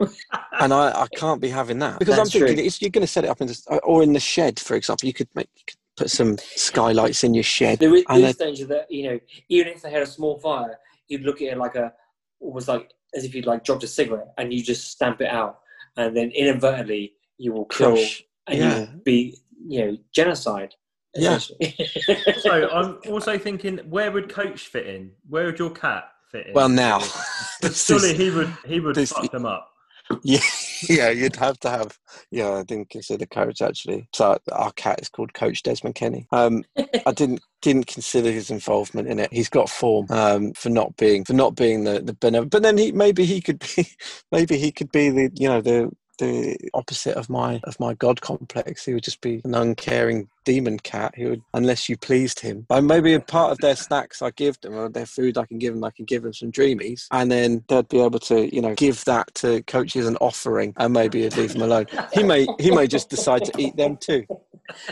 and 0.60 0.74
I, 0.74 0.92
I 0.92 1.08
can't 1.16 1.42
be 1.42 1.50
having 1.50 1.80
that 1.80 2.00
because 2.00 2.16
That's 2.16 2.34
I'm 2.34 2.40
thinking 2.42 2.56
true. 2.58 2.66
it's, 2.66 2.82
you're 2.82 2.90
going 2.90 3.06
to 3.06 3.12
set 3.12 3.26
it 3.26 3.30
up 3.30 3.42
in 3.42 3.48
this, 3.70 3.76
uh, 3.78 3.80
or 3.84 4.04
in 4.04 4.14
the 4.14 4.20
shed, 4.20 4.60
for 4.60 4.76
example. 4.76 5.08
You 5.08 5.14
could 5.14 5.28
make 5.36 5.50
you 5.56 5.64
could 5.68 5.78
put 5.98 6.10
some 6.12 6.38
skylights 6.56 7.24
in 7.24 7.34
your 7.34 7.44
shed. 7.44 7.80
there 7.80 7.94
is, 7.96 8.04
and 8.10 8.24
there 8.24 8.30
is 8.30 8.38
danger 8.38 8.66
that 8.66 8.92
you 8.92 9.10
know, 9.10 9.20
even 9.50 9.68
if 9.74 9.82
they 9.82 9.92
had 9.92 10.02
a 10.02 10.08
small 10.08 10.40
fire, 10.40 10.78
you'd 11.08 11.24
look 11.24 11.42
at 11.42 11.50
it 11.54 11.58
like 11.58 11.76
a 11.76 11.94
almost 12.40 12.68
like 12.68 12.92
as 13.16 13.26
if 13.26 13.36
you'd 13.36 13.46
like 13.46 13.64
dropped 13.64 13.84
a 13.84 13.88
cigarette 13.88 14.34
and 14.38 14.54
you 14.54 14.64
just 14.64 14.90
stamp 14.90 15.22
it 15.22 15.28
out, 15.28 15.60
and 15.98 16.16
then 16.16 16.32
inadvertently 16.32 17.14
you 17.38 17.54
will 17.54 17.66
kill 17.66 17.92
Crush. 17.94 18.24
and 18.48 18.58
Yeah. 18.60 18.74
you 18.76 18.80
will 18.82 19.02
be 19.04 19.38
you 19.68 19.86
know 19.86 19.98
genocide. 20.14 20.74
Yeah. 21.16 21.40
So 22.40 22.70
I'm 22.70 22.98
also 23.12 23.38
thinking, 23.38 23.80
where 23.90 24.12
would 24.12 24.30
Coach 24.30 24.68
fit 24.68 24.88
in? 24.88 25.12
Where 25.30 25.46
would 25.46 25.60
your 25.60 25.70
cat 25.72 26.06
fit 26.32 26.48
in? 26.48 26.54
Well, 26.54 26.70
now 26.70 27.00
surely 27.74 28.12
is- 28.12 28.18
he 28.18 28.30
would 28.30 28.54
he 28.66 28.80
would 28.80 28.96
this- 28.96 29.12
fuck 29.12 29.32
them 29.32 29.46
up. 29.46 29.68
Yeah, 30.24 30.40
yeah, 30.90 31.10
you'd 31.10 31.36
have 31.38 31.60
to 31.62 31.70
have. 31.70 32.00
Yeah, 32.32 32.52
I 32.52 32.64
didn't 32.64 32.90
consider 32.90 33.26
Coach 33.26 33.62
actually. 33.62 34.08
So 34.14 34.38
our 34.52 34.72
cat 34.74 35.02
is 35.02 35.10
called 35.10 35.34
Coach 35.34 35.64
Desmond 35.64 35.96
Kenny. 35.96 36.28
Um, 36.32 36.64
I 37.06 37.12
didn't 37.14 37.42
didn't 37.62 37.88
consider 37.88 38.32
his 38.32 38.52
involvement 38.52 39.08
in 39.08 39.20
it. 39.20 39.34
He's 39.34 39.50
got 39.50 39.70
form 39.70 40.08
um, 40.10 40.54
for 40.54 40.70
not 40.70 40.98
being 40.98 41.26
for 41.26 41.34
not 41.34 41.56
being 41.56 41.84
the 41.86 42.02
the 42.02 42.14
benevolent. 42.14 42.52
But 42.52 42.64
then 42.64 42.78
he 42.78 42.92
maybe 42.92 43.26
he 43.26 43.42
could 43.42 43.60
be 43.76 43.88
maybe 44.32 44.58
he 44.58 44.72
could 44.72 44.92
be 44.92 45.10
the 45.10 45.32
you 45.36 45.50
know 45.50 45.62
the 45.62 45.92
the 46.22 46.56
opposite 46.76 47.18
of 47.18 47.30
my 47.30 47.60
of 47.64 47.80
my 47.80 47.94
god 47.96 48.22
complex. 48.22 48.86
He 48.86 48.94
would 48.94 49.04
just 49.04 49.22
be 49.22 49.42
an 49.44 49.56
uncaring 49.56 50.30
demon 50.46 50.80
cat. 50.80 51.14
He 51.18 51.26
would 51.26 51.42
unless 51.54 51.90
you 51.90 51.98
pleased 51.98 52.40
him. 52.40 52.66
But 52.70 52.84
maybe 52.84 53.14
a 53.14 53.20
part 53.20 53.52
of 53.52 53.58
their 53.58 53.76
snacks 53.76 54.22
I 54.22 54.30
give 54.32 54.62
them 54.62 54.76
or 54.76 54.88
their 54.88 55.06
food 55.06 55.38
I 55.38 55.46
can 55.46 55.58
give 55.58 55.74
them. 55.74 55.84
I 55.84 55.92
can 55.92 56.06
give 56.06 56.24
them 56.24 56.34
some 56.34 56.52
dreamies, 56.52 57.08
and 57.12 57.32
then 57.32 57.64
they'd 57.68 57.90
be 57.90 58.00
able 58.00 58.20
to 58.20 58.54
you 58.54 58.62
know 58.62 58.76
give 58.76 59.04
that 59.06 59.34
to 59.36 59.64
coaches 59.64 60.08
an 60.08 60.18
offering, 60.18 60.74
and 60.78 60.94
maybe 60.94 61.28
leave 61.30 61.54
them 61.54 61.64
alone. 61.64 61.88
He 62.14 62.24
may 62.24 62.48
he 62.60 62.72
may 62.72 62.88
just 62.88 63.10
decide 63.10 63.44
to 63.46 63.62
eat 63.62 63.76
them 63.76 63.98
too. 63.98 64.26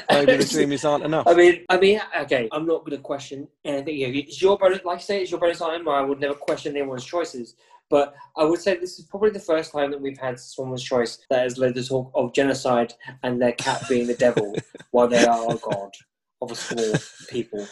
Maybe 0.10 0.36
the 0.36 0.44
dreamies 0.44 0.90
aren't 0.90 1.06
enough. 1.06 1.28
I 1.28 1.34
mean, 1.34 1.66
I 1.70 1.80
mean, 1.80 2.02
okay. 2.22 2.50
I'm 2.52 2.66
not 2.66 2.80
going 2.80 2.98
to 2.98 3.04
question 3.04 3.48
anything. 3.64 4.02
It's 4.16 4.42
your 4.42 4.58
bonus, 4.58 4.84
like 4.84 4.98
I 4.98 5.02
say, 5.02 5.22
it's 5.22 5.32
your 5.32 5.40
bonus 5.40 5.60
time. 5.60 5.88
I 5.88 6.02
would 6.02 6.20
never 6.20 6.34
question 6.34 6.76
anyone's 6.76 7.06
choices. 7.06 7.56
But 7.90 8.14
I 8.38 8.44
would 8.44 8.62
say 8.62 8.78
this 8.78 9.00
is 9.00 9.06
probably 9.06 9.32
the 9.32 9.40
first 9.40 9.72
time 9.72 9.92
that 9.92 10.02
we've 10.02 10.18
had 10.18 10.40
someone's 10.40 10.84
choice 10.84 11.18
that 11.30 11.44
has 11.44 11.58
led 11.58 11.76
to 11.76 11.84
talk 11.84 12.12
of 12.14 12.34
genocide 12.34 12.94
and 13.24 13.42
their 13.42 13.54
cat 13.54 13.84
being 13.90 14.08
the 14.08 14.14
devil, 14.14 14.56
while 14.92 15.08
they 15.08 15.26
are 15.26 15.52
a 15.52 15.58
god 15.58 15.92
of 16.42 16.52
a 16.52 16.56
small 16.56 16.94
people. 17.30 17.68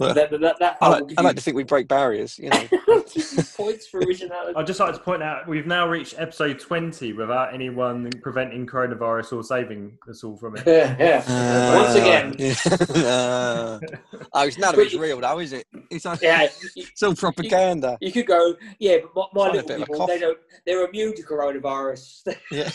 Well, 0.00 0.14
That, 0.14 0.30
that, 0.30 0.58
that, 0.58 0.78
I 0.80 0.86
I 0.86 0.88
like, 0.88 1.04
I 1.18 1.22
like 1.22 1.36
to 1.36 1.42
think 1.42 1.56
we 1.56 1.62
break 1.62 1.86
barriers. 1.86 2.38
You 2.38 2.48
know. 2.50 2.68
points 3.56 3.86
for 3.86 3.98
originality. 4.00 4.54
I'd 4.56 4.66
just 4.66 4.80
like 4.80 4.94
to 4.94 5.00
point 5.00 5.22
out 5.22 5.46
we've 5.46 5.66
now 5.66 5.86
reached 5.88 6.14
episode 6.18 6.58
20 6.58 7.12
without 7.12 7.52
anyone 7.54 8.10
preventing 8.22 8.66
coronavirus 8.66 9.34
or 9.34 9.42
saving 9.44 9.98
us 10.08 10.24
all 10.24 10.36
from 10.36 10.56
it. 10.56 10.62
yeah. 10.66 10.96
yeah. 10.98 11.76
Once 11.76 11.94
again, 11.94 12.34
Uh, 13.10 13.78
oh, 14.32 14.46
it's 14.46 14.58
none 14.58 14.74
of 14.74 14.80
it's 14.80 14.94
real, 14.94 15.20
though, 15.20 15.38
is 15.38 15.52
it? 15.52 15.66
It's, 15.90 16.06
all- 16.06 16.16
yeah, 16.22 16.42
you, 16.74 16.84
it's 16.90 17.02
all 17.02 17.14
propaganda. 17.14 17.98
you 18.00 18.12
could 18.12 18.26
go, 18.26 18.54
yeah, 18.78 18.98
but 19.14 19.28
my, 19.34 19.46
my 19.48 19.52
little 19.52 19.68
bit 19.68 19.76
of 19.76 19.82
a 19.82 19.86
people, 19.86 20.06
they 20.06 20.12
cough. 20.14 20.20
don't, 20.20 20.38
they're 20.66 20.86
immune 20.86 21.14
to 21.16 21.22
coronavirus. 21.22 22.34
Yeah. 22.50 22.70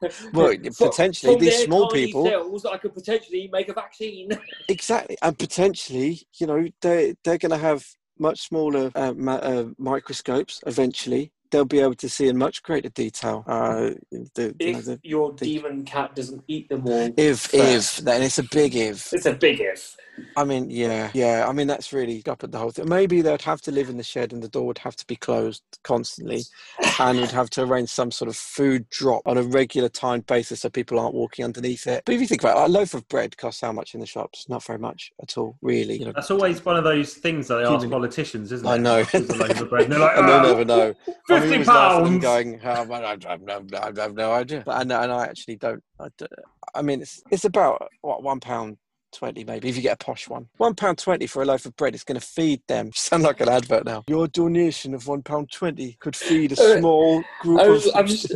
Well, 0.32 0.54
potentially 0.78 1.32
from 1.34 1.40
these 1.40 1.64
small 1.64 1.88
people, 1.88 2.24
cells, 2.24 2.64
I 2.64 2.76
could 2.78 2.94
potentially 2.94 3.48
make 3.52 3.68
a 3.68 3.72
vaccine. 3.72 4.30
exactly, 4.68 5.16
and 5.22 5.36
potentially, 5.36 6.22
you 6.38 6.46
know, 6.46 6.68
they 6.80 7.14
they're 7.24 7.38
going 7.38 7.50
to 7.50 7.58
have 7.58 7.84
much 8.18 8.40
smaller 8.48 8.90
uh, 8.94 9.12
ma- 9.16 9.36
uh, 9.36 9.66
microscopes 9.78 10.60
eventually. 10.66 11.32
They'll 11.50 11.64
be 11.64 11.80
able 11.80 11.94
to 11.94 12.08
see 12.08 12.28
in 12.28 12.36
much 12.36 12.62
greater 12.62 12.88
detail. 12.90 13.44
Uh, 13.46 13.90
the, 14.34 14.54
you 14.60 14.72
know, 14.72 14.78
If 14.78 14.84
the, 14.84 15.00
your 15.02 15.32
the- 15.32 15.44
demon 15.44 15.84
cat 15.84 16.14
doesn't 16.14 16.42
eat 16.48 16.68
them 16.68 16.86
all, 16.86 17.12
if 17.16 17.40
first. 17.40 17.98
if 18.00 18.04
then 18.04 18.22
it's 18.22 18.38
a 18.38 18.42
big 18.44 18.74
if. 18.76 19.12
it's 19.12 19.26
a 19.26 19.34
big 19.34 19.60
if. 19.60 19.96
I 20.36 20.42
mean, 20.42 20.68
yeah, 20.68 21.12
yeah. 21.14 21.46
I 21.48 21.52
mean, 21.52 21.68
that's 21.68 21.92
really 21.92 22.24
up 22.26 22.42
at 22.42 22.50
the 22.50 22.58
whole 22.58 22.72
thing. 22.72 22.88
Maybe 22.88 23.22
they'd 23.22 23.40
have 23.42 23.60
to 23.62 23.70
live 23.70 23.88
in 23.88 23.96
the 23.98 24.02
shed, 24.02 24.32
and 24.32 24.42
the 24.42 24.48
door 24.48 24.66
would 24.66 24.78
have 24.78 24.96
to 24.96 25.06
be 25.06 25.14
closed 25.14 25.62
constantly, 25.84 26.42
and 26.98 27.20
would 27.20 27.30
have 27.30 27.48
to 27.50 27.62
arrange 27.62 27.88
some 27.88 28.10
sort 28.10 28.28
of 28.28 28.36
food 28.36 28.88
drop 28.90 29.22
on 29.26 29.38
a 29.38 29.44
regular 29.44 29.88
timed 29.88 30.26
basis 30.26 30.62
so 30.62 30.70
people 30.70 30.98
aren't 30.98 31.14
walking 31.14 31.44
underneath 31.44 31.86
it. 31.86 32.02
But 32.04 32.16
if 32.16 32.20
you 32.20 32.26
think 32.26 32.42
about 32.42 32.56
it, 32.58 32.64
a 32.64 32.72
loaf 32.72 32.94
of 32.94 33.06
bread 33.08 33.36
costs 33.36 33.60
how 33.60 33.70
much 33.70 33.94
in 33.94 34.00
the 34.00 34.06
shops? 34.06 34.46
Not 34.48 34.64
very 34.64 34.80
much 34.80 35.12
at 35.22 35.38
all, 35.38 35.56
really. 35.62 35.98
You 36.00 36.06
know, 36.06 36.12
That's 36.16 36.32
always 36.32 36.64
one 36.64 36.76
of 36.76 36.82
those 36.82 37.14
things 37.14 37.46
that 37.46 37.58
they 37.58 37.64
ask 37.64 37.88
politicians, 37.88 38.50
isn't 38.50 38.66
it? 38.66 38.70
I 38.70 38.76
know. 38.76 39.04
How 39.04 39.20
much 39.20 39.30
is 39.30 39.30
a 39.30 39.36
loaf 39.36 39.60
of 39.60 39.70
bread? 39.70 39.84
And 39.84 39.92
they're 39.92 40.00
like, 40.00 40.16
and 40.16 40.26
"Ah, 40.26 40.42
they'll 40.42 40.52
never 40.56 40.64
know. 40.64 40.94
I 41.38 41.46
mean, 41.46 41.50
50 41.50 41.58
was 41.58 41.66
pounds. 41.68 42.22
going, 42.22 42.60
oh, 42.64 42.84
well, 42.84 43.04
I, 43.06 43.16
I, 43.26 43.34
I, 43.34 43.60
I 43.96 44.00
have 44.02 44.14
no 44.14 44.32
idea. 44.32 44.62
But, 44.64 44.82
and, 44.82 44.92
and 44.92 45.12
I 45.12 45.24
actually 45.24 45.56
don't. 45.56 45.82
I 46.74 46.82
mean, 46.82 47.00
it's 47.02 47.22
it's 47.30 47.44
about 47.44 47.88
what 48.02 48.22
one 48.22 48.40
pound 48.40 48.76
twenty 49.10 49.42
maybe 49.42 49.70
if 49.70 49.76
you 49.76 49.80
get 49.82 49.94
a 50.00 50.04
posh 50.04 50.28
one. 50.28 50.48
One 50.58 50.74
pound 50.74 50.98
twenty 50.98 51.26
for 51.26 51.42
a 51.42 51.46
loaf 51.46 51.64
of 51.64 51.74
bread 51.76 51.94
is 51.94 52.04
going 52.04 52.20
to 52.20 52.26
feed 52.26 52.60
them. 52.68 52.90
Sound 52.94 53.22
like 53.22 53.40
an 53.40 53.48
advert 53.48 53.84
now. 53.86 54.04
Your 54.06 54.28
donation 54.28 54.92
of 54.94 55.06
one 55.06 55.22
pound 55.22 55.50
twenty 55.50 55.96
could 56.00 56.14
feed 56.14 56.52
a 56.52 56.62
Uh, 56.62 56.78
small 56.78 57.24
group 57.40 57.60
was, 57.66 57.86
of 57.88 58.06
just, 58.06 58.34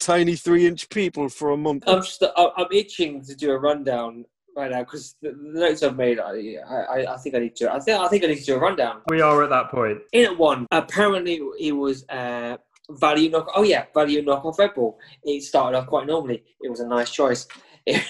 tiny 0.00 0.34
three-inch 0.34 0.88
people 0.88 1.28
for 1.28 1.50
a 1.52 1.56
month. 1.56 1.84
I'm 1.86 2.02
just, 2.02 2.22
I'm 2.36 2.66
itching 2.72 3.22
to 3.26 3.34
do 3.36 3.52
a 3.52 3.58
rundown 3.58 4.24
right 4.58 4.70
now 4.70 4.80
because 4.80 5.14
the, 5.22 5.30
the 5.30 5.60
notes 5.60 5.82
I've 5.82 5.96
made, 5.96 6.18
I, 6.18 6.56
I, 6.68 7.14
I 7.14 7.16
think 7.16 7.34
I 7.34 7.38
need 7.38 7.56
to. 7.56 7.72
I 7.72 7.78
think, 7.78 7.98
I 7.98 8.08
think 8.08 8.24
I 8.24 8.26
need 8.26 8.38
to 8.40 8.44
do 8.44 8.56
a 8.56 8.58
rundown. 8.58 9.00
We 9.08 9.20
are 9.20 9.42
at 9.42 9.50
that 9.50 9.70
point. 9.70 9.98
In 10.12 10.24
at 10.24 10.36
one, 10.36 10.66
apparently 10.70 11.40
it 11.58 11.72
was 11.72 12.06
uh, 12.08 12.56
value 12.90 13.30
knock. 13.30 13.50
Oh 13.54 13.62
yeah, 13.62 13.84
value 13.94 14.22
knock 14.22 14.44
off 14.44 14.58
Red 14.58 14.74
Bull. 14.74 14.98
It 15.22 15.42
started 15.42 15.78
off 15.78 15.86
quite 15.86 16.06
normally. 16.06 16.44
It 16.60 16.70
was 16.70 16.80
a 16.80 16.86
nice 16.86 17.10
choice. 17.10 17.46
It, 17.90 18.04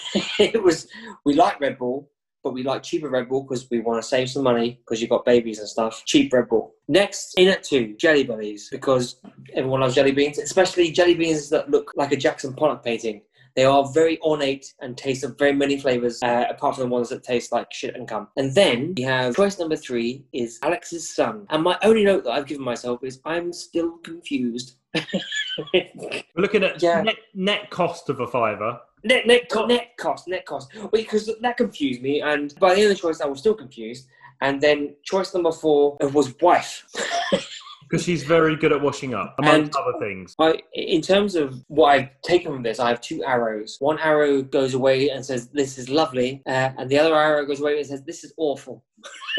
it 0.55 0.61
was 0.61 0.89
we 1.25 1.35
like 1.35 1.61
Red 1.61 1.79
Bull, 1.79 2.11
but 2.43 2.53
we 2.53 2.65
like 2.65 2.83
cheaper 2.83 3.09
Red 3.09 3.29
Bull 3.29 3.43
because 3.43 3.69
we 3.71 3.79
want 3.79 4.03
to 4.03 4.09
save 4.09 4.29
some 4.29 4.43
money 4.43 4.81
because 4.85 5.01
you've 5.01 5.11
got 5.11 5.25
babies 5.25 5.61
and 5.61 5.69
stuff. 5.69 6.03
Cheap 6.05 6.33
Red 6.33 6.49
Bull. 6.49 6.75
Next, 6.89 7.39
in 7.39 7.47
at 7.47 7.63
two, 7.63 7.95
jelly 7.97 8.25
bellies 8.25 8.69
because 8.71 9.21
everyone 9.55 9.81
loves 9.81 9.95
jelly 9.95 10.11
beans, 10.11 10.39
especially 10.39 10.91
jelly 10.91 11.15
beans 11.15 11.49
that 11.51 11.71
look 11.71 11.93
like 11.95 12.11
a 12.11 12.17
Jackson 12.17 12.55
Pollock 12.55 12.83
painting. 12.85 13.23
They 13.59 13.65
are 13.65 13.85
very 13.91 14.21
ornate 14.21 14.73
and 14.79 14.97
taste 14.97 15.25
of 15.25 15.37
very 15.37 15.53
many 15.53 15.81
flavors, 15.81 16.23
uh, 16.23 16.45
apart 16.49 16.77
from 16.77 16.85
the 16.85 16.91
ones 16.95 17.09
that 17.09 17.25
taste 17.25 17.51
like 17.51 17.73
shit 17.73 17.97
and 17.97 18.07
cum. 18.07 18.29
And 18.37 18.55
then 18.55 18.95
we 18.97 19.03
have 19.03 19.35
choice 19.35 19.59
number 19.59 19.75
three 19.75 20.25
is 20.33 20.61
Alex's 20.63 21.13
son. 21.13 21.45
And 21.51 21.65
my 21.65 21.77
only 21.83 22.05
note 22.05 22.23
that 22.23 22.31
I've 22.31 22.47
given 22.47 22.63
myself 22.65 23.03
is 23.03 23.21
I'm 23.25 23.53
still 23.53 23.99
confused. 24.05 24.77
We're 25.75 26.23
looking 26.37 26.63
at 26.63 26.81
Yeah. 26.81 27.03
net, 27.03 27.17
net 27.35 27.69
cost 27.71 28.09
of 28.09 28.21
a 28.21 28.29
fiver. 28.29 28.79
net, 29.03 29.27
net, 29.27 29.49
co- 29.51 29.67
net 29.67 29.97
cost, 29.97 30.29
net 30.29 30.47
cost. 30.47 30.71
Because 30.93 31.29
that 31.41 31.57
confused 31.57 32.01
me, 32.01 32.21
and 32.23 32.55
by 32.61 32.75
the 32.77 32.83
end 32.83 32.93
of 32.93 32.97
the 32.97 33.03
choice, 33.03 33.21
I 33.21 33.27
was 33.27 33.41
still 33.41 33.55
confused. 33.55 34.07
And 34.41 34.61
then 34.61 34.95
choice 35.03 35.35
number 35.35 35.51
four 35.51 35.97
was 36.13 36.33
wife. 36.41 36.85
Because 37.89 38.05
she's 38.05 38.23
very 38.23 38.55
good 38.57 38.73
at 38.73 38.83
washing 38.83 39.15
up, 39.15 39.35
among 39.39 39.55
And- 39.55 39.77
other 39.77 39.99
things. 39.99 40.35
I, 40.39 40.61
in 40.75 41.01
terms 41.01 41.35
of 41.35 41.55
what 41.69 41.89
I've 41.89 42.11
taken 42.23 42.53
from 42.53 42.63
this, 42.63 42.79
I 42.79 42.89
have 42.89 43.01
two 43.01 43.25
arrows. 43.25 43.77
One 43.79 43.99
arrow 43.99 44.43
goes 44.43 44.75
away 44.75 45.09
and 45.09 45.25
says, 45.25 45.49
"This 45.49 45.79
is 45.79 45.89
lovely," 45.89 46.43
uh, 46.47 46.71
and 46.77 46.91
the 46.91 46.99
other 46.99 47.15
arrow 47.15 47.47
goes 47.47 47.61
away 47.61 47.79
and 47.79 47.87
says, 47.87 48.03
"This 48.05 48.25
is 48.25 48.33
awful." 48.37 48.85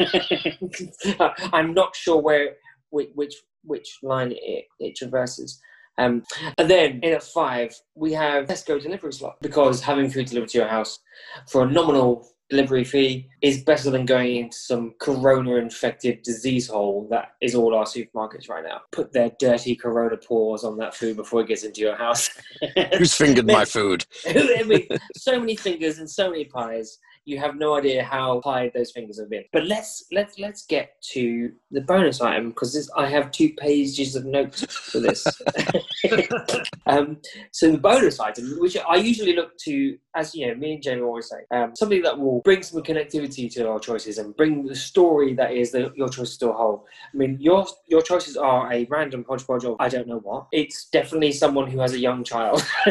I'm 1.52 1.74
not 1.74 1.94
sure 1.94 2.20
where 2.20 2.56
which 2.90 3.10
which, 3.14 3.34
which 3.62 3.98
line 4.02 4.32
it, 4.32 4.64
it 4.80 4.96
traverses. 4.96 5.60
Um, 5.98 6.24
and 6.56 6.70
then 6.70 7.00
in 7.02 7.12
at 7.12 7.22
five, 7.22 7.74
we 7.94 8.12
have 8.14 8.46
Tesco 8.46 8.80
delivery 8.82 9.12
slot 9.12 9.36
because 9.42 9.82
having 9.82 10.08
food 10.10 10.26
delivered 10.26 10.48
to 10.50 10.58
your 10.58 10.68
house 10.68 10.98
for 11.46 11.64
a 11.64 11.70
nominal 11.70 12.26
delivery 12.50 12.84
fee 12.84 13.28
is 13.42 13.62
better 13.62 13.90
than 13.90 14.04
going 14.04 14.36
into 14.36 14.56
some 14.56 14.92
corona 15.00 15.54
infected 15.56 16.22
disease 16.22 16.68
hole 16.68 17.06
that 17.10 17.32
is 17.40 17.54
all 17.54 17.74
our 17.74 17.84
supermarkets 17.84 18.48
right 18.50 18.64
now. 18.64 18.80
Put 18.90 19.12
their 19.12 19.30
dirty 19.38 19.76
corona 19.76 20.16
paws 20.16 20.64
on 20.64 20.76
that 20.78 20.94
food 20.94 21.16
before 21.16 21.40
it 21.40 21.48
gets 21.48 21.62
into 21.62 21.80
your 21.80 21.96
house. 21.96 22.28
Who's 22.98 23.14
fingered 23.14 23.46
my 23.46 23.64
food? 23.76 24.04
I 24.26 24.64
mean, 24.64 24.86
so 25.16 25.38
many 25.38 25.56
fingers 25.56 25.98
and 25.98 26.10
so 26.10 26.30
many 26.30 26.44
pies. 26.44 26.98
You 27.24 27.38
have 27.38 27.56
no 27.56 27.76
idea 27.76 28.02
how 28.02 28.40
pied 28.40 28.72
those 28.74 28.90
fingers 28.90 29.20
have 29.20 29.30
been. 29.30 29.44
But 29.52 29.66
let's 29.66 30.06
let's 30.10 30.38
let's 30.38 30.64
get 30.66 30.94
to 31.12 31.52
the 31.70 31.82
bonus 31.82 32.20
item 32.20 32.48
because 32.48 32.90
I 32.96 33.08
have 33.08 33.30
two 33.30 33.52
pages 33.58 34.16
of 34.16 34.24
notes 34.24 34.64
for 34.64 35.00
this. 35.00 35.24
um, 36.86 37.18
so 37.52 37.70
the 37.70 37.78
bonus 37.78 38.18
item, 38.18 38.56
which 38.58 38.76
I 38.88 38.96
usually 38.96 39.36
look 39.36 39.56
to, 39.64 39.98
as 40.14 40.34
you 40.34 40.48
know, 40.48 40.54
me 40.54 40.74
and 40.74 40.82
Jamie 40.82 41.02
always 41.02 41.28
say, 41.28 41.38
um, 41.50 41.74
something 41.76 42.02
that 42.02 42.18
will 42.18 42.40
bring 42.40 42.62
some 42.62 42.82
connectivity 42.82 43.52
to 43.54 43.68
our 43.68 43.78
choices 43.78 44.18
and 44.18 44.36
bring 44.36 44.66
the 44.66 44.74
story 44.74 45.34
that 45.34 45.52
is 45.52 45.70
the, 45.72 45.92
your 45.94 46.08
choices 46.08 46.36
to 46.38 46.50
a 46.50 46.52
whole. 46.52 46.86
I 47.12 47.16
mean, 47.16 47.36
your 47.40 47.66
your 47.86 48.02
choices 48.02 48.36
are 48.36 48.72
a 48.72 48.84
random 48.86 49.24
hodgepodge 49.28 49.64
of 49.64 49.76
I 49.78 49.88
don't 49.88 50.08
know 50.08 50.18
what. 50.18 50.46
It's 50.52 50.86
definitely 50.86 51.32
someone 51.32 51.70
who 51.70 51.78
has 51.80 51.92
a 51.92 51.98
young 51.98 52.24
child. 52.24 52.64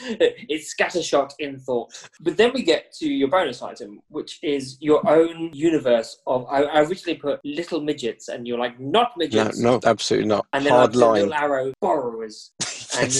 it's 0.00 0.74
scattershot 0.74 1.32
in 1.38 1.58
thought. 1.58 1.92
But 2.20 2.36
then 2.36 2.52
we 2.52 2.62
get 2.62 2.92
to 2.94 3.08
your 3.08 3.28
bonus 3.28 3.62
item, 3.62 4.00
which 4.08 4.38
is 4.42 4.76
your 4.80 5.08
own 5.08 5.50
universe 5.52 6.18
of. 6.26 6.46
I, 6.50 6.62
I 6.62 6.80
originally 6.82 7.18
put 7.18 7.40
little 7.44 7.80
midgets, 7.80 8.28
and 8.28 8.46
you're 8.46 8.58
like 8.58 8.78
not 8.78 9.12
midgets. 9.16 9.58
no, 9.58 9.80
absolutely 9.84 10.28
not. 10.28 10.46
And 10.52 10.66
then 10.66 10.72
Hard 10.72 10.94
I 10.94 10.98
line. 10.98 11.14
little 11.14 11.34
arrow 11.34 11.72
borrowers. 11.80 12.52
And, 12.98 13.12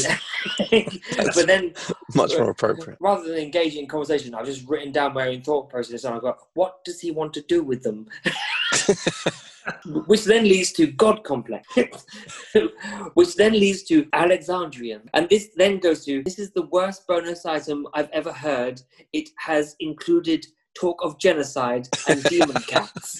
but 1.34 1.46
then 1.46 1.74
Much 2.14 2.32
more 2.38 2.50
appropriate. 2.50 2.98
rather 3.00 3.28
than 3.28 3.38
engaging 3.38 3.82
in 3.84 3.88
conversation, 3.88 4.34
I've 4.34 4.46
just 4.46 4.68
written 4.68 4.92
down 4.92 5.14
my 5.14 5.28
own 5.28 5.42
thought 5.42 5.68
process 5.70 6.04
and 6.04 6.14
I've 6.14 6.22
got, 6.22 6.38
what 6.54 6.84
does 6.84 7.00
he 7.00 7.10
want 7.10 7.32
to 7.34 7.42
do 7.42 7.62
with 7.62 7.82
them? 7.82 8.08
Which 10.06 10.24
then 10.24 10.44
leads 10.44 10.72
to 10.72 10.86
God 10.88 11.24
complex, 11.24 11.66
which 13.14 13.34
then 13.36 13.52
leads 13.52 13.82
to 13.84 14.06
Alexandrian. 14.12 15.08
And 15.14 15.26
this 15.30 15.50
then 15.56 15.78
goes 15.78 16.04
to 16.04 16.22
this 16.22 16.38
is 16.38 16.50
the 16.50 16.66
worst 16.66 17.06
bonus 17.06 17.46
item 17.46 17.86
I've 17.94 18.10
ever 18.10 18.30
heard. 18.30 18.82
It 19.14 19.30
has 19.38 19.74
included 19.80 20.46
talk 20.78 21.02
of 21.02 21.18
genocide 21.18 21.88
and 22.08 22.22
demon 22.24 22.60
cats. 22.66 23.18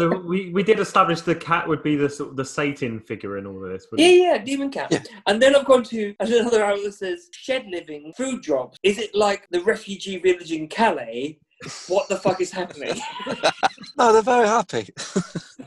So 0.00 0.18
we, 0.18 0.48
we 0.48 0.62
did 0.62 0.80
establish 0.80 1.20
the 1.20 1.34
cat 1.34 1.68
would 1.68 1.82
be 1.82 1.94
the 1.94 2.08
sort 2.08 2.30
of 2.30 2.36
the 2.36 2.44
Satan 2.44 3.00
figure 3.00 3.36
in 3.36 3.46
all 3.46 3.62
of 3.62 3.70
this. 3.70 3.86
Yeah, 3.92 4.06
it? 4.06 4.22
yeah, 4.22 4.38
demon 4.38 4.70
cat. 4.70 4.88
Yeah. 4.90 5.02
And 5.26 5.42
then 5.42 5.54
I've 5.54 5.66
gone 5.66 5.82
to 5.84 6.14
another 6.20 6.64
arrow 6.64 6.82
that 6.84 6.94
says 6.94 7.28
shed 7.32 7.66
living, 7.66 8.14
food 8.16 8.40
drops. 8.40 8.78
Is 8.82 8.96
it 8.96 9.14
like 9.14 9.46
the 9.50 9.60
refugee 9.60 10.16
village 10.16 10.52
in 10.52 10.68
Calais? 10.68 11.38
What 11.88 12.08
the 12.08 12.16
fuck 12.16 12.40
is 12.40 12.50
happening? 12.50 12.98
No, 13.96 14.14
they're 14.14 14.22
very 14.22 14.46
happy. 14.46 14.88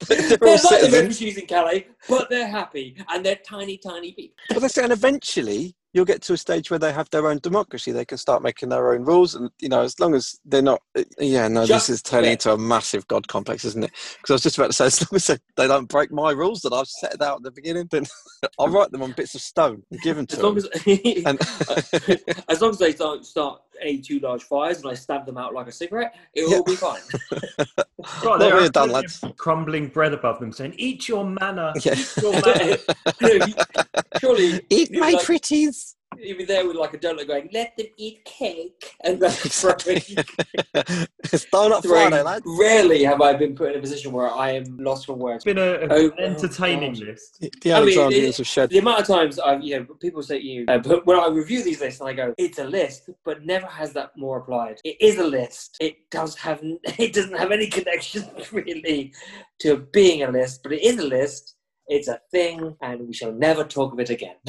they're 0.08 0.38
they're 0.38 0.38
all 0.42 0.54
like 0.54 0.62
the 0.62 0.68
citizens. 0.68 0.94
refugees 0.94 1.38
in 1.38 1.46
Calais, 1.46 1.86
but 2.10 2.32
they're 2.32 2.48
happy 2.48 2.98
and 3.10 3.24
they're 3.24 3.40
tiny, 3.48 3.78
tiny 3.78 4.12
people. 4.14 4.36
Well, 4.50 4.60
they're 4.60 4.70
saying 4.70 4.92
eventually 4.92 5.76
you'll 5.94 6.06
get 6.06 6.22
to 6.24 6.34
a 6.34 6.38
stage 6.38 6.70
where 6.70 6.80
they 6.80 6.92
have 6.92 7.10
their 7.12 7.28
own 7.28 7.38
democracy. 7.40 7.92
They 7.92 8.04
can 8.06 8.18
start 8.18 8.42
making 8.44 8.70
their 8.70 8.94
own 8.94 9.04
rules, 9.06 9.36
and 9.36 9.50
you 9.60 9.70
know, 9.70 9.82
as 9.82 10.00
long 10.00 10.14
as 10.16 10.40
they're 10.46 10.62
not. 10.62 10.82
uh, 10.98 11.04
Yeah, 11.20 11.48
no, 11.48 11.66
Just- 11.66 11.88
this 11.88 11.96
is 11.98 12.02
turning 12.02 12.32
into 12.32 12.52
a 12.52 12.58
massive 12.58 13.08
god 13.08 13.28
complex, 13.28 13.64
isn't 13.66 13.84
it? 13.84 13.92
Because 14.18 14.32
I 14.32 14.34
was 14.34 14.42
just 14.44 14.58
about 14.58 14.68
to 14.68 14.74
say, 14.74 14.86
as 14.88 15.02
long 15.02 15.16
as 15.16 15.28
they, 15.28 15.38
they 15.56 15.68
don't 15.68 15.88
break 15.88 16.12
my 16.12 16.32
rules 16.32 16.62
that 16.62 16.74
I've 16.74 16.88
set 16.88 17.22
out 17.22 17.38
at 17.38 17.44
the 17.44 17.52
beginning, 17.52 17.88
then 17.92 18.06
I'll 18.60 18.68
write 18.70 18.92
them 18.92 19.04
on 19.04 19.12
bits 19.14 19.36
of 19.36 19.42
stone 19.42 19.84
and 19.92 20.02
give 20.02 20.16
them 20.18 20.26
to 20.28 20.36
As 20.38 20.44
long 20.44 20.56
them. 20.56 20.70
as, 20.74 20.86
And 21.26 22.44
as 22.50 22.62
long 22.62 22.72
as 22.72 22.78
they 22.80 22.94
don't 22.94 23.26
start 23.26 23.62
any 23.82 24.00
two 24.00 24.20
large 24.20 24.44
fires 24.44 24.78
and 24.82 24.90
I 24.90 24.94
stab 24.94 25.26
them 25.26 25.38
out 25.38 25.54
like 25.54 25.68
a 25.68 25.72
cigarette, 25.72 26.16
it 26.34 26.44
will 26.44 26.52
Yeah. 26.52 26.58
all 26.58 26.64
be 26.64 26.76
fine. 26.76 27.02
Right, 28.06 28.24
Not 28.26 28.40
they're 28.40 28.54
really 28.54 28.70
done, 28.70 28.92
lads. 28.92 29.24
crumbling 29.38 29.88
bread 29.88 30.12
above 30.14 30.38
them, 30.42 30.52
saying, 30.52 30.74
"Eat 30.78 31.08
your 31.08 31.24
manna, 31.26 31.72
Yeah. 31.86 31.94
eat 31.94 32.14
your 32.22 32.34
manna." 32.34 32.78
Surely 34.20 34.60
Eat 34.70 34.92
you'd 34.92 35.00
my 35.00 35.12
like- 35.12 35.24
pretties. 35.24 35.96
You'd 36.20 36.38
be 36.38 36.46
there 36.46 36.66
with 36.68 36.76
like 36.76 36.94
a 36.94 36.98
donut 36.98 37.28
going, 37.28 37.50
let 37.54 37.76
them 37.78 37.88
eat 37.98 38.24
cake. 38.26 38.96
And 39.04 39.20
then 39.22 39.32
throwing, 39.32 39.78
it's 39.88 41.46
donut 41.48 41.82
throwing- 41.84 42.10
Friday, 42.10 42.22
lads. 42.22 42.44
Rarely 42.46 43.04
have 43.04 43.22
I 43.22 43.34
been 43.34 43.56
put 43.56 43.72
in 43.72 43.78
a 43.78 43.82
position 43.82 44.12
where 44.12 44.30
I 44.30 44.52
am 44.52 44.78
lost 44.78 45.06
for 45.06 45.14
words. 45.14 45.38
It's 45.38 45.46
been 45.46 45.58
a, 45.58 45.88
Oh, 45.90 46.12
an 46.18 46.20
entertaining 46.20 46.94
God. 46.94 47.04
list. 47.04 47.40
The 47.42 47.52
I 47.74 47.80
mean, 47.80 47.84
Alexandrians 47.84 48.36
it- 48.36 48.38
have 48.38 48.48
shed. 48.48 48.70
The 48.70 48.78
amount 48.80 49.02
of 49.02 49.08
times 49.08 49.40
I've, 49.40 49.62
you 49.64 49.80
know, 49.80 49.86
people 49.96 50.22
say 50.24 50.40
to 50.40 50.46
you, 50.46 50.66
uh, 50.68 50.78
but 50.80 51.06
when 51.06 51.18
I 51.20 51.28
review 51.28 51.64
these 51.64 51.82
lists 51.82 52.00
and 52.00 52.10
I 52.10 52.14
go, 52.14 52.34
it's 52.38 52.60
a 52.60 52.64
list, 52.66 53.10
but 53.26 53.46
never 53.46 53.68
has 53.68 53.94
that 53.94 54.12
more 54.18 54.38
applied. 54.40 54.80
It 54.84 54.98
is 55.00 55.18
a 55.18 55.24
list. 55.26 55.78
It 55.80 56.10
does 56.10 56.36
have, 56.38 56.62
it 56.64 57.14
doesn't 57.14 57.38
have 57.38 57.52
any 57.52 57.68
connection 57.68 58.26
really 58.52 59.14
to 59.60 59.78
being 59.92 60.24
a 60.24 60.30
list, 60.32 60.64
but 60.64 60.72
it 60.74 60.82
is 60.84 60.98
a 61.00 61.04
list. 61.06 61.56
It's 61.88 62.08
a 62.08 62.20
thing, 62.32 62.76
and 62.82 63.08
we 63.08 63.14
shall 63.14 63.34
never 63.34 63.64
talk 63.64 63.94
of 63.94 64.00
it 64.00 64.10
again. 64.10 64.36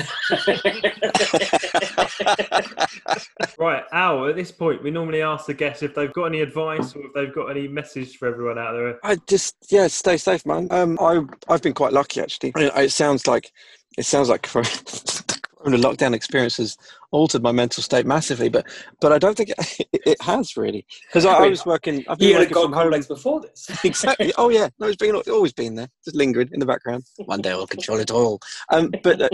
right, 3.58 3.82
Al, 3.92 4.28
at 4.28 4.36
this 4.36 4.52
point, 4.52 4.82
we 4.82 4.90
normally 4.90 5.22
ask 5.22 5.46
the 5.46 5.54
guests 5.54 5.82
if 5.82 5.94
they've 5.94 6.12
got 6.12 6.26
any 6.26 6.40
advice 6.40 6.94
or 6.94 7.06
if 7.06 7.12
they've 7.12 7.34
got 7.34 7.46
any 7.46 7.66
message 7.66 8.18
for 8.18 8.28
everyone 8.28 8.58
out 8.58 8.72
there. 8.72 8.98
I 9.02 9.16
just 9.26 9.56
yeah, 9.70 9.88
stay 9.88 10.16
safe, 10.16 10.46
man. 10.46 10.68
Um, 10.70 10.98
I 11.00 11.22
I've 11.48 11.62
been 11.62 11.74
quite 11.74 11.92
lucky 11.92 12.20
actually. 12.20 12.52
It 12.56 12.92
sounds 12.92 13.26
like 13.26 13.50
it 13.98 14.06
sounds 14.06 14.28
like 14.28 14.46
corona 15.64 15.82
lockdown 15.82 16.14
experience 16.14 16.56
has 16.58 16.76
altered 17.10 17.42
my 17.42 17.52
mental 17.52 17.82
state 17.82 18.06
massively, 18.06 18.48
but 18.48 18.66
but 19.00 19.12
I 19.12 19.18
don't 19.18 19.36
think 19.36 19.50
it, 19.50 19.88
it 19.92 20.22
has 20.22 20.56
really 20.56 20.86
because 21.06 21.24
I, 21.24 21.34
I, 21.34 21.48
was 21.48 21.64
working. 21.64 22.04
I've 22.08 22.18
been 22.18 22.30
you 22.30 22.38
working 22.38 22.54
from 22.54 22.72
home 22.72 23.02
before 23.08 23.40
this. 23.40 23.70
exactly. 23.84 24.32
Oh 24.36 24.48
yeah, 24.48 24.68
no, 24.78 24.88
it's 24.88 24.96
been 24.96 25.14
always 25.14 25.52
been 25.52 25.74
there, 25.74 25.88
just 26.04 26.16
lingering 26.16 26.50
in 26.52 26.60
the 26.60 26.66
background. 26.66 27.04
One 27.24 27.40
day 27.40 27.50
I'll 27.50 27.66
control 27.66 27.98
it 27.98 28.10
all. 28.10 28.40
Um, 28.70 28.92
but 29.02 29.22
uh, 29.22 29.28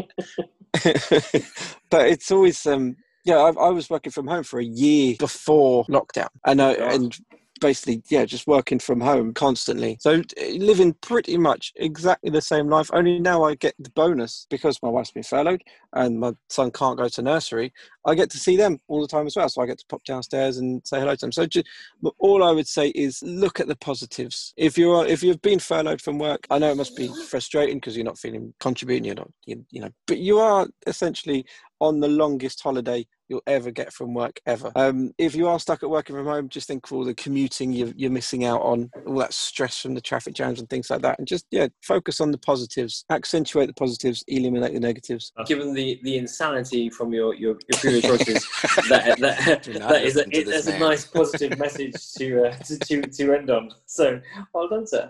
but 1.91 2.09
it's 2.09 2.31
always 2.31 2.65
um, 2.67 2.97
yeah, 3.25 3.37
I, 3.37 3.51
I, 3.51 3.69
was 3.71 3.91
working 3.91 4.13
from 4.13 4.27
home 4.27 4.45
for 4.45 4.61
a 4.61 4.65
year 4.65 5.17
before 5.19 5.85
lockdown, 5.87 6.29
and 6.47 6.63
I, 6.63 6.73
and 6.73 7.17
basically, 7.61 8.03
yeah, 8.09 8.25
just 8.25 8.47
working 8.47 8.79
from 8.79 9.01
home 9.01 9.33
constantly. 9.35 9.99
So 10.01 10.23
living 10.57 10.95
pretty 11.01 11.37
much 11.37 11.73
exactly 11.77 12.31
the 12.31 12.41
same 12.41 12.69
life. 12.69 12.91
Only 12.93 13.21
now 13.21 13.45
I 13.45 13.55
get 13.55 13.75
the 13.79 13.91
bonus 13.91 14.47
because 14.51 14.83
my 14.83 14.89
wife's 14.89 15.13
been 15.13 15.23
furloughed 15.23 15.63
and 15.93 16.19
my 16.19 16.33
son 16.49 16.71
can't 16.71 16.99
go 16.99 17.09
to 17.09 17.23
nursery. 17.23 17.73
I 18.07 18.15
get 18.15 18.31
to 18.31 18.39
see 18.39 18.57
them 18.57 18.81
all 18.89 19.01
the 19.01 19.09
time 19.09 19.27
as 19.27 19.37
well. 19.37 19.49
So 19.49 19.63
I 19.63 19.67
get 19.67 19.79
to 19.79 19.87
pop 19.89 20.03
downstairs 20.05 20.59
and 20.59 20.81
say 20.87 20.99
hello 20.99 21.15
to 21.15 21.21
them. 21.21 21.33
So 21.33 21.47
just, 21.47 21.67
all 22.19 22.43
I 22.43 22.51
would 22.53 22.67
say 22.67 22.89
is 22.89 23.23
look 23.23 23.61
at 23.61 23.69
the 23.69 23.77
positives. 23.77 24.55
If 24.57 24.79
you're 24.79 25.07
if 25.07 25.23
you've 25.23 25.43
been 25.43 25.59
furloughed 25.59 26.01
from 26.01 26.19
work, 26.19 26.47
I 26.51 26.59
know 26.59 26.71
it 26.71 26.77
must 26.77 26.97
be 26.97 27.09
frustrating 27.29 27.77
because 27.77 27.97
you're 27.97 28.05
not 28.05 28.19
feeling 28.19 28.55
contributing. 28.61 29.05
You're 29.05 29.17
not 29.17 29.31
you, 29.45 29.65
you 29.71 29.81
know, 29.81 29.91
but 30.07 30.19
you 30.19 30.39
are 30.39 30.67
essentially 30.87 31.45
on 31.81 32.01
the 32.01 32.09
longest 32.09 32.61
holiday 32.63 33.07
you'll 33.31 33.43
ever 33.47 33.71
get 33.71 33.93
from 33.93 34.13
work 34.13 34.41
ever. 34.45 34.73
Um, 34.75 35.15
if 35.17 35.35
you 35.35 35.47
are 35.47 35.61
stuck 35.61 35.83
at 35.83 35.89
working 35.89 36.17
from 36.17 36.27
home, 36.27 36.49
just 36.49 36.67
think 36.67 36.85
of 36.87 36.93
all 36.93 37.05
the 37.05 37.15
commuting 37.15 37.73
you're, 37.73 37.93
you're, 37.97 38.11
missing 38.11 38.45
out 38.45 38.61
on, 38.61 38.91
all 39.07 39.19
that 39.19 39.33
stress 39.33 39.81
from 39.81 39.95
the 39.95 40.01
traffic 40.01 40.35
jams 40.35 40.59
and 40.59 40.69
things 40.69 40.91
like 40.91 41.01
that, 41.03 41.19
and 41.19 41.29
just 41.29 41.47
yeah, 41.53 41.69
focus 41.81 42.21
on 42.21 42.33
the 42.33 42.39
positives, 42.39 43.05
accentuate 43.09 43.69
the 43.69 43.75
positives, 43.75 44.25
eliminate 44.27 44.75
the 44.75 44.81
negatives. 44.81 45.33
Given 45.47 45.73
the, 45.73 46.01
the 46.03 46.19
insanity 46.19 46.91
from 46.91 47.13
your 47.13 47.35
your, 47.35 47.57
your 47.69 47.81
previous 47.81 48.05
choices, 48.05 48.49
that, 48.89 49.17
that, 49.21 49.63
that 49.63 50.03
is 50.05 50.17
a, 50.17 50.25
it, 50.37 50.47
that's 50.47 50.67
a 50.67 50.79
nice 50.79 51.07
positive 51.07 51.57
message 51.57 51.95
to, 52.15 52.47
uh, 52.47 52.53
to, 52.65 52.79
to 52.81 53.03
to 53.03 53.33
end 53.33 53.49
on. 53.49 53.71
So 53.87 54.21
well 54.53 54.69
done, 54.69 54.89
sir. 54.89 55.09